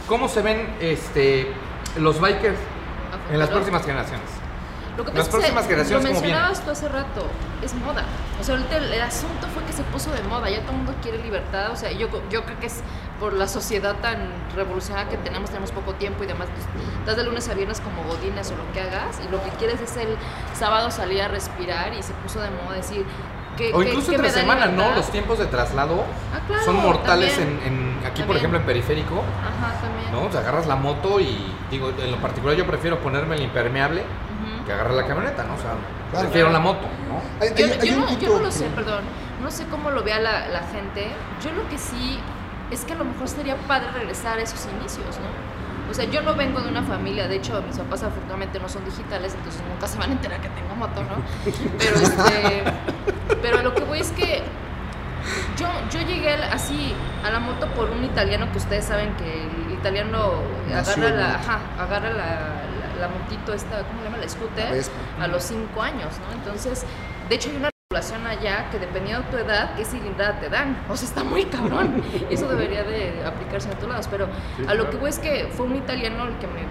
¿cómo 0.09 0.29
se 0.29 0.43
ven 0.43 0.75
este, 0.81 1.53
los 1.99 2.21
bikers 2.21 2.59
en 3.31 3.39
las 3.39 3.51
próximas 3.51 3.83
generaciones? 3.85 4.27
Lo 4.97 5.05
que 5.05 5.13
Las 5.13 5.29
pasa 5.29 5.47
es 5.47 5.53
que 5.53 5.63
generaciones, 5.63 6.05
lo 6.05 6.11
mencionabas 6.11 6.65
tú 6.65 6.71
hace 6.71 6.89
rato, 6.89 7.27
es 7.63 7.75
moda. 7.75 8.05
O 8.41 8.45
sea, 8.45 8.55
ahorita 8.55 8.77
el, 8.79 8.93
el 8.93 9.03
asunto 9.03 9.47
fue 9.53 9.63
que 9.65 9.73
se 9.73 9.83
puso 9.85 10.11
de 10.11 10.23
moda, 10.23 10.49
ya 10.49 10.61
todo 10.63 10.73
el 10.73 10.79
mundo 10.79 10.95
quiere 11.03 11.19
libertad. 11.19 11.71
O 11.71 11.77
sea, 11.77 11.93
yo, 11.93 12.09
yo 12.31 12.45
creo 12.45 12.59
que 12.59 12.67
es 12.67 12.81
por 13.21 13.33
la 13.33 13.49
sociedad 13.49 13.97
tan 13.97 14.19
revolucionada 14.55 15.09
que 15.09 15.17
tenemos, 15.19 15.51
tenemos 15.51 15.71
poco 15.73 15.95
tiempo 15.95 16.25
y 16.25 16.27
demás. 16.27 16.49
Pues, 16.51 16.87
estás 17.01 17.17
de 17.17 17.25
lunes 17.25 17.49
a 17.49 17.55
viernes 17.55 17.81
como 17.81 18.03
godines 18.05 18.51
o 18.51 18.57
lo 18.57 18.73
que 18.73 18.81
hagas 18.81 19.21
y 19.27 19.31
lo 19.31 19.43
que 19.43 19.51
quieres 19.51 19.81
es 19.81 19.97
el 19.97 20.17
sábado 20.59 20.91
salir 20.91 21.23
a 21.23 21.29
respirar 21.29 21.93
y 21.95 22.03
se 22.03 22.13
puso 22.15 22.41
de 22.41 22.51
moda 22.51 22.77
decir 22.77 23.05
que... 23.57 23.73
O 23.73 23.83
incluso 23.83 24.11
que 24.11 24.17
entre 24.17 24.31
semana, 24.31 24.67
¿no? 24.67 24.95
Los 24.95 25.11
tiempos 25.11 25.39
de 25.39 25.47
traslado 25.47 26.05
Ah, 26.35 26.41
claro, 26.47 26.65
son 26.65 26.77
mortales 26.77 27.39
en, 27.39 27.99
aquí, 28.07 28.23
por 28.23 28.37
ejemplo, 28.37 28.59
en 28.59 28.67
periférico. 28.67 29.15
Ajá, 29.15 29.81
también. 29.81 30.13
¿no? 30.13 30.29
O 30.29 30.33
sea, 30.33 30.41
agarras 30.41 30.67
la 30.67 30.77
moto 30.77 31.21
y 31.21 31.55
digo, 31.71 31.91
en 31.99 32.11
lo 32.11 32.19
particular 32.19 32.57
yo 32.57 32.67
prefiero 32.67 32.99
ponerme 33.01 33.37
el 33.37 33.43
impermeable. 33.43 34.03
Que 34.67 34.73
agarrar 34.73 34.95
la 34.95 35.07
camioneta, 35.07 35.45
¿no? 35.45 35.55
O 35.55 35.59
sea, 35.59 35.73
Claro. 36.11 36.27
prefiero 36.27 36.51
la 36.51 36.59
moto, 36.61 36.87
¿no? 37.09 37.21
Hay, 37.45 37.51
Yo, 37.55 37.65
hay- 37.65 37.71
no- 37.77 37.83
hay 37.83 37.89
yo 37.89 37.97
no, 37.97 38.09
yo 38.11 38.19
punto 38.19 38.39
no 38.39 38.45
lo 38.45 38.51
sé, 38.51 38.67
perdón. 38.75 39.05
No 39.43 39.51
sé 39.51 39.65
cómo 39.67 39.91
lo 39.91 40.03
vea 40.03 40.19
la, 40.21 40.49
la 40.49 40.61
gente. 40.73 41.09
Yo 41.45 41.53
lo 41.53 41.69
que 41.69 41.79
sí 41.79 42.19
es 42.71 42.85
que 42.85 42.93
a 42.95 42.97
lo 42.97 43.05
mejor 43.05 43.29
sería 43.29 43.57
padre 43.69 43.89
regresar 43.93 44.39
a 44.39 44.43
esos 44.43 44.67
inicios, 44.79 45.07
¿no? 45.19 45.57
O 45.91 45.95
sea, 45.95 46.05
yo 46.07 46.21
no 46.23 46.35
vengo 46.35 46.61
de 46.61 46.69
una 46.69 46.83
familia, 46.83 47.29
de 47.29 47.37
hecho 47.37 47.63
mis 47.63 47.77
papás 47.79 48.03
afortunadamente 48.03 48.59
no 48.59 48.69
son 48.69 48.85
digitales, 48.85 49.35
entonces 49.37 49.63
nunca 49.73 49.87
se 49.87 49.97
van 49.99 50.11
a 50.11 50.13
enterar 50.15 50.41
que 50.41 50.49
tengo 50.49 50.75
moto, 50.75 51.01
¿no? 51.03 51.23
Pero 51.79 51.97
este, 51.97 52.65
pero 53.41 53.63
lo 53.63 53.73
que 53.73 53.85
voy 53.85 54.01
es 54.01 54.11
que 54.11 54.43
yo, 55.57 55.67
yo 55.91 56.01
llegué 56.07 56.35
así 56.35 56.93
a 57.25 57.31
la 57.31 57.39
moto 57.39 57.67
por 57.69 57.91
un 57.91 58.03
italiano 58.05 58.51
que 58.51 58.59
ustedes 58.59 58.85
saben 58.85 59.15
que 59.15 59.43
el 59.45 59.75
italiano 59.75 60.33
agarra 60.75 61.11
la, 61.11 61.41
agarra 61.81 62.11
la, 62.11 62.39
la, 63.01 63.09
motito 63.09 63.53
esta, 63.53 63.79
¿cómo 63.85 63.99
se 64.01 64.05
llama? 64.05 64.19
La 64.19 64.29
scooter 64.29 64.85
La 65.19 65.25
a 65.25 65.29
los 65.29 65.43
5 65.43 65.83
años, 65.83 66.09
¿no? 66.29 66.35
Entonces, 66.35 66.85
de 67.29 67.35
hecho 67.35 67.51
hay 67.51 67.57
una 67.57 67.71
regulación 67.91 68.27
allá 68.27 68.69
que 68.71 68.79
dependiendo 68.79 69.23
de 69.25 69.31
tu 69.31 69.37
edad, 69.39 69.75
qué 69.77 69.85
cilindrada 69.85 70.41
te 70.41 70.49
dan. 70.49 70.77
O 70.89 70.97
sea, 70.97 71.09
está 71.09 71.25
muy 71.25 71.45
cabrón. 71.45 72.03
Eso 72.31 72.49
debería 72.49 72.83
de 72.85 73.23
aplicarse 73.25 73.69
en 73.71 73.77
todos 73.77 73.91
lados. 73.91 74.09
Pero 74.11 74.29
a 74.69 74.75
lo 74.75 74.91
que 74.91 74.97
voy 74.97 75.11
es 75.11 75.19
que 75.19 75.49
fue 75.57 75.67
un 75.67 75.77
italiano 75.77 76.25
el 76.27 76.37
que 76.39 76.47
me, 76.47 76.63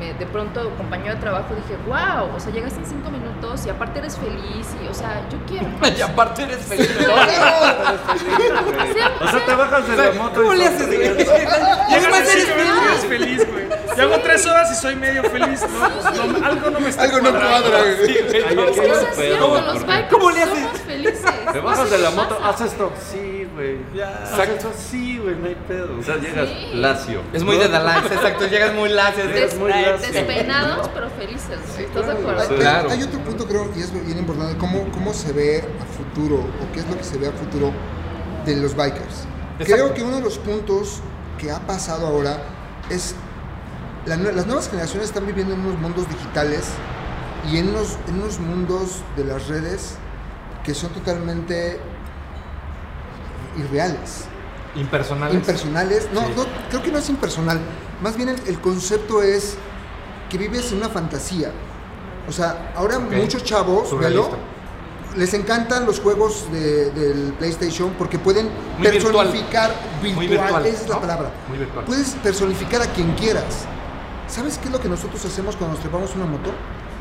me- 0.00 0.14
de 0.14 0.26
pronto 0.26 0.70
compañero 0.76 1.14
de 1.14 1.20
trabajo, 1.20 1.54
dije, 1.54 1.76
wow, 1.86 2.34
o 2.34 2.40
sea, 2.40 2.52
llegaste 2.52 2.80
en 2.80 2.86
5 2.86 3.10
minutos 3.10 3.64
y 3.66 3.70
aparte 3.70 3.98
eres 4.00 4.16
feliz 4.18 4.66
y, 4.82 4.88
o 4.88 4.94
sea, 4.94 5.22
yo 5.30 5.38
quiero. 5.46 5.68
más". 5.80 5.96
Y 5.96 6.02
aparte 6.02 6.42
eres 6.42 6.58
feliz. 6.66 6.90
O 9.20 9.28
sea, 9.28 9.44
te 9.46 9.54
bajas 9.54 9.86
de 9.88 9.96
la 9.96 10.12
moto 10.12 10.40
¿Cómo 10.42 10.54
y 10.54 10.58
le 10.58 10.66
haces? 10.66 10.88
Llegas 10.88 11.28
a 11.28 12.18
eres 12.18 12.44
cinco 12.44 12.56
minutos 12.56 12.82
y 12.82 12.86
eres 12.88 13.06
feliz, 13.06 13.50
güey. 13.50 13.61
Yo 13.96 14.02
hago 14.04 14.20
tres 14.22 14.46
horas 14.46 14.70
y 14.72 14.80
soy 14.80 14.96
medio 14.96 15.22
feliz. 15.24 15.60
No, 15.62 16.26
no, 16.38 16.46
algo 16.46 16.70
no 16.70 16.80
me 16.80 16.88
está 16.88 17.02
Algo 17.02 17.20
no 17.20 17.30
cuadra, 17.30 17.82
güey. 17.82 18.16
Es 18.18 18.24
que 18.26 18.38
eso 18.38 19.00
es 19.00 19.16
pedo, 19.16 19.16
cierto, 19.16 19.60
los 19.74 19.86
bikers 19.86 20.08
¿Cómo 20.12 20.30
le 20.30 20.42
haces? 20.42 20.54
somos 20.58 20.78
felices. 20.80 21.20
Te 21.52 21.60
bajas 21.60 21.90
de 21.90 21.98
la 21.98 22.10
moto, 22.10 22.38
haz 22.42 22.60
esto. 22.62 22.92
Sí, 23.10 23.48
güey. 23.54 23.78
Ya. 23.94 24.24
Haz 24.24 24.48
esto, 24.48 24.72
sí, 24.90 25.18
güey, 25.18 25.36
no 25.36 25.46
hay 25.46 25.54
pedo. 25.68 25.98
O 25.98 26.02
sea, 26.02 26.16
llegas 26.16 26.48
Sí. 26.48 26.70
lacio. 26.74 27.22
Es 27.32 27.42
muy 27.44 27.56
de 27.58 27.68
Dalai, 27.68 27.98
exacto, 28.06 28.46
llegas 28.46 28.72
muy 28.74 28.88
lacio. 28.88 29.26
Des- 29.28 29.58
muy 29.58 29.70
lacio. 29.70 30.12
despeinados 30.12 30.88
pero 30.94 31.10
felices. 31.10 31.58
güey. 31.74 31.84
¿Estás 31.84 32.06
de 32.06 32.12
acuerdo? 32.12 32.42
Sí. 32.48 32.54
Claro. 32.54 32.90
hay 32.90 33.02
otro 33.02 33.18
punto 33.20 33.46
creo 33.46 33.70
y 33.76 33.80
es 33.80 33.92
bien 33.92 34.18
importante, 34.18 34.56
cómo, 34.58 34.90
cómo 34.92 35.12
se 35.12 35.32
ve 35.32 35.58
a 35.80 35.84
futuro 35.84 36.36
o 36.36 36.72
qué 36.72 36.80
es 36.80 36.88
lo 36.88 36.96
que 36.96 37.04
se 37.04 37.18
ve 37.18 37.28
a 37.28 37.32
futuro 37.32 37.72
de 38.46 38.56
los 38.56 38.74
bikers. 38.74 39.26
Exacto. 39.58 39.64
Creo 39.74 39.94
que 39.94 40.02
uno 40.02 40.16
de 40.16 40.22
los 40.22 40.38
puntos 40.38 41.00
que 41.38 41.50
ha 41.50 41.60
pasado 41.60 42.06
ahora 42.06 42.38
es 42.90 43.14
la 44.06 44.16
las 44.16 44.46
nuevas 44.46 44.68
generaciones 44.68 45.08
están 45.08 45.26
viviendo 45.26 45.54
en 45.54 45.60
unos 45.60 45.78
mundos 45.78 46.08
digitales 46.08 46.64
y 47.50 47.58
en 47.58 47.68
unos, 47.68 47.96
en 48.08 48.14
unos 48.22 48.38
mundos 48.40 49.00
de 49.16 49.24
las 49.24 49.48
redes 49.48 49.94
que 50.64 50.74
son 50.74 50.90
totalmente 50.90 51.78
irreales. 53.58 54.24
Impersonales. 54.74 55.34
Impersonales. 55.34 56.08
No, 56.12 56.20
Sí. 56.22 56.32
no, 56.36 56.44
creo 56.70 56.82
que 56.82 56.90
no 56.92 56.98
es 56.98 57.08
impersonal. 57.10 57.60
Más 58.02 58.16
bien 58.16 58.28
el, 58.30 58.40
el 58.46 58.60
concepto 58.60 59.22
es 59.22 59.56
que 60.30 60.38
vives 60.38 60.72
en 60.72 60.78
una 60.78 60.88
fantasía. 60.88 61.50
O 62.28 62.32
sea, 62.32 62.72
ahora 62.76 62.96
Ok. 62.98 63.12
muchos 63.12 63.44
chavos, 63.44 63.96
velo, 63.98 64.30
les 65.16 65.34
encantan 65.34 65.84
los 65.84 66.00
juegos 66.00 66.46
de- 66.50 66.90
del 66.92 67.34
PlayStation 67.34 67.90
porque 67.98 68.18
pueden 68.18 68.48
Muy 68.78 68.88
virtual. 68.90 69.12
personificar 69.26 69.70
virtual, 70.02 70.14
Muy 70.14 70.26
virtual, 70.28 70.66
esa 70.66 70.82
es 70.82 70.88
la 70.88 70.94
¿no? 70.94 71.00
palabra. 71.02 71.30
Muy 71.48 71.58
virtual. 71.58 71.84
Puedes 71.84 72.10
personificar 72.22 72.80
a 72.82 72.86
quien 72.86 73.12
quieras. 73.14 73.66
¿Sabes 74.32 74.56
qué 74.58 74.66
es 74.66 74.72
lo 74.72 74.80
que 74.80 74.88
nosotros 74.88 75.22
hacemos 75.24 75.56
cuando 75.56 75.74
nos 75.74 75.82
trepamos 75.82 76.14
una 76.16 76.24
moto? 76.24 76.50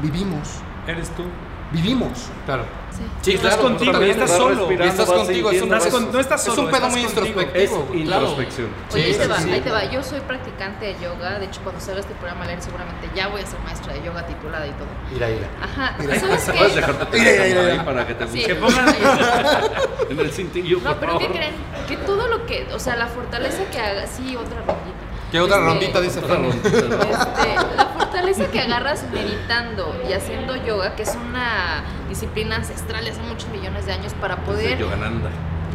Vivimos. 0.02 0.48
Eres 0.86 1.10
tú. 1.16 1.24
Vivimos. 1.72 2.28
Claro. 2.46 2.66
Sí. 2.92 3.04
Sí, 3.22 3.32
Estás 3.36 3.54
claro, 3.56 3.70
contigo, 3.70 3.92
totalmente. 3.94 4.24
estás 4.26 4.38
solo. 4.38 4.70
estás 4.70 5.06
contigo, 5.10 5.52
es 5.52 5.62
un, 5.62 5.68
Estás 5.72 5.86
es- 5.86 5.94
con- 5.94 6.12
no 6.12 6.20
estás 6.20 6.42
es 6.46 6.54
solo, 6.54 6.68
un 6.68 6.72
pedo 6.74 6.90
muy 6.90 7.04
contigo. 7.04 7.10
introspectivo. 7.32 7.88
Es 7.94 8.04
claro. 8.06 8.22
introspección. 8.28 8.68
Oye, 8.94 9.04
ahí 9.06 9.14
te 9.14 9.28
va, 9.28 9.38
ahí 9.38 9.62
te 9.62 9.72
va. 9.72 9.84
Yo 9.86 10.04
soy 10.04 10.20
practicante 10.20 10.86
de 10.88 10.96
yoga. 11.00 11.40
De 11.40 11.46
hecho, 11.46 11.62
cuando 11.64 11.80
salga 11.80 12.02
este 12.02 12.14
programa, 12.16 12.46
Leer, 12.46 12.62
seguramente 12.62 13.08
ya 13.16 13.30
voy 13.30 13.40
a 13.42 13.46
ser 13.46 13.60
maestra 13.62 13.94
de 13.94 14.04
yoga 14.04 14.26
titulada 14.28 14.68
y 14.68 14.72
todo. 14.72 14.88
Ira, 15.16 15.30
ira. 15.30 15.48
Ajá. 15.64 15.96
Mira. 16.00 16.20
¿Sabes 16.20 16.44
Puedes 16.44 16.60
qué? 16.74 16.76
dejarte 16.76 17.18
Mira, 17.18 17.32
mira, 17.32 17.46
mira, 17.46 17.62
ahí 17.62 17.72
mira. 17.72 17.86
para 17.86 18.08
que 18.08 18.14
te 18.16 18.28
Sí. 18.28 18.44
Que 18.44 18.56
pongan 18.56 18.86
en 20.10 20.20
el 20.20 20.32
cintillo, 20.34 20.78
No, 20.80 20.90
por 20.92 21.00
pero 21.00 21.18
¿qué 21.20 21.28
creen? 21.28 21.54
Que 21.88 21.96
todo 21.96 22.28
lo 22.28 22.46
que, 22.46 22.68
o 22.74 22.80
sea, 22.80 22.98
la 22.98 23.08
fortaleza 23.08 23.64
que 23.72 23.80
haga, 23.80 24.06
sí, 24.08 24.36
otra 24.36 24.58
rondita. 24.58 25.00
¿Qué 25.32 25.40
otra 25.40 25.58
Este, 25.58 25.70
rondita 25.70 26.02
dice 26.02 26.22
rondita. 26.22 26.68
Este, 26.68 27.76
la 27.78 27.86
fortaleza 27.98 28.48
que 28.52 28.60
agarras 28.60 29.06
meditando 29.14 29.96
y 30.08 30.14
haciendo 30.14 30.56
yoga, 30.58 30.96
que 30.96 31.04
es 31.04 31.16
una 31.16 31.84
disciplina 32.10 32.58
ancestral 32.58 33.08
hace 33.08 33.22
muchos 33.22 33.48
millones 33.50 33.86
de 33.86 33.94
años, 33.94 34.14
para 34.16 34.38
poder, 34.38 34.78
Yogananda. 34.78 35.30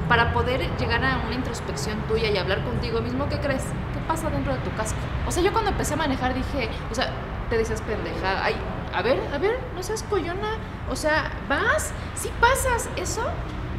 para 0.08 0.32
poder 0.34 0.68
llegar 0.78 1.02
a 1.04 1.22
una 1.26 1.34
introspección 1.34 1.98
tuya 2.06 2.28
y 2.30 2.36
hablar 2.36 2.62
contigo 2.64 3.00
mismo, 3.00 3.28
¿qué 3.28 3.38
crees? 3.38 3.62
¿Qué 3.94 4.00
pasa 4.06 4.28
dentro 4.28 4.52
de 4.52 4.58
tu 4.60 4.70
casco? 4.76 4.98
O 5.26 5.32
sea, 5.32 5.42
yo 5.42 5.52
cuando 5.52 5.70
empecé 5.70 5.94
a 5.94 5.96
manejar 5.96 6.34
dije, 6.34 6.68
o 6.90 6.94
sea, 6.94 7.10
te 7.48 7.56
dices 7.56 7.80
pendeja, 7.80 8.44
ay, 8.44 8.56
a 8.94 9.02
ver, 9.02 9.18
a 9.32 9.38
ver, 9.38 9.58
no 9.74 9.82
seas 9.82 10.02
coyona, 10.02 10.58
o 10.90 10.96
sea, 10.96 11.30
vas, 11.48 11.92
sí 12.14 12.30
pasas, 12.40 12.90
eso 12.96 13.22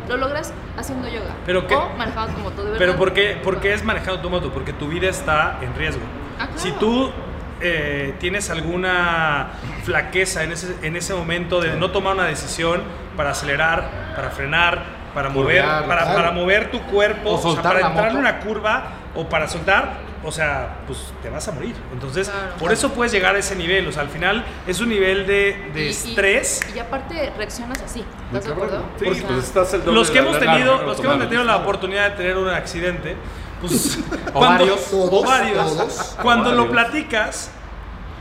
lo 0.08 0.18
logras 0.18 0.54
haciendo 0.78 1.08
yoga 1.08 1.32
Pero 1.46 1.68
qué- 1.68 1.76
o 1.76 1.90
manejando 1.98 2.34
tu 2.34 2.40
moto 2.42 2.58
de 2.64 2.72
verdad. 2.72 2.78
Pero 2.80 2.96
¿por 2.98 3.14
qué, 3.14 3.38
por 3.44 3.60
qué 3.60 3.74
es 3.74 3.84
manejando 3.84 4.20
tu 4.22 4.30
moto? 4.30 4.52
Porque 4.52 4.74
tu 4.74 4.88
vida 4.88 5.10
está 5.10 5.58
en 5.62 5.74
riesgo. 5.76 6.02
Ah, 6.40 6.46
claro. 6.46 6.60
Si 6.60 6.72
tú 6.74 7.12
eh, 7.60 8.14
tienes 8.20 8.50
alguna 8.52 9.48
flaqueza 9.84 10.44
en 10.44 10.52
ese, 10.52 10.76
en 10.84 10.96
ese 10.96 11.14
momento 11.16 11.60
de 11.60 11.76
no 11.76 11.90
tomar 11.92 12.14
una 12.14 12.26
decisión 12.26 12.84
para 13.16 13.32
acelerar, 13.32 14.14
para 14.16 14.30
frenar, 14.30 14.84
para 15.14 15.30
mover, 15.30 15.64
Curvear, 15.64 15.88
para, 15.88 16.02
claro. 16.04 16.18
para 16.20 16.32
mover 16.32 16.70
tu 16.72 16.80
cuerpo, 16.84 17.32
O 17.32 17.34
o 17.34 17.38
sea, 17.42 17.52
soltar 17.54 17.74
para 17.74 17.88
entrar 17.88 18.12
en 18.12 18.18
una 18.18 18.40
curva 18.40 18.84
o 19.16 19.28
para 19.30 19.48
soltar, 19.48 19.98
o 20.24 20.32
sea, 20.32 20.80
pues 20.86 21.00
te 21.24 21.30
vas 21.30 21.48
a 21.48 21.52
morir. 21.52 21.76
Entonces, 21.94 22.30
Claro. 22.30 22.56
por 22.60 22.72
eso 22.72 22.92
puedes 22.92 23.12
llegar 23.12 23.36
a 23.36 23.40
ese 23.40 23.56
nivel. 23.56 23.88
O 23.88 23.92
sea, 23.92 24.02
al 24.04 24.10
final 24.10 24.44
es 24.68 24.80
un 24.80 24.90
nivel 24.90 25.26
de, 25.26 25.72
de 25.74 25.82
Y- 25.84 25.86
y- 25.86 25.90
estrés. 25.90 26.60
Y, 26.76 26.80
aparte 26.80 27.32
reaccionas 27.38 27.82
así. 27.82 28.04
¿Estás 28.28 28.46
de 28.46 28.52
acuerdo? 28.52 28.84
Sí, 29.00 29.08
O 29.08 29.14
sea, 29.16 29.28
pues 29.28 29.44
estás 29.46 29.74
el 29.74 29.84
doble 29.84 30.00
Los 30.00 30.12
que 30.12 30.22
de 30.22 30.28
hemos 30.28 30.40
tenido, 30.40 30.82
los 30.84 31.00
que 31.00 31.08
hemos 31.08 31.20
tenido 31.20 31.44
la 31.44 31.58
oportunidad 31.58 32.12
de 32.12 32.18
tener 32.18 32.38
un 32.38 32.50
accidente, 32.50 33.16
pues 33.62 34.00
O 34.34 34.40
varios. 34.40 34.94
o 34.94 35.10
Todos, 35.10 35.26
varios, 35.26 35.78
todos. 35.78 36.18
cuando 36.22 36.52
lo 36.52 36.70
platicas, 36.70 37.50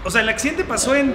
o 0.05 0.11
sea, 0.11 0.21
el 0.23 0.29
accidente 0.29 0.65
pasó 0.65 0.95
en 0.95 1.15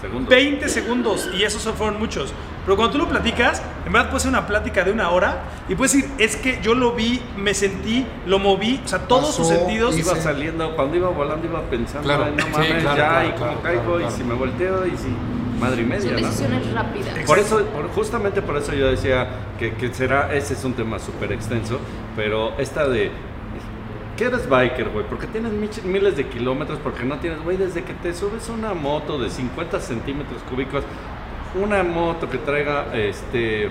Segundo. 0.00 0.28
20 0.30 0.68
segundos 0.68 1.28
y 1.34 1.42
esos 1.44 1.62
fueron 1.74 1.98
muchos. 1.98 2.32
Pero 2.66 2.76
cuando 2.76 2.92
tú 2.94 2.98
lo 2.98 3.08
platicas, 3.08 3.62
en 3.86 3.92
verdad 3.92 4.10
puede 4.10 4.20
ser 4.20 4.30
una 4.30 4.46
plática 4.46 4.82
de 4.82 4.90
una 4.90 5.08
hora 5.10 5.44
y 5.68 5.74
puedes 5.76 5.92
decir, 5.92 6.10
es 6.18 6.34
que 6.36 6.58
yo 6.60 6.74
lo 6.74 6.92
vi, 6.92 7.22
me 7.38 7.54
sentí, 7.54 8.04
lo 8.26 8.38
moví, 8.40 8.80
o 8.84 8.88
sea, 8.88 8.98
todos 9.06 9.34
sus 9.34 9.46
Pasó, 9.46 9.60
sentidos. 9.60 9.96
Iba 9.96 10.14
Sí. 10.16 10.20
saliendo, 10.20 10.74
cuando 10.74 10.96
iba 10.96 11.08
volando 11.08 11.46
iba 11.46 11.62
pensando, 11.62 12.02
Claro, 12.08 12.24
"Ay, 12.24 12.32
no 12.36 12.42
sí, 12.44 12.50
mames, 12.50 12.68
claro, 12.82 12.96
ya, 12.98 13.08
claro, 13.08 13.28
y 13.28 13.30
cómo 13.30 13.38
claro, 13.44 13.62
caigo, 13.62 13.82
claro, 13.82 13.96
y 13.98 14.02
claro. 14.02 14.16
si 14.16 14.24
me 14.24 14.34
volteo, 14.34 14.86
y 14.86 14.90
si 14.96 15.06
madre 15.60 15.82
y 15.82 15.84
media, 15.86 16.02
Son 16.12 16.20
¿no? 16.20 16.26
decisiones 16.26 16.72
rápidas. 16.74 17.18
Por 17.24 17.38
eso, 17.38 17.64
por- 17.66 17.88
justamente 17.92 18.42
por 18.42 18.56
eso 18.56 18.74
yo 18.74 18.88
decía 18.90 19.28
que, 19.60 19.74
que 19.74 19.94
será, 19.94 20.34
ese 20.34 20.54
es 20.54 20.64
un 20.64 20.74
tema 20.74 20.98
súper 20.98 21.30
extenso, 21.32 21.78
pero 22.16 22.52
esta 22.58 22.88
de, 22.88 23.12
¿qué 24.16 24.24
eres 24.24 24.48
biker, 24.48 24.88
güey? 24.88 25.06
Porque 25.06 25.28
tienes 25.28 25.52
miles 25.84 26.16
de 26.16 26.26
kilómetros, 26.26 26.78
porque 26.82 27.04
no 27.04 27.18
tienes, 27.20 27.42
güey, 27.44 27.56
desde 27.58 27.84
que 27.84 27.92
te 27.94 28.12
subes 28.12 28.48
a 28.50 28.52
una 28.52 28.74
moto 28.74 29.18
de 29.18 29.30
50 29.30 29.78
centímetros 29.80 30.42
cúbicos, 30.50 30.82
una 31.54 31.82
moto 31.82 32.28
que 32.28 32.38
traiga, 32.38 32.86
este, 32.94 33.70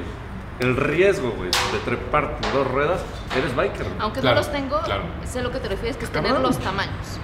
el 0.60 0.76
riesgo, 0.78 1.32
güey, 1.32 1.50
de 1.50 1.80
trepar 1.84 2.38
dos 2.54 2.66
ruedas, 2.68 3.02
eres 3.38 3.56
biker. 3.56 3.84
güey. 3.84 3.96
Aunque 4.00 4.22
Claro, 4.22 4.36
no 4.38 4.42
los 4.42 4.52
tengo, 4.52 4.82
claro. 4.82 5.04
sé 5.26 5.42
lo 5.42 5.52
que 5.52 5.60
te 5.60 5.68
refieres, 5.68 5.98
que 5.98 6.06
es 6.06 6.12
tener 6.12 6.40
los 6.40 6.58
tamaños. 6.60 7.20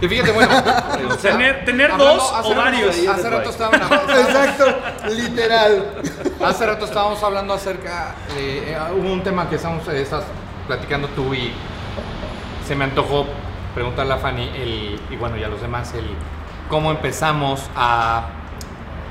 Y 0.00 0.08
fíjate, 0.08 0.32
bueno. 0.32 0.50
o 1.10 1.14
sea, 1.14 1.32
Tener- 1.32 1.64
tener 1.64 1.92
hablando- 1.92 2.14
dos 2.16 2.32
hace 2.34 2.52
o 2.52 2.56
varios. 2.56 2.96
Hace 3.08 3.30
rato 3.30 3.50
hablando- 3.64 4.12
Exacto, 4.18 4.64
literal. 5.10 5.94
Hace 6.44 6.66
rato 6.66 6.84
estábamos 6.86 7.22
hablando 7.22 7.54
acerca, 7.54 8.16
eh, 8.36 8.64
eh, 8.76 8.78
hubo 8.98 9.12
un 9.12 9.22
tema 9.22 9.48
que 9.48 9.56
estamos, 9.56 9.86
eh, 9.88 10.02
estás 10.02 10.24
platicando 10.66 11.06
tú 11.08 11.32
y 11.34 11.52
se 12.66 12.74
me 12.74 12.84
antojó 12.84 13.26
preguntarle 13.74 14.14
a 14.14 14.18
Fanny 14.18 14.50
el, 14.56 15.00
y 15.08 15.16
bueno, 15.16 15.36
y 15.36 15.44
a 15.44 15.48
los 15.48 15.60
demás, 15.60 15.94
el 15.94 16.04
cómo 16.68 16.90
empezamos 16.90 17.62
a 17.76 18.26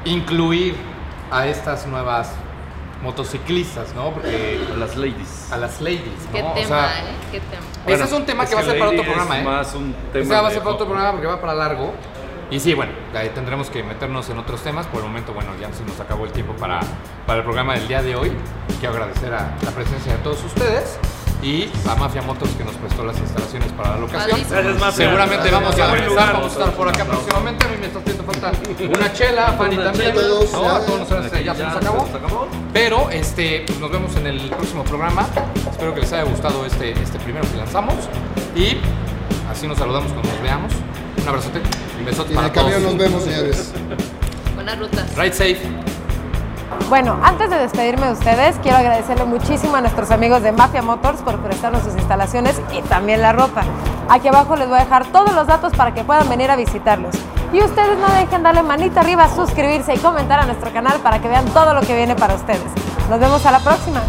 incluir 0.05 0.75
a 1.31 1.47
estas 1.47 1.85
nuevas 1.87 2.31
motociclistas, 3.03 3.93
¿no? 3.95 4.11
Porque 4.11 4.59
A 4.73 4.77
las 4.77 4.95
ladies. 4.95 5.51
a 5.51 5.57
las 5.57 5.81
ladies, 5.81 6.03
¿no? 6.27 6.33
Qué 6.33 6.43
O 6.43 6.53
tema, 6.53 6.67
sea, 6.67 6.99
¿eh? 6.99 7.13
Qué 7.31 7.39
tema. 7.39 7.63
ese 7.87 8.03
es 8.03 8.11
un 8.11 8.25
tema 8.25 8.45
que 8.45 8.55
va 8.55 8.61
a 8.61 8.63
ser 8.63 8.77
para 8.79 8.91
otro 8.91 9.03
programa, 9.03 9.35
es 9.37 9.41
¿eh? 9.41 9.45
más 9.45 9.73
un 9.73 9.93
tema 10.13 10.23
Ese 10.25 10.33
va 10.41 10.47
a 10.47 10.51
ser 10.51 10.59
para 10.59 10.75
otro 10.75 10.85
programa 10.85 11.11
porque 11.11 11.27
va 11.27 11.41
para 11.41 11.53
largo. 11.55 11.93
Y 12.51 12.59
sí, 12.59 12.73
bueno, 12.73 12.91
ahí 13.15 13.29
tendremos 13.29 13.69
que 13.69 13.81
meternos 13.81 14.29
en 14.29 14.37
otros 14.37 14.61
temas. 14.61 14.85
Por 14.87 15.01
el 15.01 15.07
momento, 15.07 15.33
bueno, 15.33 15.51
ya 15.59 15.71
se 15.73 15.85
nos 15.85 15.99
acabó 16.01 16.25
el 16.25 16.33
tiempo 16.33 16.53
para, 16.53 16.81
para 17.25 17.39
el 17.39 17.45
programa 17.45 17.75
del 17.75 17.87
día 17.87 18.03
de 18.03 18.15
hoy. 18.15 18.31
Quiero 18.79 18.93
agradecer 18.93 19.33
a 19.33 19.55
la 19.63 19.71
presencia 19.71 20.11
de 20.11 20.17
todos 20.19 20.43
ustedes 20.43 20.99
y 21.41 21.69
a 21.89 21.95
Mafia 21.95 22.21
Motos 22.21 22.49
que 22.57 22.63
nos 22.63 22.75
prestó 22.75 23.03
las 23.03 23.17
instalaciones 23.17 23.71
para 23.73 23.91
la 23.91 23.97
locación. 23.97 24.29
Padrísimo. 24.29 24.51
Gracias, 24.51 24.79
Mafia. 24.79 25.05
Seguramente 25.05 25.51
vamos 25.51 25.79
a 25.79 25.91
regresar, 25.91 26.33
vamos 26.33 26.51
a 26.51 26.59
estar 26.59 26.71
por 26.73 26.87
acá 26.87 27.05
próximamente. 27.05 27.65
A 27.65 27.69
mí 27.69 27.75
me 27.79 27.87
está 27.87 27.99
haciendo 27.99 28.23
falta 28.23 28.51
una 28.95 29.13
chela, 29.13 29.47
a 29.47 29.53
Fanny 29.53 29.77
también. 29.77 30.13
todos, 30.13 30.51
¿no? 30.53 30.63
ya, 30.63 30.75
A 30.75 30.85
todos 30.85 30.99
nosotros 30.99 31.43
ya 31.43 31.55
se 31.55 31.63
nos 31.63 31.75
acabó. 31.75 32.47
Pero 32.73 33.09
este, 33.09 33.63
pues, 33.65 33.79
nos 33.79 33.91
vemos 33.91 34.15
en 34.15 34.27
el 34.27 34.49
próximo 34.49 34.83
programa. 34.83 35.27
Espero 35.69 35.93
que 35.95 36.01
les 36.01 36.13
haya 36.13 36.23
gustado 36.23 36.65
este, 36.65 36.91
este 36.91 37.19
primero 37.19 37.49
que 37.49 37.57
lanzamos. 37.57 37.95
Y 38.55 38.77
así 39.51 39.67
nos 39.67 39.77
saludamos 39.77 40.11
cuando 40.11 40.31
nos 40.31 40.41
veamos. 40.41 40.71
Un 41.21 41.27
abrazote. 41.27 41.59
Un 41.99 42.05
besote 42.05 42.29
Y 42.29 42.31
en 42.31 42.35
para 42.35 42.47
el 42.47 42.53
camión 42.53 42.81
todos. 42.81 42.93
nos 42.93 43.03
vemos, 43.03 43.23
señores. 43.23 43.73
Buenas 44.55 44.79
rutas. 44.79 45.15
Ride 45.17 45.33
safe. 45.33 45.90
Bueno, 46.89 47.17
antes 47.23 47.49
de 47.49 47.57
despedirme 47.57 48.07
de 48.07 48.13
ustedes, 48.13 48.57
quiero 48.61 48.77
agradecerle 48.77 49.25
muchísimo 49.25 49.75
a 49.75 49.81
nuestros 49.81 50.11
amigos 50.11 50.41
de 50.43 50.51
Mafia 50.51 50.81
Motors 50.81 51.21
por 51.21 51.37
prestarnos 51.39 51.83
sus 51.83 51.93
instalaciones 51.93 52.61
y 52.73 52.81
también 52.81 53.21
la 53.21 53.31
ropa. 53.31 53.63
Aquí 54.09 54.27
abajo 54.27 54.55
les 54.55 54.67
voy 54.67 54.77
a 54.77 54.83
dejar 54.83 55.05
todos 55.05 55.33
los 55.33 55.47
datos 55.47 55.73
para 55.73 55.93
que 55.93 56.03
puedan 56.03 56.27
venir 56.27 56.51
a 56.51 56.55
visitarlos. 56.55 57.15
Y 57.53 57.61
ustedes 57.61 57.97
no 57.97 58.07
dejen 58.13 58.43
darle 58.43 58.63
manita 58.63 59.01
arriba, 59.01 59.27
suscribirse 59.29 59.93
y 59.93 59.97
comentar 59.97 60.39
a 60.39 60.45
nuestro 60.45 60.71
canal 60.71 60.99
para 60.99 61.21
que 61.21 61.27
vean 61.27 61.45
todo 61.45 61.73
lo 61.73 61.81
que 61.81 61.95
viene 61.95 62.15
para 62.15 62.35
ustedes. 62.35 62.71
Nos 63.09 63.19
vemos 63.19 63.45
a 63.45 63.51
la 63.51 63.59
próxima. 63.59 64.01